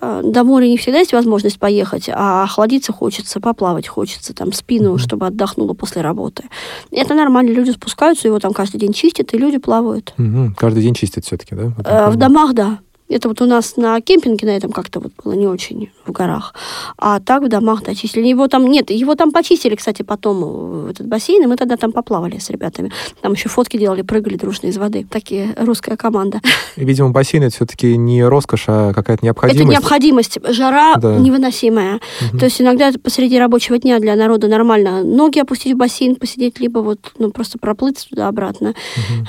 э, 0.00 0.20
до 0.24 0.44
моря 0.44 0.66
не 0.66 0.78
всегда 0.78 1.00
есть 1.00 1.12
возможность 1.12 1.58
поехать, 1.58 2.08
а 2.12 2.44
охладиться 2.44 2.92
хочется, 2.92 3.40
поплавать 3.40 3.88
хочется, 3.88 4.34
там 4.34 4.52
спину, 4.52 4.96
чтобы 4.98 5.26
отдохнула 5.26 5.74
после 5.74 6.02
работы. 6.02 6.44
Это 6.90 7.14
нормально, 7.14 7.50
люди 7.50 7.70
спускаются, 7.70 8.28
его 8.28 8.38
там 8.38 8.52
каждый 8.52 8.78
день 8.78 8.92
чистят, 8.92 9.34
и 9.34 9.38
люди 9.38 9.58
плавают. 9.58 10.14
Мгм. 10.16 10.54
Каждый 10.54 10.82
день 10.82 10.94
чистят 10.94 11.24
все-таки, 11.24 11.54
да? 11.54 11.72
Э, 11.84 12.10
В 12.10 12.16
домах, 12.16 12.54
да. 12.54 12.78
Это 13.08 13.28
вот 13.28 13.40
у 13.40 13.46
нас 13.46 13.76
на 13.76 14.00
кемпинге 14.00 14.46
на 14.46 14.50
этом 14.56 14.70
как-то 14.70 15.00
вот 15.00 15.12
было 15.24 15.32
не 15.32 15.46
очень 15.46 15.90
в 16.04 16.12
горах. 16.12 16.54
А 16.98 17.20
так 17.20 17.42
в 17.42 17.48
домах 17.48 17.82
дочистили. 17.82 18.26
Его 18.28 18.48
там 18.48 18.66
нет, 18.66 18.90
его 18.90 19.14
там 19.14 19.32
почистили, 19.32 19.76
кстати, 19.76 20.02
потом 20.02 20.88
э, 20.88 20.90
этот 20.90 21.06
бассейн, 21.06 21.42
и 21.42 21.46
мы 21.46 21.56
тогда 21.56 21.76
там 21.76 21.92
поплавали 21.92 22.38
с 22.38 22.50
ребятами. 22.50 22.92
Там 23.22 23.32
еще 23.32 23.48
фотки 23.48 23.78
делали, 23.78 24.02
прыгали 24.02 24.36
дружно 24.36 24.66
из 24.66 24.76
воды. 24.76 25.06
Такие 25.10 25.54
русская 25.56 25.96
команда. 25.96 26.40
И, 26.76 26.84
Видимо, 26.84 27.10
бассейн 27.10 27.44
это 27.44 27.54
все-таки 27.56 27.96
не 27.96 28.22
роскошь, 28.22 28.64
а 28.68 28.92
какая-то 28.92 29.24
необходимость. 29.24 29.64
Это 29.64 29.70
необходимость. 29.72 30.38
Жара 30.50 30.96
Да. 30.96 31.16
невыносимая. 31.16 32.00
То 32.38 32.44
есть 32.44 32.60
иногда 32.60 32.92
посреди 33.02 33.38
рабочего 33.38 33.78
дня 33.78 33.98
для 34.00 34.16
народа 34.16 34.48
нормально 34.48 35.02
ноги 35.02 35.38
опустить 35.38 35.72
в 35.74 35.76
бассейн, 35.76 36.16
посидеть, 36.16 36.60
либо 36.60 36.80
вот 36.80 37.12
ну, 37.18 37.30
просто 37.30 37.58
проплыть 37.58 38.06
туда-обратно. 38.10 38.74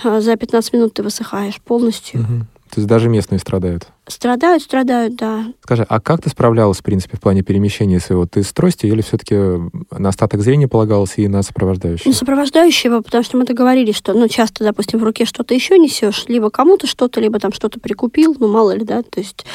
А 0.04 0.20
За 0.20 0.36
15 0.36 0.74
минут 0.74 0.94
ты 0.96 1.04
высыхаешь 1.04 1.62
полностью. 1.62 2.22
Мгм. 2.22 2.48
То 2.70 2.80
есть 2.80 2.88
даже 2.88 3.10
местные 3.10 3.40
страдают. 3.40 3.88
Страдают, 4.10 4.64
страдают, 4.64 5.16
да. 5.16 5.46
Скажи, 5.64 5.86
а 5.88 6.02
как 6.02 6.24
ты 6.24 6.30
справлялась, 6.30 6.80
в 6.80 6.84
принципе, 6.84 7.16
в 7.16 7.22
плане 7.22 7.44
перемещения 7.44 8.00
своего? 8.00 8.26
Ты 8.26 8.42
с 8.42 8.52
тростью 8.52 8.90
или 8.90 9.02
все-таки 9.02 9.36
на 9.36 10.10
остаток 10.10 10.42
зрения 10.42 10.68
полагалась 10.68 11.14
и 11.18 11.28
на 11.28 11.44
сопровождающего? 11.44 12.10
Ну, 12.10 12.14
сопровождающего, 12.14 13.02
потому 13.02 13.24
что 13.24 13.38
мы 13.38 13.46
договорились, 13.46 13.96
что, 13.96 14.14
ну, 14.14 14.28
часто, 14.28 14.64
допустим, 14.64 15.00
в 15.00 15.04
руке 15.04 15.26
что-то 15.26 15.54
еще 15.54 15.78
несешь, 15.78 16.26
либо 16.28 16.50
кому-то 16.50 16.88
что-то, 16.88 17.22
либо 17.22 17.40
там 17.40 17.54
что-то 17.54 17.80
прикупил, 17.80 18.36
ну, 18.40 18.48
мало 18.48 18.76
ли, 18.76 18.84
да, 18.84 19.04
то 19.04 19.20
есть, 19.20 19.46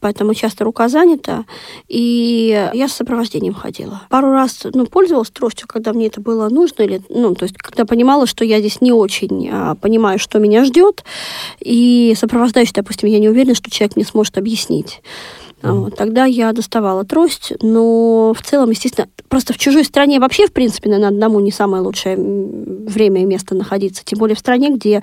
поэтому 0.00 0.34
часто 0.34 0.64
рука 0.64 0.88
занята, 0.88 1.44
и 1.86 2.70
я 2.74 2.88
с 2.88 2.92
сопровождением 2.94 3.54
ходила. 3.54 4.02
Пару 4.08 4.32
раз, 4.32 4.66
ну, 4.74 4.84
пользовалась 4.86 5.30
тростью, 5.30 5.68
когда 5.68 5.92
мне 5.92 6.08
это 6.08 6.20
было 6.20 6.48
нужно, 6.48 6.82
или, 6.82 7.02
ну, 7.08 7.36
то 7.36 7.44
есть, 7.44 7.56
когда 7.56 7.84
понимала, 7.84 8.26
что 8.26 8.44
я 8.44 8.58
здесь 8.58 8.80
не 8.80 8.90
очень 8.90 9.48
а, 9.48 9.76
понимаю, 9.76 10.18
что 10.18 10.40
меня 10.40 10.64
ждет, 10.64 11.04
и 11.60 12.14
сопровождающий, 12.16 12.72
допустим, 12.74 13.08
я 13.08 13.20
не 13.20 13.28
уверена, 13.28 13.54
что 13.54 13.70
человек 13.70 13.91
мне 13.96 14.04
сможет 14.04 14.38
объяснить. 14.38 15.02
А 15.62 15.72
Вот, 15.74 15.96
тогда 15.96 16.24
я 16.24 16.52
доставала 16.52 17.04
трость, 17.04 17.52
но 17.62 18.34
в 18.36 18.42
целом, 18.42 18.70
естественно, 18.70 19.06
просто 19.28 19.52
в 19.52 19.58
чужой 19.58 19.84
стране 19.84 20.18
вообще, 20.18 20.46
в 20.46 20.52
принципе, 20.52 20.90
наверное, 20.90 21.10
одному 21.14 21.38
не 21.38 21.52
самое 21.52 21.82
лучшее 21.82 22.16
время 22.16 23.22
и 23.22 23.24
место 23.24 23.54
находиться. 23.54 24.02
Тем 24.04 24.18
более 24.18 24.34
в 24.34 24.40
стране, 24.40 24.70
где, 24.74 25.02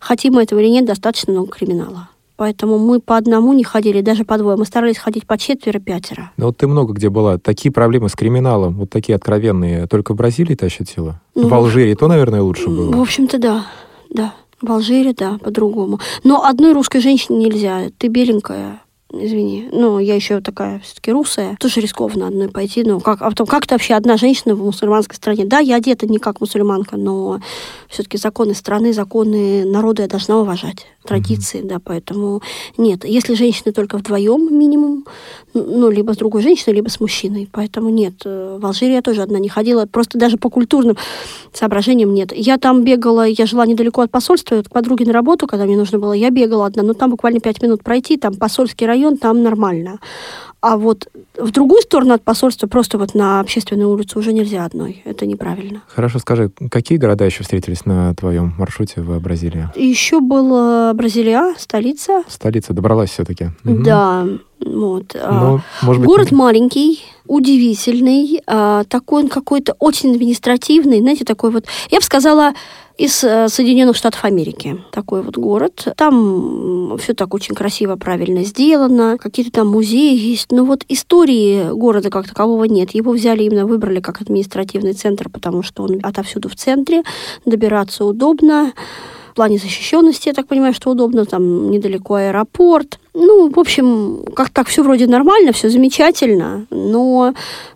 хотим 0.00 0.34
мы 0.34 0.42
этого 0.42 0.58
или 0.58 0.68
нет, 0.68 0.86
достаточно 0.86 1.32
много 1.32 1.52
криминала. 1.52 2.08
Поэтому 2.36 2.78
мы 2.78 2.98
по 2.98 3.16
одному 3.16 3.52
не 3.52 3.62
ходили, 3.62 4.00
даже 4.00 4.24
по 4.24 4.36
двое. 4.38 4.56
Мы 4.56 4.64
старались 4.64 4.98
ходить 4.98 5.26
по 5.26 5.38
четверо-пятеро. 5.38 6.32
Ну 6.36 6.46
вот 6.46 6.56
ты 6.56 6.66
много 6.66 6.92
где 6.92 7.08
была. 7.08 7.38
Такие 7.38 7.70
проблемы 7.70 8.08
с 8.08 8.14
криминалом, 8.14 8.74
вот 8.78 8.90
такие 8.90 9.14
откровенные, 9.14 9.86
только 9.86 10.14
в 10.14 10.16
Бразилии 10.16 10.56
ты 10.56 10.66
ощутила? 10.66 11.20
Ну, 11.36 11.46
в 11.46 11.54
Алжире 11.54 11.94
то, 11.94 12.08
наверное, 12.08 12.42
лучше 12.42 12.68
В 12.68 12.76
было. 12.76 13.00
общем-то, 13.00 13.38
да, 13.38 13.66
да. 14.10 14.34
В 14.62 14.70
Алжире, 14.70 15.12
да, 15.12 15.38
по-другому. 15.38 15.98
Но 16.22 16.44
одной 16.44 16.72
русской 16.72 17.00
женщине 17.00 17.46
нельзя. 17.46 17.90
Ты 17.98 18.06
беленькая, 18.06 18.80
извини. 19.12 19.68
Ну, 19.72 19.98
я 19.98 20.14
еще 20.14 20.40
такая 20.40 20.80
все-таки 20.80 21.12
русая. 21.12 21.56
Тоже 21.60 21.80
рискованно 21.80 22.28
одной 22.28 22.48
пойти. 22.48 22.82
Ну, 22.84 23.00
как, 23.00 23.22
а 23.22 23.30
потом, 23.30 23.46
как 23.46 23.66
ты 23.66 23.74
вообще 23.74 23.94
одна 23.94 24.16
женщина 24.16 24.54
в 24.54 24.64
мусульманской 24.64 25.16
стране? 25.16 25.44
Да, 25.44 25.58
я 25.58 25.76
одета 25.76 26.06
не 26.06 26.18
как 26.18 26.40
мусульманка, 26.40 26.96
но 26.96 27.40
все-таки 27.88 28.18
законы 28.18 28.54
страны, 28.54 28.92
законы 28.92 29.64
народа 29.64 30.02
я 30.02 30.08
должна 30.08 30.38
уважать. 30.38 30.86
Традиции, 31.04 31.62
да, 31.62 31.80
поэтому 31.82 32.42
нет. 32.76 33.04
Если 33.04 33.34
женщины 33.34 33.72
только 33.72 33.98
вдвоем 33.98 34.56
минимум, 34.56 35.04
ну, 35.52 35.90
либо 35.90 36.12
с 36.12 36.16
другой 36.16 36.42
женщиной, 36.42 36.74
либо 36.74 36.88
с 36.88 37.00
мужчиной. 37.00 37.48
Поэтому 37.50 37.88
нет. 37.88 38.24
В 38.24 38.64
Алжире 38.64 38.94
я 38.94 39.02
тоже 39.02 39.22
одна 39.22 39.40
не 39.40 39.48
ходила. 39.48 39.86
Просто 39.86 40.16
даже 40.16 40.36
по 40.36 40.48
культурным 40.48 40.96
соображениям 41.52 42.14
нет. 42.14 42.32
Я 42.32 42.56
там 42.56 42.84
бегала, 42.84 43.26
я 43.26 43.46
жила 43.46 43.66
недалеко 43.66 44.02
от 44.02 44.10
посольства, 44.10 44.56
вот 44.56 44.68
к 44.68 44.72
подруге 44.72 45.04
на 45.04 45.12
работу, 45.12 45.46
когда 45.46 45.64
мне 45.64 45.76
нужно 45.76 45.98
было, 45.98 46.12
я 46.12 46.30
бегала 46.30 46.66
одна, 46.66 46.82
но 46.82 46.94
там 46.94 47.10
буквально 47.10 47.40
пять 47.40 47.60
минут 47.62 47.82
пройти, 47.82 48.16
там 48.16 48.34
посольский 48.34 48.86
район, 48.86 49.01
там 49.10 49.42
нормально. 49.42 49.98
А 50.62 50.76
вот 50.76 51.08
в 51.36 51.50
другую 51.50 51.82
сторону 51.82 52.14
от 52.14 52.22
посольства, 52.22 52.68
просто 52.68 52.96
вот 52.96 53.14
на 53.14 53.40
общественную 53.40 53.90
улицу 53.90 54.20
уже 54.20 54.32
нельзя 54.32 54.64
одной. 54.64 55.02
Это 55.04 55.26
неправильно. 55.26 55.82
Хорошо, 55.88 56.20
скажи, 56.20 56.52
какие 56.70 56.98
города 56.98 57.24
еще 57.24 57.42
встретились 57.42 57.84
на 57.84 58.14
твоем 58.14 58.54
маршруте 58.56 59.00
в 59.00 59.18
Бразилии? 59.18 59.68
Еще 59.74 60.20
была 60.20 60.94
Бразилия, 60.94 61.54
столица. 61.58 62.22
Столица 62.28 62.74
добралась 62.74 63.10
все-таки. 63.10 63.48
Да, 63.64 64.24
вот. 64.60 65.16
а, 65.20 65.32
Ну, 65.32 65.60
может 65.82 66.00
быть, 66.00 66.08
Город 66.08 66.30
маленький, 66.30 67.02
удивительный, 67.26 68.40
а, 68.46 68.84
такой 68.84 69.24
он 69.24 69.28
какой-то 69.28 69.74
очень 69.80 70.12
административный, 70.12 71.00
знаете, 71.00 71.24
такой 71.24 71.50
вот, 71.50 71.64
я 71.90 71.98
бы 71.98 72.04
сказала, 72.04 72.52
из 72.98 73.24
э, 73.24 73.48
Соединенных 73.48 73.96
Штатов 73.96 74.24
Америки. 74.24 74.82
Такой 74.92 75.22
вот 75.22 75.36
город. 75.36 75.88
Там 75.96 76.96
все 76.98 77.14
так 77.14 77.34
очень 77.34 77.54
красиво, 77.54 77.96
правильно 77.96 78.44
сделано. 78.44 79.18
Какие-то 79.18 79.52
там 79.52 79.68
музеи 79.68 80.16
есть. 80.16 80.52
Но 80.52 80.64
вот 80.64 80.84
истории 80.88 81.72
города 81.72 82.10
как 82.10 82.28
такового 82.28 82.64
нет. 82.64 82.90
Его 82.90 83.12
взяли 83.12 83.44
именно, 83.44 83.66
выбрали 83.66 84.00
как 84.00 84.20
административный 84.20 84.92
центр, 84.92 85.28
потому 85.28 85.62
что 85.62 85.84
он 85.84 86.00
отовсюду 86.02 86.48
в 86.48 86.56
центре. 86.56 87.02
Добираться 87.46 88.04
удобно. 88.04 88.72
В 89.32 89.34
плане 89.34 89.56
защищенности, 89.56 90.28
я 90.28 90.34
так 90.34 90.46
понимаю, 90.46 90.74
что 90.74 90.90
удобно, 90.90 91.24
там 91.24 91.70
недалеко 91.70 92.16
аэропорт. 92.16 92.98
Ну, 93.14 93.50
в 93.50 93.58
общем, 93.58 94.26
как 94.36 94.50
так 94.50 94.68
все 94.68 94.82
вроде 94.82 95.06
нормально, 95.06 95.52
все 95.52 95.70
замечательно, 95.70 96.66
но 96.68 97.32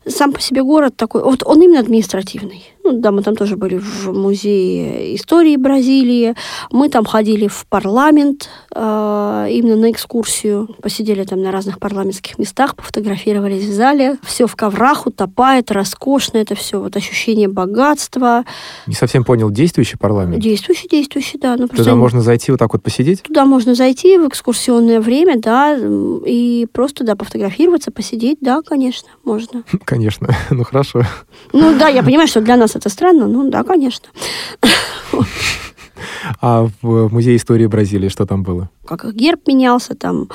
сам 0.07 0.33
по 0.33 0.41
себе 0.43 0.63
город 0.63 0.97
такой, 0.97 1.23
вот 1.23 1.43
он 1.47 1.63
именно 1.63 1.81
административный. 1.81 2.63
Ну, 2.87 3.01
да, 3.01 3.11
мы 3.11 3.23
там 3.23 3.35
тоже 3.35 3.57
были 3.57 3.79
в 3.79 4.13
музее 4.13 5.17
истории 5.17 5.57
Бразилии, 5.57 6.37
мы 6.71 6.89
там 6.89 7.05
ходили 7.05 7.49
в 7.49 7.67
парламент 7.69 8.49
э, 8.73 9.49
именно 9.51 9.75
на 9.75 9.91
экскурсию, 9.91 10.69
посидели 10.81 11.25
там 11.25 11.43
на 11.43 11.51
разных 11.51 11.81
парламентских 11.81 12.39
местах, 12.39 12.77
пофотографировались 12.77 13.65
в 13.65 13.73
зале, 13.73 14.19
все 14.23 14.47
в 14.47 14.55
коврах 14.55 15.09
утопает, 15.09 15.73
роскошно 15.73 16.39
это 16.39 16.55
все, 16.55 16.81
вот 16.81 16.95
ощущение 16.95 17.49
богатства. 17.49 18.45
Не 18.87 18.95
совсем 18.95 19.25
понял, 19.25 19.51
действующий 19.51 19.97
парламент? 19.97 20.41
Действующий, 20.41 20.87
действующий, 20.89 21.39
да. 21.39 21.57
Ну, 21.57 21.67
Туда 21.67 21.97
можно 21.97 22.21
зайти 22.21 22.53
вот 22.53 22.61
так 22.61 22.73
вот 22.73 22.85
посидеть? 22.85 23.23
Туда 23.23 23.47
можно 23.47 23.75
зайти 23.75 24.17
в 24.17 24.29
экскурсионное 24.29 25.01
время, 25.01 25.41
да, 25.41 25.77
и 26.25 26.69
просто, 26.73 27.03
да, 27.03 27.17
пофотографироваться, 27.17 27.91
посидеть, 27.91 28.39
да, 28.41 28.63
конечно, 28.63 29.09
можно. 29.25 29.65
Конечно, 29.85 30.29
ну 30.51 30.63
хорошо. 30.63 31.03
Ну 31.53 31.77
да, 31.77 31.89
я 31.89 32.05
понимаю, 32.05 32.29
что 32.29 32.41
для 32.41 32.57
нас 32.57 32.76
это 32.77 32.89
странно, 32.89 33.27
ну 33.27 33.51
да, 33.51 33.65
конечно. 33.65 34.09
А 36.41 36.69
в 36.83 37.13
Музее 37.13 37.37
истории 37.37 37.67
Бразилии 37.67 38.09
что 38.09 38.27
там 38.27 38.43
было? 38.43 38.69
Как 38.85 39.11
герб 39.15 39.47
менялся, 39.47 39.95
там 39.95 40.29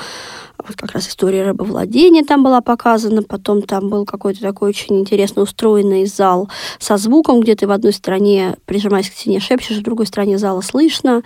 вот 0.58 0.76
как 0.76 0.92
раз 0.92 1.08
история 1.08 1.44
рабовладения 1.44 2.24
там 2.24 2.42
была 2.42 2.60
показана, 2.60 3.22
потом 3.22 3.62
там 3.62 3.88
был 3.88 4.04
какой-то 4.04 4.40
такой 4.40 4.70
очень 4.70 5.00
интересно 5.00 5.42
устроенный 5.42 6.06
зал 6.06 6.48
со 6.78 6.96
звуком, 6.96 7.40
где 7.40 7.54
ты 7.54 7.66
в 7.66 7.70
одной 7.70 7.92
стороне, 7.92 8.56
прижимаясь 8.64 9.10
к 9.10 9.14
стене, 9.14 9.40
шепчешь, 9.40 9.78
в 9.78 9.82
другой 9.82 10.06
стороне 10.06 10.38
зала 10.38 10.60
слышно. 10.60 11.22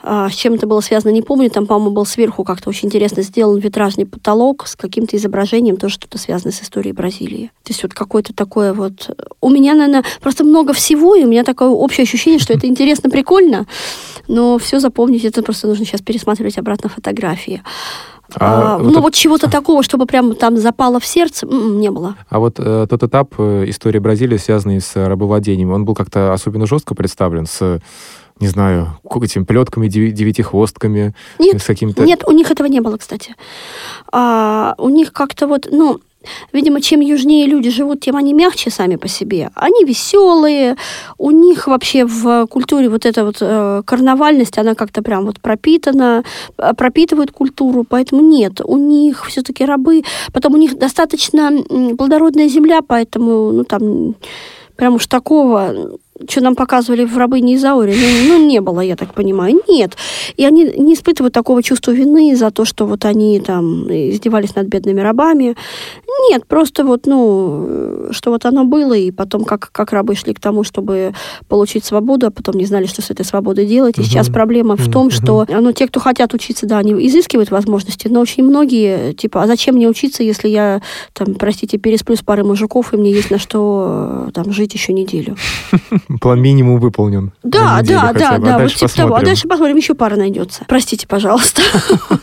А, 0.00 0.30
с 0.30 0.34
чем 0.34 0.54
это 0.54 0.66
было 0.66 0.80
связано, 0.80 1.10
не 1.10 1.22
помню. 1.22 1.50
Там, 1.50 1.66
по-моему, 1.66 1.90
был 1.90 2.06
сверху 2.06 2.44
как-то 2.44 2.68
очень 2.68 2.86
интересно 2.86 3.22
сделан 3.22 3.58
витражный 3.58 4.06
потолок 4.06 4.66
с 4.66 4.76
каким-то 4.76 5.16
изображением, 5.16 5.76
тоже 5.76 5.94
что-то 5.94 6.18
связанное 6.18 6.52
с 6.52 6.62
историей 6.62 6.92
Бразилии. 6.92 7.50
То 7.64 7.72
есть 7.72 7.82
вот 7.82 7.94
какое-то 7.94 8.32
такое 8.32 8.72
вот... 8.72 9.10
У 9.40 9.50
меня, 9.50 9.74
наверное, 9.74 10.04
просто 10.20 10.44
много 10.44 10.72
всего, 10.72 11.16
и 11.16 11.24
у 11.24 11.28
меня 11.28 11.42
такое 11.42 11.68
общее 11.68 12.04
ощущение, 12.04 12.38
что 12.38 12.52
это 12.52 12.66
интересно, 12.68 13.10
прикольно, 13.10 13.66
но 14.28 14.58
все 14.58 14.78
запомнить, 14.78 15.24
это 15.24 15.42
просто 15.42 15.66
нужно 15.66 15.84
сейчас 15.84 16.00
пересматривать 16.00 16.58
обратно 16.58 16.88
фотографии. 16.88 17.62
А, 18.36 18.74
а, 18.74 18.78
вот 18.78 18.84
ну, 18.84 18.90
это... 18.92 19.00
вот 19.00 19.14
чего-то 19.14 19.50
такого, 19.50 19.82
чтобы 19.82 20.06
прям 20.06 20.34
там 20.34 20.58
запало 20.58 21.00
в 21.00 21.06
сердце, 21.06 21.46
м-м, 21.46 21.80
не 21.80 21.90
было. 21.90 22.14
А 22.28 22.38
вот 22.38 22.56
э, 22.58 22.86
тот 22.88 23.02
этап 23.02 23.34
э, 23.38 23.64
истории 23.68 23.98
Бразилии, 23.98 24.36
связанный 24.36 24.80
с 24.80 24.94
рабовладением, 24.94 25.72
он 25.72 25.84
был 25.84 25.94
как-то 25.94 26.32
особенно 26.32 26.66
жестко 26.66 26.94
представлен 26.94 27.46
с 27.46 27.80
не 28.40 28.48
знаю, 28.48 28.98
этими 29.22 29.44
плетками, 29.44 29.88
девятихвостками, 29.88 31.14
нет, 31.38 31.62
с 31.62 31.64
каким-то... 31.64 32.04
Нет, 32.04 32.22
у 32.26 32.32
них 32.32 32.50
этого 32.50 32.66
не 32.66 32.80
было, 32.80 32.96
кстати. 32.96 33.34
А, 34.12 34.74
у 34.78 34.88
них 34.88 35.12
как-то 35.12 35.46
вот, 35.46 35.68
ну, 35.70 36.00
Видимо, 36.52 36.80
чем 36.80 37.00
южнее 37.00 37.46
люди 37.46 37.70
живут, 37.70 38.00
тем 38.00 38.16
они 38.16 38.32
мягче 38.32 38.70
сами 38.70 38.96
по 38.96 39.08
себе. 39.08 39.50
Они 39.54 39.84
веселые, 39.84 40.76
у 41.16 41.30
них 41.30 41.68
вообще 41.68 42.04
в 42.04 42.46
культуре 42.46 42.88
вот 42.88 43.06
эта 43.06 43.24
вот 43.24 43.36
э, 43.40 43.82
карнавальность, 43.84 44.58
она 44.58 44.74
как-то 44.74 45.02
прям 45.02 45.26
вот 45.26 45.40
пропитана, 45.40 46.24
э, 46.58 46.74
пропитывает 46.74 47.30
культуру, 47.30 47.84
поэтому 47.88 48.22
нет, 48.22 48.60
у 48.64 48.76
них 48.76 49.26
все-таки 49.26 49.64
рабы, 49.64 50.02
потом 50.32 50.54
у 50.54 50.56
них 50.56 50.76
достаточно 50.76 51.52
плодородная 51.96 52.48
земля, 52.48 52.80
поэтому, 52.86 53.52
ну, 53.52 53.64
там, 53.64 54.16
прям 54.76 54.94
уж 54.94 55.06
такого 55.06 55.98
что 56.28 56.42
нам 56.42 56.54
показывали 56.54 57.04
в 57.04 57.16
«Рабыне 57.16 57.54
Изауре», 57.54 57.94
ну, 57.94 58.38
ну, 58.38 58.46
не 58.46 58.60
было, 58.60 58.80
я 58.80 58.96
так 58.96 59.14
понимаю. 59.14 59.60
Нет. 59.68 59.96
И 60.36 60.44
они 60.44 60.64
не 60.76 60.94
испытывают 60.94 61.34
такого 61.34 61.62
чувства 61.62 61.92
вины 61.92 62.34
за 62.36 62.50
то, 62.50 62.64
что 62.64 62.86
вот 62.86 63.04
они 63.04 63.40
там 63.40 63.84
издевались 63.88 64.54
над 64.54 64.66
бедными 64.66 65.00
рабами. 65.00 65.56
Нет, 66.30 66.46
просто 66.46 66.84
вот, 66.84 67.06
ну, 67.06 68.08
что 68.10 68.30
вот 68.30 68.44
оно 68.44 68.64
было, 68.64 68.94
и 68.94 69.10
потом 69.10 69.44
как, 69.44 69.70
как 69.70 69.92
рабы 69.92 70.14
шли 70.16 70.34
к 70.34 70.40
тому, 70.40 70.64
чтобы 70.64 71.12
получить 71.48 71.84
свободу, 71.84 72.26
а 72.26 72.30
потом 72.30 72.56
не 72.56 72.64
знали, 72.64 72.86
что 72.86 73.02
с 73.02 73.10
этой 73.10 73.24
свободой 73.24 73.66
делать. 73.66 73.98
И 73.98 74.02
сейчас 74.02 74.28
проблема 74.28 74.76
в 74.76 74.90
том, 74.90 75.10
что, 75.10 75.46
ну, 75.48 75.72
те, 75.72 75.86
кто 75.86 76.00
хотят 76.00 76.34
учиться, 76.34 76.66
да, 76.66 76.78
они 76.78 76.92
изыскивают 77.06 77.50
возможности, 77.50 78.08
но 78.08 78.20
очень 78.20 78.44
многие, 78.44 79.12
типа, 79.12 79.42
а 79.42 79.46
зачем 79.46 79.76
мне 79.76 79.88
учиться, 79.88 80.22
если 80.22 80.48
я, 80.48 80.82
там, 81.12 81.34
простите, 81.34 81.78
пересплю 81.78 82.16
с 82.16 82.22
парой 82.22 82.44
мужиков, 82.44 82.92
и 82.92 82.96
мне 82.96 83.12
есть 83.12 83.30
на 83.30 83.38
что, 83.38 84.30
там, 84.34 84.52
жить 84.52 84.74
еще 84.74 84.92
неделю. 84.92 85.36
План 86.20 86.40
минимум 86.40 86.80
выполнен. 86.80 87.32
Да, 87.42 87.80
да, 87.82 88.12
да, 88.12 88.30
а 88.30 88.38
да, 88.38 88.58
вот 88.58 88.72
типа 88.72 88.94
того. 88.94 89.14
А 89.16 89.22
дальше 89.22 89.46
посмотрим, 89.46 89.76
еще 89.76 89.94
пара 89.94 90.16
найдется. 90.16 90.64
Простите, 90.68 91.06
пожалуйста. 91.06 91.62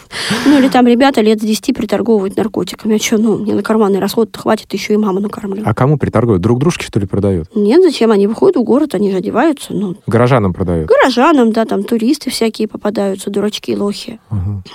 Ну, 0.45 0.57
или 0.59 0.69
там 0.69 0.87
ребята 0.87 1.21
лет 1.21 1.41
с 1.41 1.43
10 1.43 1.75
приторговывают 1.75 2.37
наркотиками. 2.37 2.95
А 2.95 2.99
что, 2.99 3.17
ну, 3.17 3.37
мне 3.37 3.53
на 3.53 3.61
карманный 3.61 3.99
расход 3.99 4.35
хватит, 4.35 4.73
еще 4.73 4.93
и 4.93 4.97
маму 4.97 5.19
накормлю. 5.19 5.63
А 5.65 5.73
кому 5.73 5.97
приторговывают? 5.97 6.41
Друг 6.41 6.59
дружке, 6.59 6.85
что 6.85 6.99
ли, 6.99 7.05
продают? 7.05 7.53
Нет, 7.53 7.81
зачем? 7.83 8.11
Они 8.11 8.25
выходят 8.25 8.55
в 8.55 8.63
город, 8.63 8.95
они 8.95 9.11
же 9.11 9.17
одеваются. 9.17 9.73
Ну, 9.73 9.97
Горожанам 10.07 10.53
продают? 10.53 10.87
Горожанам, 10.87 11.51
да, 11.51 11.65
там 11.65 11.83
туристы 11.83 12.29
всякие 12.29 12.67
попадаются, 12.67 13.29
дурачки 13.29 13.75
лохи. 13.75 14.19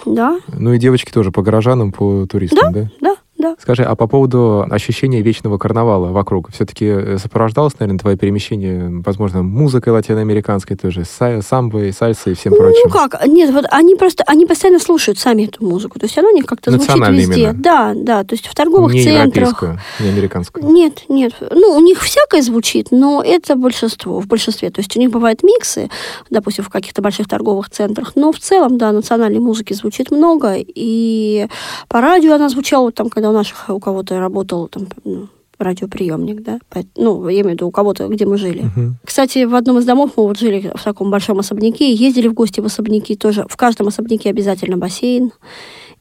Да. 0.04 0.38
Ну 0.48 0.72
и 0.74 0.78
девочки 0.78 1.10
тоже 1.10 1.32
по 1.32 1.42
горожанам, 1.42 1.92
по 1.92 2.26
туристам, 2.26 2.72
да? 2.72 2.82
Да, 2.82 2.90
да. 3.00 3.16
Да. 3.40 3.56
Скажи, 3.58 3.82
а 3.84 3.94
по 3.96 4.06
поводу 4.06 4.66
ощущения 4.70 5.22
вечного 5.22 5.56
карнавала 5.56 6.12
вокруг, 6.12 6.52
все-таки 6.52 6.84
э, 6.86 7.18
сопровождалось, 7.18 7.72
наверное, 7.78 7.98
твое 7.98 8.16
перемещение, 8.18 9.02
возможно, 9.04 9.42
музыкой 9.42 9.94
латиноамериканской 9.94 10.76
тоже, 10.76 11.04
самбой, 11.04 11.92
сальсой 11.92 12.32
и 12.32 12.36
всем 12.36 12.52
прочим? 12.54 12.82
Ну 12.84 12.90
как, 12.90 13.26
нет, 13.26 13.50
вот 13.50 13.64
они 13.70 13.94
просто, 13.94 14.24
они 14.26 14.44
постоянно 14.44 14.78
слушают 14.78 15.18
сами 15.18 15.44
эту 15.44 15.64
музыку, 15.64 15.98
то 15.98 16.04
есть 16.04 16.18
она 16.18 16.28
у 16.28 16.34
них 16.34 16.44
как-то 16.44 16.70
звучит 16.70 17.08
везде. 17.08 17.40
Именно. 17.40 17.54
Да, 17.54 17.92
да, 17.96 18.24
то 18.24 18.34
есть 18.34 18.46
в 18.46 18.54
торговых 18.54 18.92
не 18.92 19.04
центрах. 19.04 19.62
не 20.00 20.08
американскую. 20.08 20.66
Нет, 20.66 21.04
нет, 21.08 21.32
ну 21.40 21.74
у 21.76 21.80
них 21.80 22.02
всякое 22.02 22.42
звучит, 22.42 22.88
но 22.90 23.22
это 23.24 23.56
большинство, 23.56 24.20
в 24.20 24.26
большинстве, 24.26 24.70
то 24.70 24.80
есть 24.80 24.94
у 24.96 25.00
них 25.00 25.10
бывают 25.10 25.42
миксы, 25.42 25.88
допустим, 26.28 26.64
в 26.64 26.68
каких-то 26.68 27.00
больших 27.00 27.26
торговых 27.26 27.70
центрах, 27.70 28.12
но 28.16 28.32
в 28.32 28.38
целом, 28.38 28.76
да, 28.76 28.92
национальной 28.92 29.40
музыки 29.40 29.72
звучит 29.72 30.10
много, 30.10 30.56
и 30.58 31.48
по 31.88 32.02
радио 32.02 32.34
она 32.34 32.50
звучала 32.50 32.92
там, 32.92 33.08
когда 33.08 33.29
у 33.30 33.32
наших 33.32 33.68
у 33.70 33.80
кого-то 33.80 34.18
работал 34.18 34.68
там, 34.68 34.88
ну, 35.04 35.28
радиоприемник, 35.58 36.42
да, 36.42 36.58
ну, 36.96 37.28
я 37.28 37.40
имею 37.40 37.50
в 37.50 37.52
виду 37.52 37.68
у 37.68 37.70
кого-то, 37.70 38.08
где 38.08 38.24
мы 38.26 38.38
жили. 38.38 38.62
Uh-huh. 38.62 38.92
Кстати, 39.04 39.44
в 39.44 39.54
одном 39.54 39.78
из 39.78 39.84
домов 39.84 40.12
мы 40.16 40.24
вот 40.24 40.38
жили 40.38 40.72
в 40.74 40.82
таком 40.82 41.10
большом 41.10 41.38
особняке, 41.38 41.92
ездили 41.92 42.28
в 42.28 42.34
гости 42.34 42.60
в 42.60 42.64
особняки 42.64 43.14
тоже. 43.14 43.44
В 43.48 43.56
каждом 43.56 43.88
особняке 43.88 44.30
обязательно 44.30 44.78
бассейн. 44.78 45.32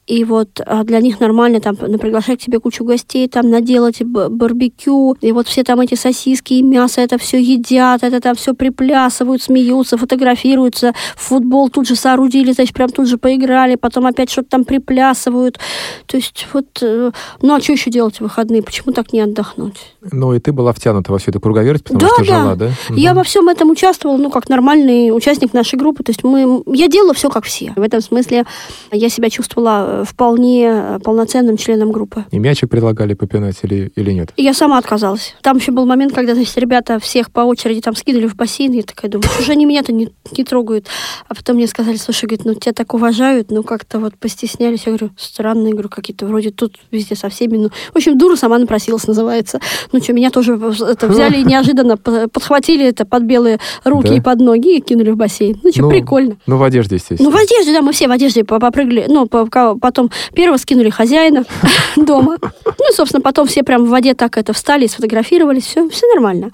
И 0.10 0.24
вот 0.24 0.60
а 0.66 0.84
для 0.84 1.02
них 1.02 1.20
нормально 1.20 1.62
там 1.62 1.76
приглашать 1.76 2.40
к 2.40 2.42
себе 2.42 2.60
кучу 2.60 2.84
гостей, 2.84 3.28
там 3.28 3.52
наделать 3.52 4.02
барбекю, 4.02 5.16
и 5.22 5.32
вот 5.32 5.48
все 5.48 5.64
там 5.64 5.82
эти 5.82 5.94
сосиски 5.94 6.54
и 6.54 6.64
мясо, 6.64 7.00
это 7.02 7.20
все 7.20 7.40
едят, 7.40 8.02
это 8.02 8.20
там 8.20 8.36
все 8.36 8.56
приплясывают, 8.56 9.44
смеются, 9.44 9.98
фотографируются, 9.98 10.96
футбол 11.16 11.70
тут 11.70 11.88
же 11.88 11.96
соорудили, 11.96 12.54
значит, 12.54 12.74
прям 12.74 12.90
тут 12.90 13.08
же 13.08 13.20
поиграли, 13.20 13.76
потом 13.76 14.08
опять 14.08 14.32
что-то 14.32 14.50
там 14.50 14.64
приплясывают. 14.64 15.60
То 16.08 16.18
есть 16.18 16.48
вот, 16.54 16.66
э, 16.82 17.12
ну 17.44 17.54
а 17.54 17.62
что 17.62 17.74
еще 17.74 17.92
делать 17.92 18.18
в 18.18 18.22
выходные? 18.22 18.64
Почему 18.64 18.92
так 18.94 19.14
не 19.14 19.20
отдохнуть? 19.20 19.94
Ну 20.12 20.34
и 20.34 20.40
ты 20.40 20.52
была 20.52 20.74
втянута 20.74 21.12
во 21.12 21.20
всю 21.20 21.30
эту 21.30 21.40
круговерть, 21.40 21.84
потому 21.84 22.00
да, 22.00 22.08
что 22.08 22.26
да. 22.26 22.40
жила, 22.40 22.56
да? 22.56 22.72
Я 22.90 23.12
угу. 23.12 23.20
во 23.20 23.24
всем 23.24 23.48
этом 23.48 23.70
участвовала, 23.70 24.18
ну, 24.18 24.32
как 24.32 24.50
нормальный 24.50 25.16
участник 25.16 25.54
нашей 25.54 25.78
группы. 25.78 26.04
То 26.04 26.10
есть 26.10 26.24
мы, 26.24 26.64
я 26.66 26.88
делала 26.88 27.14
все 27.14 27.30
как 27.30 27.44
все. 27.44 27.74
В 27.76 27.82
этом 27.84 28.02
смысле 28.02 28.46
я 28.92 29.10
себя 29.10 29.30
чувствовала 29.30 29.99
вполне 30.06 30.68
э, 30.68 31.00
полноценным 31.04 31.58
членом 31.58 31.92
группы. 31.92 32.26
И 32.32 32.40
мячик 32.40 32.70
предлагали 32.70 33.14
попинать 33.14 33.58
или, 33.64 33.92
или 33.96 34.12
нет? 34.12 34.32
И 34.36 34.44
я 34.44 34.54
сама 34.54 34.78
отказалась. 34.78 35.36
Там 35.42 35.58
еще 35.58 35.72
был 35.72 35.86
момент, 35.86 36.14
когда, 36.14 36.36
значит, 36.36 36.58
ребята 36.58 37.00
всех 37.00 37.32
по 37.32 37.42
очереди 37.42 37.82
там 37.82 37.96
скидывали 37.96 38.28
в 38.28 38.36
бассейн. 38.36 38.72
Я 38.72 38.84
такая 38.84 39.10
думаю, 39.10 39.30
уже 39.40 39.52
они 39.52 39.66
меня-то 39.66 39.92
не, 39.92 40.10
не 40.38 40.44
трогают. 40.44 40.88
А 41.28 41.36
потом 41.36 41.56
мне 41.58 41.68
сказали, 41.68 41.98
слушай, 41.98 42.26
говорит, 42.26 42.46
ну 42.46 42.54
тебя 42.54 42.74
так 42.74 42.94
уважают, 42.94 43.52
ну 43.52 43.64
как-то 43.64 44.00
вот 44.00 44.16
постеснялись. 44.18 44.84
Я 44.86 44.94
говорю, 44.94 45.12
странно, 45.18 45.68
я 45.68 45.74
говорю, 45.74 45.90
какие-то 45.90 46.26
вроде 46.26 46.52
тут 46.52 46.78
везде 46.92 47.16
со 47.16 47.30
всеми. 47.30 47.58
Ну, 47.58 47.70
в 47.70 47.96
общем, 47.96 48.18
дура 48.18 48.36
сама 48.36 48.58
напросилась, 48.58 49.08
называется. 49.08 49.60
Ну 49.92 50.02
что, 50.02 50.14
меня 50.14 50.30
тоже 50.30 50.54
это 50.54 51.08
взяли 51.08 51.38
и 51.38 51.44
неожиданно 51.44 51.98
подхватили 51.98 52.86
это 52.86 53.06
под 53.06 53.24
белые 53.24 53.60
руки 53.84 54.10
да? 54.10 54.16
и 54.16 54.22
под 54.22 54.40
ноги 54.40 54.78
и 54.78 54.82
кинули 54.82 55.12
в 55.12 55.18
бассейн. 55.18 55.60
Ну 55.64 55.72
что, 55.72 55.82
ну, 55.84 55.90
прикольно. 55.90 56.38
Ну 56.48 56.58
в 56.58 56.64
одежде, 56.64 56.96
естественно. 56.96 57.30
Ну 57.30 57.36
в 57.36 57.40
одежде, 57.40 57.74
да, 57.74 57.82
мы 57.82 57.92
все 57.92 58.08
в 58.08 58.12
одежде 58.12 58.44
попрыгали, 58.44 59.06
ну, 59.08 59.28
по, 59.28 59.46
потом 59.80 60.12
первого 60.34 60.58
скинули 60.58 60.90
хозяина 60.90 61.46
дома. 61.96 62.38
Ну, 62.66 62.94
собственно, 62.94 63.22
потом 63.22 63.48
все 63.48 63.64
прям 63.64 63.86
в 63.86 63.90
воде 63.90 64.14
так 64.14 64.38
это 64.38 64.54
встали, 64.54 64.88
сфотографировались, 64.88 65.66
все, 65.66 65.88
все 65.90 66.08
нормально. 66.14 66.52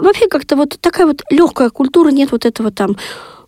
Вообще 0.00 0.28
как-то 0.28 0.56
вот 0.56 0.78
такая 0.80 1.06
вот 1.06 1.22
легкая 1.30 1.70
культура, 1.70 2.10
нет 2.10 2.32
вот 2.32 2.46
этого 2.46 2.70
там 2.70 2.96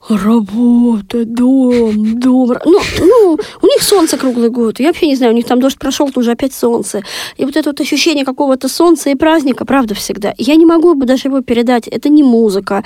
работа, 0.08 1.24
дом, 1.24 2.18
дом. 2.18 2.56
Ну, 2.64 2.80
ну, 2.98 3.38
у 3.62 3.66
них 3.66 3.82
солнце 3.82 4.18
круглый 4.18 4.50
год. 4.50 4.80
Я 4.80 4.88
вообще 4.88 5.06
не 5.06 5.16
знаю, 5.16 5.32
у 5.32 5.36
них 5.36 5.46
там 5.46 5.60
дождь 5.60 5.78
прошел, 5.78 6.06
тут 6.06 6.18
уже 6.18 6.32
опять 6.32 6.54
солнце. 6.54 7.02
И 7.36 7.44
вот 7.44 7.56
это 7.56 7.70
вот 7.70 7.80
ощущение 7.80 8.24
какого-то 8.24 8.68
солнца 8.68 9.10
и 9.10 9.14
праздника, 9.14 9.64
правда, 9.64 9.94
всегда. 9.94 10.34
Я 10.38 10.56
не 10.56 10.66
могу 10.66 10.94
бы 10.94 11.06
даже 11.06 11.28
его 11.28 11.40
передать. 11.40 11.86
Это 11.86 12.08
не 12.08 12.22
музыка. 12.22 12.84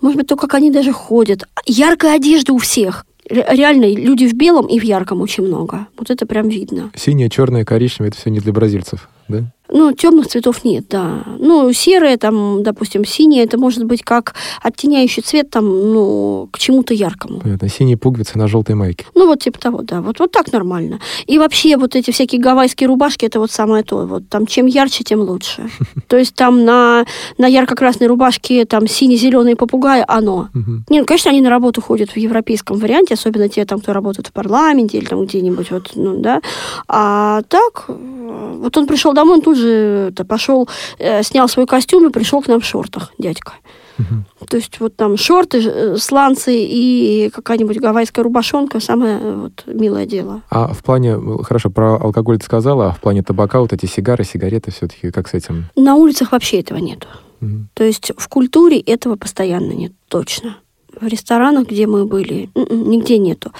Может 0.00 0.18
быть, 0.18 0.28
то, 0.28 0.36
как 0.36 0.54
они 0.54 0.70
даже 0.70 0.92
ходят. 0.92 1.44
Яркая 1.66 2.16
одежда 2.16 2.52
у 2.52 2.58
всех. 2.58 3.06
Реально, 3.28 3.92
люди 3.92 4.26
в 4.26 4.34
белом 4.34 4.66
и 4.66 4.78
в 4.78 4.82
ярком 4.82 5.20
очень 5.20 5.44
много. 5.44 5.86
Вот 5.96 6.10
это 6.10 6.26
прям 6.26 6.48
видно. 6.48 6.90
Синее, 6.96 7.28
черное, 7.28 7.64
коричневое, 7.64 8.10
это 8.10 8.18
все 8.18 8.30
не 8.30 8.40
для 8.40 8.52
бразильцев, 8.52 9.08
да? 9.28 9.44
Ну, 9.70 9.92
темных 9.92 10.28
цветов 10.28 10.64
нет, 10.64 10.86
да. 10.88 11.24
Ну, 11.38 11.72
серое, 11.72 12.16
там, 12.16 12.62
допустим, 12.62 13.04
синее, 13.04 13.44
это 13.44 13.58
может 13.58 13.84
быть 13.84 14.02
как 14.02 14.34
оттеняющий 14.62 15.22
цвет, 15.22 15.50
там, 15.50 15.66
ну, 15.66 16.48
к 16.50 16.58
чему-то 16.58 16.94
яркому. 16.94 17.40
Понятно. 17.40 17.68
Синие 17.68 17.98
пуговицы 17.98 18.38
на 18.38 18.48
желтой 18.48 18.74
майке. 18.74 19.04
Ну, 19.14 19.26
вот 19.26 19.42
типа 19.42 19.58
того, 19.58 19.82
да. 19.82 20.00
Вот, 20.00 20.20
вот 20.20 20.32
так 20.32 20.50
нормально. 20.52 21.00
И 21.26 21.38
вообще 21.38 21.76
вот 21.76 21.96
эти 21.96 22.10
всякие 22.10 22.40
гавайские 22.40 22.88
рубашки, 22.88 23.26
это 23.26 23.40
вот 23.40 23.50
самое 23.50 23.84
то. 23.84 24.06
Вот 24.06 24.28
там 24.30 24.46
чем 24.46 24.66
ярче, 24.66 25.04
тем 25.04 25.20
лучше. 25.20 25.68
То 26.08 26.16
есть 26.16 26.34
там 26.34 26.64
на, 26.64 27.04
на 27.36 27.46
ярко-красной 27.46 28.06
рубашке 28.06 28.64
там 28.64 28.86
сине-зеленый 28.86 29.54
попугай, 29.54 30.02
оно. 30.02 30.48
Не, 30.88 31.00
ну, 31.00 31.04
конечно, 31.04 31.30
они 31.30 31.42
на 31.42 31.50
работу 31.50 31.82
ходят 31.82 32.10
в 32.10 32.16
европейском 32.16 32.78
варианте, 32.78 33.14
особенно 33.14 33.48
те, 33.50 33.66
там, 33.66 33.80
кто 33.80 33.92
работает 33.92 34.28
в 34.28 34.32
парламенте 34.32 34.96
или 34.96 35.04
там 35.04 35.26
где-нибудь, 35.26 35.70
вот, 35.70 35.90
ну, 35.94 36.16
да. 36.18 36.40
А 36.88 37.42
так, 37.48 37.84
вот 37.88 38.76
он 38.76 38.86
пришел 38.86 39.12
домой, 39.18 39.38
он 39.38 39.42
тут 39.42 39.56
же 39.58 40.08
это, 40.10 40.24
пошел, 40.24 40.68
э, 40.98 41.22
снял 41.22 41.48
свой 41.48 41.66
костюм 41.66 42.06
и 42.06 42.12
пришел 42.12 42.40
к 42.42 42.48
нам 42.48 42.60
в 42.60 42.64
шортах, 42.64 43.12
дядька. 43.18 43.52
Угу. 43.98 44.46
То 44.46 44.56
есть 44.56 44.80
вот 44.80 44.94
там 44.94 45.16
шорты, 45.16 45.60
э, 45.64 45.96
сланцы 45.96 46.54
и 46.54 47.30
какая-нибудь 47.34 47.80
гавайская 47.80 48.22
рубашонка 48.22 48.80
самое 48.80 49.18
э, 49.20 49.34
вот 49.34 49.64
милое 49.66 50.06
дело. 50.06 50.42
А 50.50 50.68
в 50.72 50.84
плане, 50.84 51.16
хорошо, 51.42 51.70
про 51.70 51.96
алкоголь 51.96 52.38
ты 52.38 52.44
сказала, 52.44 52.88
а 52.88 52.92
в 52.92 53.00
плане 53.00 53.22
табака 53.22 53.60
вот 53.60 53.72
эти 53.72 53.86
сигары, 53.86 54.24
сигареты 54.24 54.70
все-таки 54.70 55.10
как 55.10 55.28
с 55.28 55.34
этим? 55.34 55.66
На 55.74 55.96
улицах 55.96 56.32
вообще 56.32 56.60
этого 56.60 56.78
нет. 56.78 57.08
Угу. 57.40 57.50
То 57.74 57.84
есть 57.84 58.12
в 58.16 58.28
культуре 58.28 58.78
этого 58.78 59.16
постоянно 59.16 59.72
нет, 59.72 59.92
точно 60.08 60.56
в 61.00 61.06
ресторанах, 61.06 61.68
где 61.68 61.86
мы 61.86 62.04
были, 62.06 62.50
нигде 62.54 63.18
нету. 63.18 63.52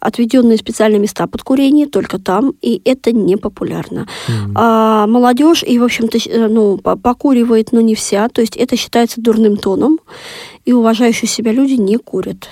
Отведенные 0.00 0.58
специальные 0.58 1.00
места 1.00 1.26
под 1.26 1.42
курение 1.42 1.86
только 1.86 2.18
там, 2.18 2.54
и 2.60 2.80
это 2.84 3.12
не 3.12 3.36
популярно. 3.36 4.06
Mm-hmm. 4.28 4.52
А 4.54 5.06
молодежь, 5.06 5.62
и, 5.62 5.78
в 5.78 5.84
общем-то, 5.84 6.18
э, 6.18 6.48
ну, 6.48 6.78
покуривает, 6.78 7.72
но 7.72 7.80
не 7.80 7.94
вся, 7.94 8.28
то 8.28 8.40
есть 8.40 8.56
это 8.56 8.76
считается 8.76 9.20
дурным 9.20 9.56
тоном, 9.56 9.98
и 10.64 10.72
уважающие 10.72 11.28
себя 11.28 11.52
люди 11.52 11.74
не 11.74 11.96
курят. 11.96 12.48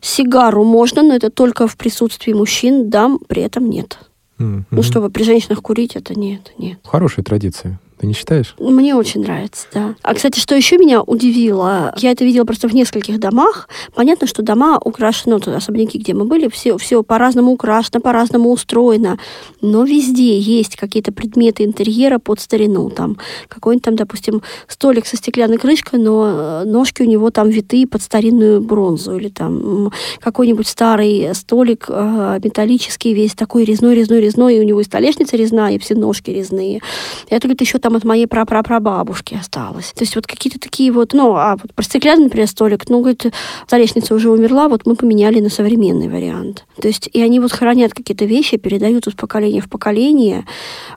Сигару 0.00 0.64
можно, 0.64 1.02
но 1.02 1.14
это 1.14 1.30
только 1.30 1.66
в 1.66 1.76
присутствии 1.76 2.32
мужчин, 2.32 2.90
дам 2.90 3.18
при 3.26 3.42
этом 3.42 3.68
нет. 3.68 3.98
Mm-hmm. 4.38 4.64
Ну, 4.70 4.82
чтобы 4.82 5.10
при 5.10 5.22
женщинах 5.22 5.62
курить, 5.62 5.96
это 5.96 6.18
нет, 6.18 6.52
нет. 6.58 6.78
Хорошая 6.84 7.24
традиция. 7.24 7.78
Ты 7.98 8.08
не 8.08 8.12
считаешь? 8.12 8.54
Мне 8.58 8.96
очень 8.96 9.22
нравится, 9.22 9.66
да. 9.72 9.94
А, 10.02 10.14
кстати, 10.14 10.40
что 10.40 10.56
еще 10.56 10.78
меня 10.78 11.00
удивило, 11.00 11.94
я 11.96 12.10
это 12.10 12.24
видела 12.24 12.44
просто 12.44 12.68
в 12.68 12.74
нескольких 12.74 13.20
домах. 13.20 13.68
Понятно, 13.94 14.26
что 14.26 14.42
дома 14.42 14.80
украшены, 14.84 15.38
ну, 15.44 15.54
особняки, 15.54 15.98
где 15.98 16.12
мы 16.12 16.24
были, 16.24 16.48
все, 16.48 16.76
все 16.76 17.04
по-разному 17.04 17.52
украшено, 17.52 18.00
по-разному 18.00 18.50
устроено. 18.50 19.18
Но 19.60 19.84
везде 19.84 20.38
есть 20.38 20.76
какие-то 20.76 21.12
предметы 21.12 21.64
интерьера 21.64 22.18
под 22.18 22.40
старину. 22.40 22.90
Там 22.90 23.16
какой-нибудь 23.48 23.84
там, 23.84 23.96
допустим, 23.96 24.42
столик 24.66 25.06
со 25.06 25.16
стеклянной 25.16 25.58
крышкой, 25.58 26.00
но 26.00 26.62
э, 26.62 26.64
ножки 26.64 27.02
у 27.02 27.06
него 27.06 27.30
там 27.30 27.48
витые 27.48 27.86
под 27.86 28.02
старинную 28.02 28.60
бронзу. 28.60 29.16
Или 29.16 29.28
там 29.28 29.92
какой-нибудь 30.20 30.66
старый 30.66 31.32
столик 31.34 31.86
э, 31.88 32.40
металлический, 32.42 33.14
весь 33.14 33.34
такой 33.34 33.64
резной, 33.64 33.94
резной, 33.94 34.20
резной, 34.20 34.56
и 34.56 34.60
у 34.60 34.64
него 34.64 34.80
и 34.80 34.84
столешница 34.84 35.36
резная, 35.36 35.74
и 35.74 35.78
все 35.78 35.94
ножки 35.94 36.30
резные. 36.30 36.80
Это 37.28 37.46
говорит, 37.46 37.60
еще 37.60 37.78
там 37.84 37.96
от 37.96 38.04
моей 38.04 38.26
прапрапрабабушки 38.26 39.34
осталось. 39.34 39.92
То 39.92 40.04
есть 40.04 40.16
вот 40.16 40.26
какие-то 40.26 40.58
такие 40.58 40.90
вот, 40.90 41.12
ну, 41.12 41.34
а 41.34 41.56
вот 41.60 41.74
про 41.74 41.84
стеклянный, 41.84 42.24
например, 42.24 42.48
столик, 42.48 42.88
ну, 42.88 43.00
говорит, 43.00 43.26
столешница 43.66 44.14
уже 44.14 44.30
умерла, 44.30 44.70
вот 44.70 44.86
мы 44.86 44.96
поменяли 44.96 45.38
на 45.40 45.50
современный 45.50 46.08
вариант. 46.08 46.64
То 46.80 46.88
есть 46.88 47.10
и 47.12 47.20
они 47.20 47.40
вот 47.40 47.52
хранят 47.52 47.92
какие-то 47.92 48.24
вещи, 48.24 48.56
передают 48.56 49.06
из 49.06 49.12
поколения 49.12 49.60
в 49.60 49.68
поколение. 49.68 50.46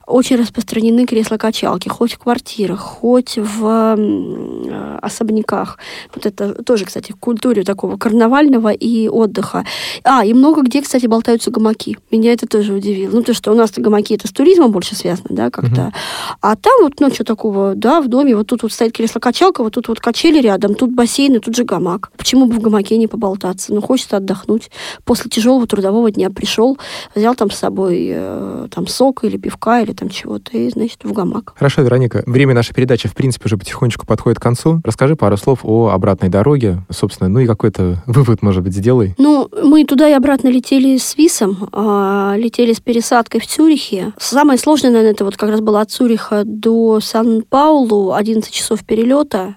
Очень 0.05 0.38
распространены 0.38 1.05
кресла-качалки, 1.05 1.89
хоть 1.89 2.13
в 2.13 2.19
квартирах, 2.19 2.79
хоть 2.79 3.38
в 3.38 3.95
э, 3.97 4.99
особняках. 5.01 5.79
Вот 6.15 6.25
это 6.25 6.63
тоже, 6.63 6.85
кстати, 6.85 7.11
в 7.11 7.17
культуре 7.17 7.63
такого 7.63 7.97
карнавального 7.97 8.71
и 8.71 9.09
отдыха. 9.09 9.65
А, 10.05 10.23
и 10.23 10.33
много 10.33 10.61
где, 10.61 10.81
кстати, 10.81 11.05
болтаются 11.05 11.51
гамаки. 11.51 11.97
Меня 12.11 12.31
это 12.31 12.47
тоже 12.47 12.71
удивило. 12.71 13.11
Ну, 13.11 13.23
то, 13.23 13.33
что 13.33 13.51
у 13.51 13.55
нас 13.55 13.71
гамаки 13.75 14.13
это 14.13 14.29
с 14.29 14.31
туризмом 14.31 14.71
больше 14.71 14.95
связано, 14.95 15.27
да, 15.31 15.49
как-то. 15.49 15.81
Uh-huh. 15.81 15.93
А 16.39 16.55
там 16.55 16.76
вот, 16.82 16.99
ну, 16.99 17.09
что 17.09 17.23
такого, 17.23 17.75
да, 17.75 18.01
в 18.01 18.07
доме, 18.07 18.36
вот 18.36 18.47
тут 18.47 18.63
вот 18.63 18.71
стоит 18.71 18.93
кресло-качалка, 18.93 19.63
вот 19.63 19.73
тут 19.73 19.88
вот 19.88 19.99
качели 19.99 20.41
рядом, 20.41 20.75
тут 20.75 20.93
бассейн 20.93 21.36
и 21.36 21.39
тут 21.39 21.55
же 21.55 21.63
гамак. 21.63 22.11
Почему 22.17 22.45
бы 22.45 22.53
в 22.55 22.59
гамаке 22.59 22.97
не 22.97 23.07
поболтаться? 23.07 23.73
Ну, 23.73 23.82
хочется 23.82 24.17
отдохнуть. 24.17 24.69
После 25.05 25.30
тяжелого 25.30 25.67
трудового 25.67 26.11
дня 26.11 26.30
пришел, 26.30 26.78
взял 27.15 27.36
там 27.36 27.51
с 27.51 27.55
собой 27.55 28.07
э, 28.09 28.67
там 28.73 28.88
сок 28.88 29.23
или 29.23 29.38
пивка 29.38 29.82
или 29.82 29.93
там 29.93 30.09
чего-то, 30.09 30.57
и, 30.57 30.69
значит, 30.69 31.03
в 31.03 31.13
гамак. 31.13 31.53
Хорошо, 31.55 31.82
Вероника, 31.82 32.23
время 32.25 32.53
нашей 32.53 32.73
передачи, 32.73 33.07
в 33.07 33.15
принципе, 33.15 33.45
уже 33.45 33.57
потихонечку 33.57 34.05
подходит 34.05 34.39
к 34.39 34.43
концу. 34.43 34.82
Расскажи 34.84 35.15
пару 35.15 35.38
слов 35.38 35.59
о 35.63 35.89
обратной 35.89 36.30
дороге, 36.30 36.80
собственно, 36.89 37.30
ну 37.30 37.39
и 37.39 37.47
какой-то 37.47 38.03
вывод, 38.07 38.41
может 38.41 38.63
быть, 38.63 38.73
сделай. 38.73 39.15
Ну, 39.17 39.49
мы 39.63 39.86
туда 39.86 40.09
и 40.09 40.13
обратно 40.13 40.49
летели 40.49 40.97
с 40.97 41.17
Висом, 41.17 41.69
э, 41.71 42.34
летели 42.38 42.73
с 42.73 42.80
пересадкой 42.80 43.41
в 43.41 43.47
Цюрихе. 43.47 44.13
Самое 44.19 44.59
сложное, 44.59 44.91
наверное, 44.91 45.13
это 45.13 45.25
вот 45.25 45.38
как 45.38 45.49
раз 45.49 45.61
было 45.61 45.82
от 45.82 45.91
Цюриха 45.91 46.43
до 46.45 46.66
Сан-Паулу, 47.01 48.13
11 48.13 48.51
часов 48.51 48.84
перелета. 48.84 49.55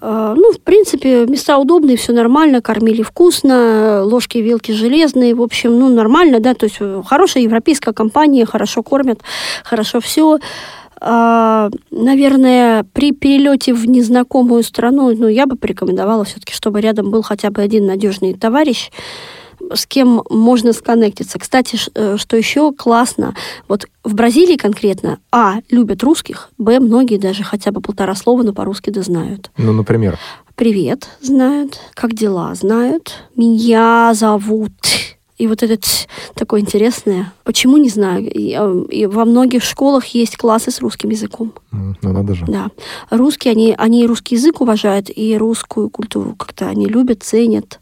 А, 0.00 0.34
ну, 0.34 0.52
в 0.52 0.60
принципе, 0.60 1.24
места 1.26 1.56
удобные, 1.56 1.96
все 1.96 2.12
нормально, 2.12 2.60
кормили 2.60 3.02
вкусно, 3.02 4.02
ложки 4.04 4.36
вилки 4.36 4.72
железные, 4.72 5.34
в 5.34 5.40
общем, 5.40 5.78
ну, 5.78 5.88
нормально, 5.88 6.40
да, 6.40 6.52
то 6.52 6.64
есть 6.64 6.76
э, 6.80 7.02
хорошая 7.06 7.42
европейская 7.42 7.94
компания, 7.94 8.44
хорошо 8.44 8.82
кормят, 8.82 9.20
хорошо 9.64 10.00
все. 10.00 10.40
А, 11.00 11.70
наверное, 11.90 12.84
при 12.92 13.12
перелете 13.12 13.72
в 13.72 13.86
незнакомую 13.88 14.62
страну, 14.62 15.14
ну, 15.16 15.26
я 15.26 15.46
бы 15.46 15.56
порекомендовала 15.56 16.24
все-таки, 16.24 16.52
чтобы 16.52 16.82
рядом 16.82 17.10
был 17.10 17.22
хотя 17.22 17.50
бы 17.50 17.62
один 17.62 17.86
надежный 17.86 18.34
товарищ, 18.34 18.90
с 19.72 19.86
кем 19.86 20.22
можно 20.30 20.72
сконнектиться. 20.72 21.38
Кстати, 21.38 21.78
э, 21.94 22.16
что 22.18 22.36
еще 22.36 22.72
классно, 22.72 23.34
вот 23.68 23.86
в 24.02 24.14
Бразилии 24.14 24.56
конкретно, 24.56 25.18
а, 25.32 25.56
любят 25.70 26.02
русских, 26.02 26.50
б, 26.58 26.80
многие 26.80 27.18
даже 27.18 27.42
хотя 27.42 27.70
бы 27.70 27.80
полтора 27.80 28.14
слова, 28.14 28.42
но 28.42 28.52
по-русски 28.52 28.90
да 28.90 29.02
знают. 29.02 29.50
Ну, 29.56 29.72
например? 29.72 30.18
Привет 30.54 31.08
знают, 31.20 31.80
как 31.94 32.14
дела 32.14 32.54
знают, 32.54 33.24
меня 33.34 34.12
зовут 34.14 34.72
и 35.36 35.46
вот 35.48 35.62
этот 35.62 35.84
такое 36.34 36.60
интересное. 36.60 37.32
Почему, 37.42 37.76
не 37.76 37.88
знаю. 37.88 38.30
И, 38.30 38.56
э, 38.56 38.84
и 38.90 39.06
во 39.06 39.24
многих 39.24 39.64
школах 39.64 40.06
есть 40.06 40.36
классы 40.36 40.70
с 40.70 40.80
русским 40.80 41.10
языком. 41.10 41.52
Ну, 41.72 41.94
надо 42.02 42.34
же. 42.34 42.44
Да. 42.46 42.70
Русские, 43.10 43.52
они, 43.52 43.74
они 43.76 44.06
русский 44.06 44.36
язык 44.36 44.60
уважают 44.60 45.10
и 45.14 45.36
русскую 45.36 45.90
культуру 45.90 46.36
как-то 46.36 46.68
они 46.68 46.86
любят, 46.86 47.22
ценят. 47.22 47.80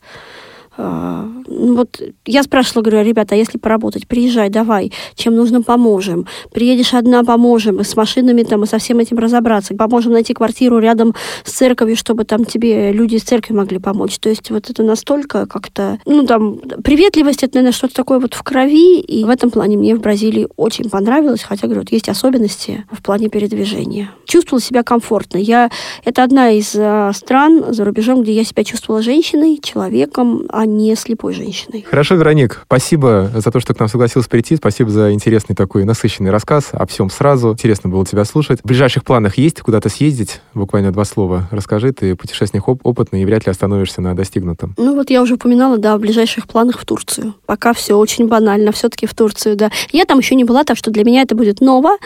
А, 0.76 1.28
ну 1.46 1.76
вот 1.76 2.00
я 2.24 2.42
спрашивала, 2.42 2.82
говорю, 2.82 3.06
ребята, 3.06 3.34
а 3.34 3.38
если 3.38 3.58
поработать, 3.58 4.06
приезжай, 4.06 4.48
давай, 4.48 4.92
чем 5.14 5.34
нужно, 5.34 5.62
поможем. 5.62 6.26
Приедешь 6.52 6.94
одна, 6.94 7.24
поможем, 7.24 7.80
и 7.80 7.84
с 7.84 7.94
машинами 7.94 8.42
там, 8.42 8.64
и 8.64 8.66
со 8.66 8.78
всем 8.78 8.98
этим 8.98 9.18
разобраться. 9.18 9.74
Поможем 9.74 10.12
найти 10.12 10.32
квартиру 10.32 10.78
рядом 10.78 11.14
с 11.44 11.52
церковью, 11.52 11.96
чтобы 11.96 12.24
там 12.24 12.44
тебе 12.44 12.92
люди 12.92 13.16
из 13.16 13.22
церкви 13.22 13.54
могли 13.54 13.78
помочь. 13.78 14.18
То 14.18 14.28
есть 14.28 14.50
вот 14.50 14.70
это 14.70 14.82
настолько 14.82 15.46
как-то, 15.46 15.98
ну 16.06 16.26
там, 16.26 16.58
приветливость, 16.82 17.42
это, 17.42 17.56
наверное, 17.56 17.72
что-то 17.72 17.94
такое 17.94 18.18
вот 18.18 18.34
в 18.34 18.42
крови, 18.42 19.00
и 19.00 19.24
в 19.24 19.28
этом 19.28 19.50
плане 19.50 19.76
мне 19.76 19.94
в 19.94 20.00
Бразилии 20.00 20.48
очень 20.56 20.88
понравилось, 20.88 21.42
хотя, 21.42 21.66
говорю, 21.66 21.82
вот 21.82 21.92
есть 21.92 22.08
особенности 22.08 22.84
в 22.90 23.02
плане 23.02 23.28
передвижения. 23.28 24.10
Чувствовала 24.24 24.62
себя 24.62 24.82
комфортно. 24.82 25.36
Я, 25.36 25.70
это 26.04 26.22
одна 26.22 26.50
из 26.50 26.74
э, 26.74 27.10
стран 27.14 27.74
за 27.74 27.84
рубежом, 27.84 28.22
где 28.22 28.32
я 28.32 28.44
себя 28.44 28.64
чувствовала 28.64 29.02
женщиной, 29.02 29.60
человеком, 29.62 30.46
а 30.48 30.66
не 30.76 30.94
слепой 30.96 31.34
женщиной. 31.34 31.84
Хорошо, 31.88 32.14
Вероник, 32.16 32.62
спасибо 32.64 33.30
за 33.34 33.50
то, 33.50 33.60
что 33.60 33.74
к 33.74 33.78
нам 33.80 33.88
согласилась 33.88 34.26
прийти. 34.26 34.56
Спасибо 34.56 34.90
за 34.90 35.12
интересный 35.12 35.54
такой 35.54 35.84
насыщенный 35.84 36.30
рассказ 36.30 36.70
о 36.72 36.86
всем 36.86 37.10
сразу. 37.10 37.52
Интересно 37.52 37.90
было 37.90 38.04
тебя 38.06 38.24
слушать. 38.24 38.60
В 38.60 38.66
ближайших 38.66 39.04
планах 39.04 39.38
есть 39.38 39.60
куда-то 39.60 39.88
съездить? 39.88 40.40
Буквально 40.54 40.92
два 40.92 41.04
слова. 41.04 41.48
Расскажи, 41.50 41.92
ты 41.92 42.14
путешественник 42.16 42.68
оп- 42.68 42.80
опытный 42.84 43.22
и 43.22 43.24
вряд 43.24 43.46
ли 43.46 43.50
остановишься 43.50 44.00
на 44.00 44.14
достигнутом. 44.16 44.74
Ну 44.76 44.94
вот 44.94 45.10
я 45.10 45.22
уже 45.22 45.34
упоминала, 45.34 45.78
да, 45.78 45.96
в 45.96 46.00
ближайших 46.00 46.46
планах 46.46 46.78
в 46.78 46.84
Турцию. 46.84 47.34
Пока 47.46 47.72
все 47.72 47.94
очень 47.96 48.28
банально, 48.28 48.72
все-таки 48.72 49.06
в 49.06 49.14
Турцию, 49.14 49.56
да. 49.56 49.70
Я 49.92 50.04
там 50.04 50.18
еще 50.18 50.34
не 50.34 50.44
была, 50.44 50.64
так 50.64 50.76
что 50.76 50.90
для 50.90 51.04
меня 51.04 51.22
это 51.22 51.34
будет 51.34 51.60
ново. 51.60 51.96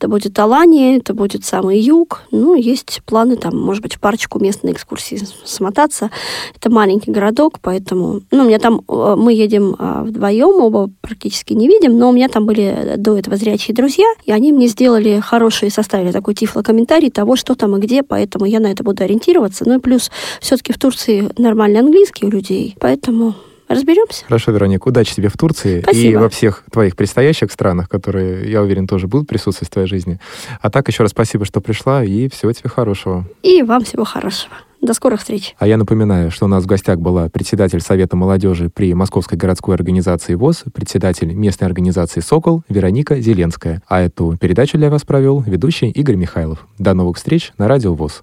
Это 0.00 0.08
будет 0.08 0.38
Алания, 0.38 0.96
это 0.96 1.12
будет 1.12 1.44
самый 1.44 1.78
юг. 1.78 2.22
Ну, 2.30 2.54
есть 2.54 3.02
планы 3.04 3.36
там, 3.36 3.54
может 3.54 3.82
быть, 3.82 3.96
в 3.96 4.00
парочку 4.00 4.38
мест 4.38 4.62
на 4.62 4.70
экскурсии 4.70 5.20
смотаться. 5.44 6.10
Это 6.56 6.70
маленький 6.70 7.10
городок, 7.10 7.58
поэтому... 7.60 8.22
Ну, 8.30 8.44
у 8.44 8.46
меня 8.46 8.58
там... 8.58 8.80
э, 8.88 9.14
Мы 9.18 9.34
едем 9.34 9.76
а, 9.78 10.02
вдвоем, 10.02 10.62
оба 10.62 10.88
практически 11.02 11.52
не 11.52 11.68
видим, 11.68 11.98
но 11.98 12.08
у 12.08 12.12
меня 12.12 12.30
там 12.30 12.46
были 12.46 12.94
до 12.96 13.18
этого 13.18 13.36
зрячие 13.36 13.74
друзья, 13.74 14.06
и 14.24 14.32
они 14.32 14.52
мне 14.52 14.68
сделали 14.68 15.20
хороший, 15.20 15.70
составили 15.70 16.12
такой 16.12 16.34
тифлокомментарий 16.34 17.10
того, 17.10 17.36
что 17.36 17.54
там 17.54 17.76
и 17.76 17.80
где, 17.80 18.02
поэтому 18.02 18.46
я 18.46 18.58
на 18.58 18.68
это 18.68 18.82
буду 18.82 19.04
ориентироваться. 19.04 19.64
Ну 19.68 19.76
и 19.76 19.80
плюс 19.80 20.10
все-таки 20.40 20.72
в 20.72 20.78
Турции 20.78 21.28
нормальный 21.36 21.80
английский 21.80 22.24
у 22.24 22.30
людей, 22.30 22.74
поэтому 22.80 23.34
разберемся. 23.74 24.24
Хорошо, 24.26 24.52
Вероник, 24.52 24.86
удачи 24.86 25.14
тебе 25.14 25.28
в 25.28 25.36
Турции 25.36 25.78
и 25.78 25.82
Спасибо. 25.82 26.18
во 26.20 26.28
всех 26.28 26.64
твоих 26.70 26.96
предстоящих 26.96 27.50
странах, 27.52 27.88
которые, 27.88 28.50
я 28.50 28.62
уверен, 28.62 28.86
тоже 28.86 29.06
будут 29.06 29.28
присутствовать 29.28 29.70
в 29.70 29.72
твоей 29.72 29.88
жизни. 29.88 30.18
А 30.60 30.70
так, 30.70 30.88
еще 30.88 31.02
раз 31.02 31.12
спасибо, 31.12 31.44
что 31.44 31.60
пришла, 31.60 32.04
и 32.04 32.28
всего 32.28 32.52
тебе 32.52 32.68
хорошего. 32.68 33.24
И 33.42 33.62
вам 33.62 33.84
всего 33.84 34.04
хорошего. 34.04 34.52
До 34.80 34.94
скорых 34.94 35.20
встреч. 35.20 35.54
А 35.58 35.66
я 35.66 35.76
напоминаю, 35.76 36.30
что 36.30 36.46
у 36.46 36.48
нас 36.48 36.64
в 36.64 36.66
гостях 36.66 36.98
была 37.00 37.28
председатель 37.28 37.82
Совета 37.82 38.16
молодежи 38.16 38.70
при 38.70 38.94
Московской 38.94 39.36
городской 39.36 39.74
организации 39.74 40.34
ВОЗ, 40.34 40.64
председатель 40.72 41.34
местной 41.34 41.66
организации 41.68 42.20
«Сокол» 42.20 42.62
Вероника 42.70 43.20
Зеленская. 43.20 43.82
А 43.88 44.00
эту 44.00 44.38
передачу 44.40 44.78
для 44.78 44.88
вас 44.88 45.02
провел 45.02 45.40
ведущий 45.40 45.90
Игорь 45.90 46.16
Михайлов. 46.16 46.66
До 46.78 46.94
новых 46.94 47.18
встреч 47.18 47.52
на 47.58 47.68
Радио 47.68 47.94
ВОЗ. 47.94 48.22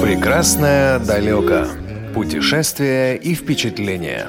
Прекрасное 0.00 0.98
далеко. 0.98 1.66
Путешествия 2.14 3.16
и 3.16 3.34
впечатления. 3.34 4.28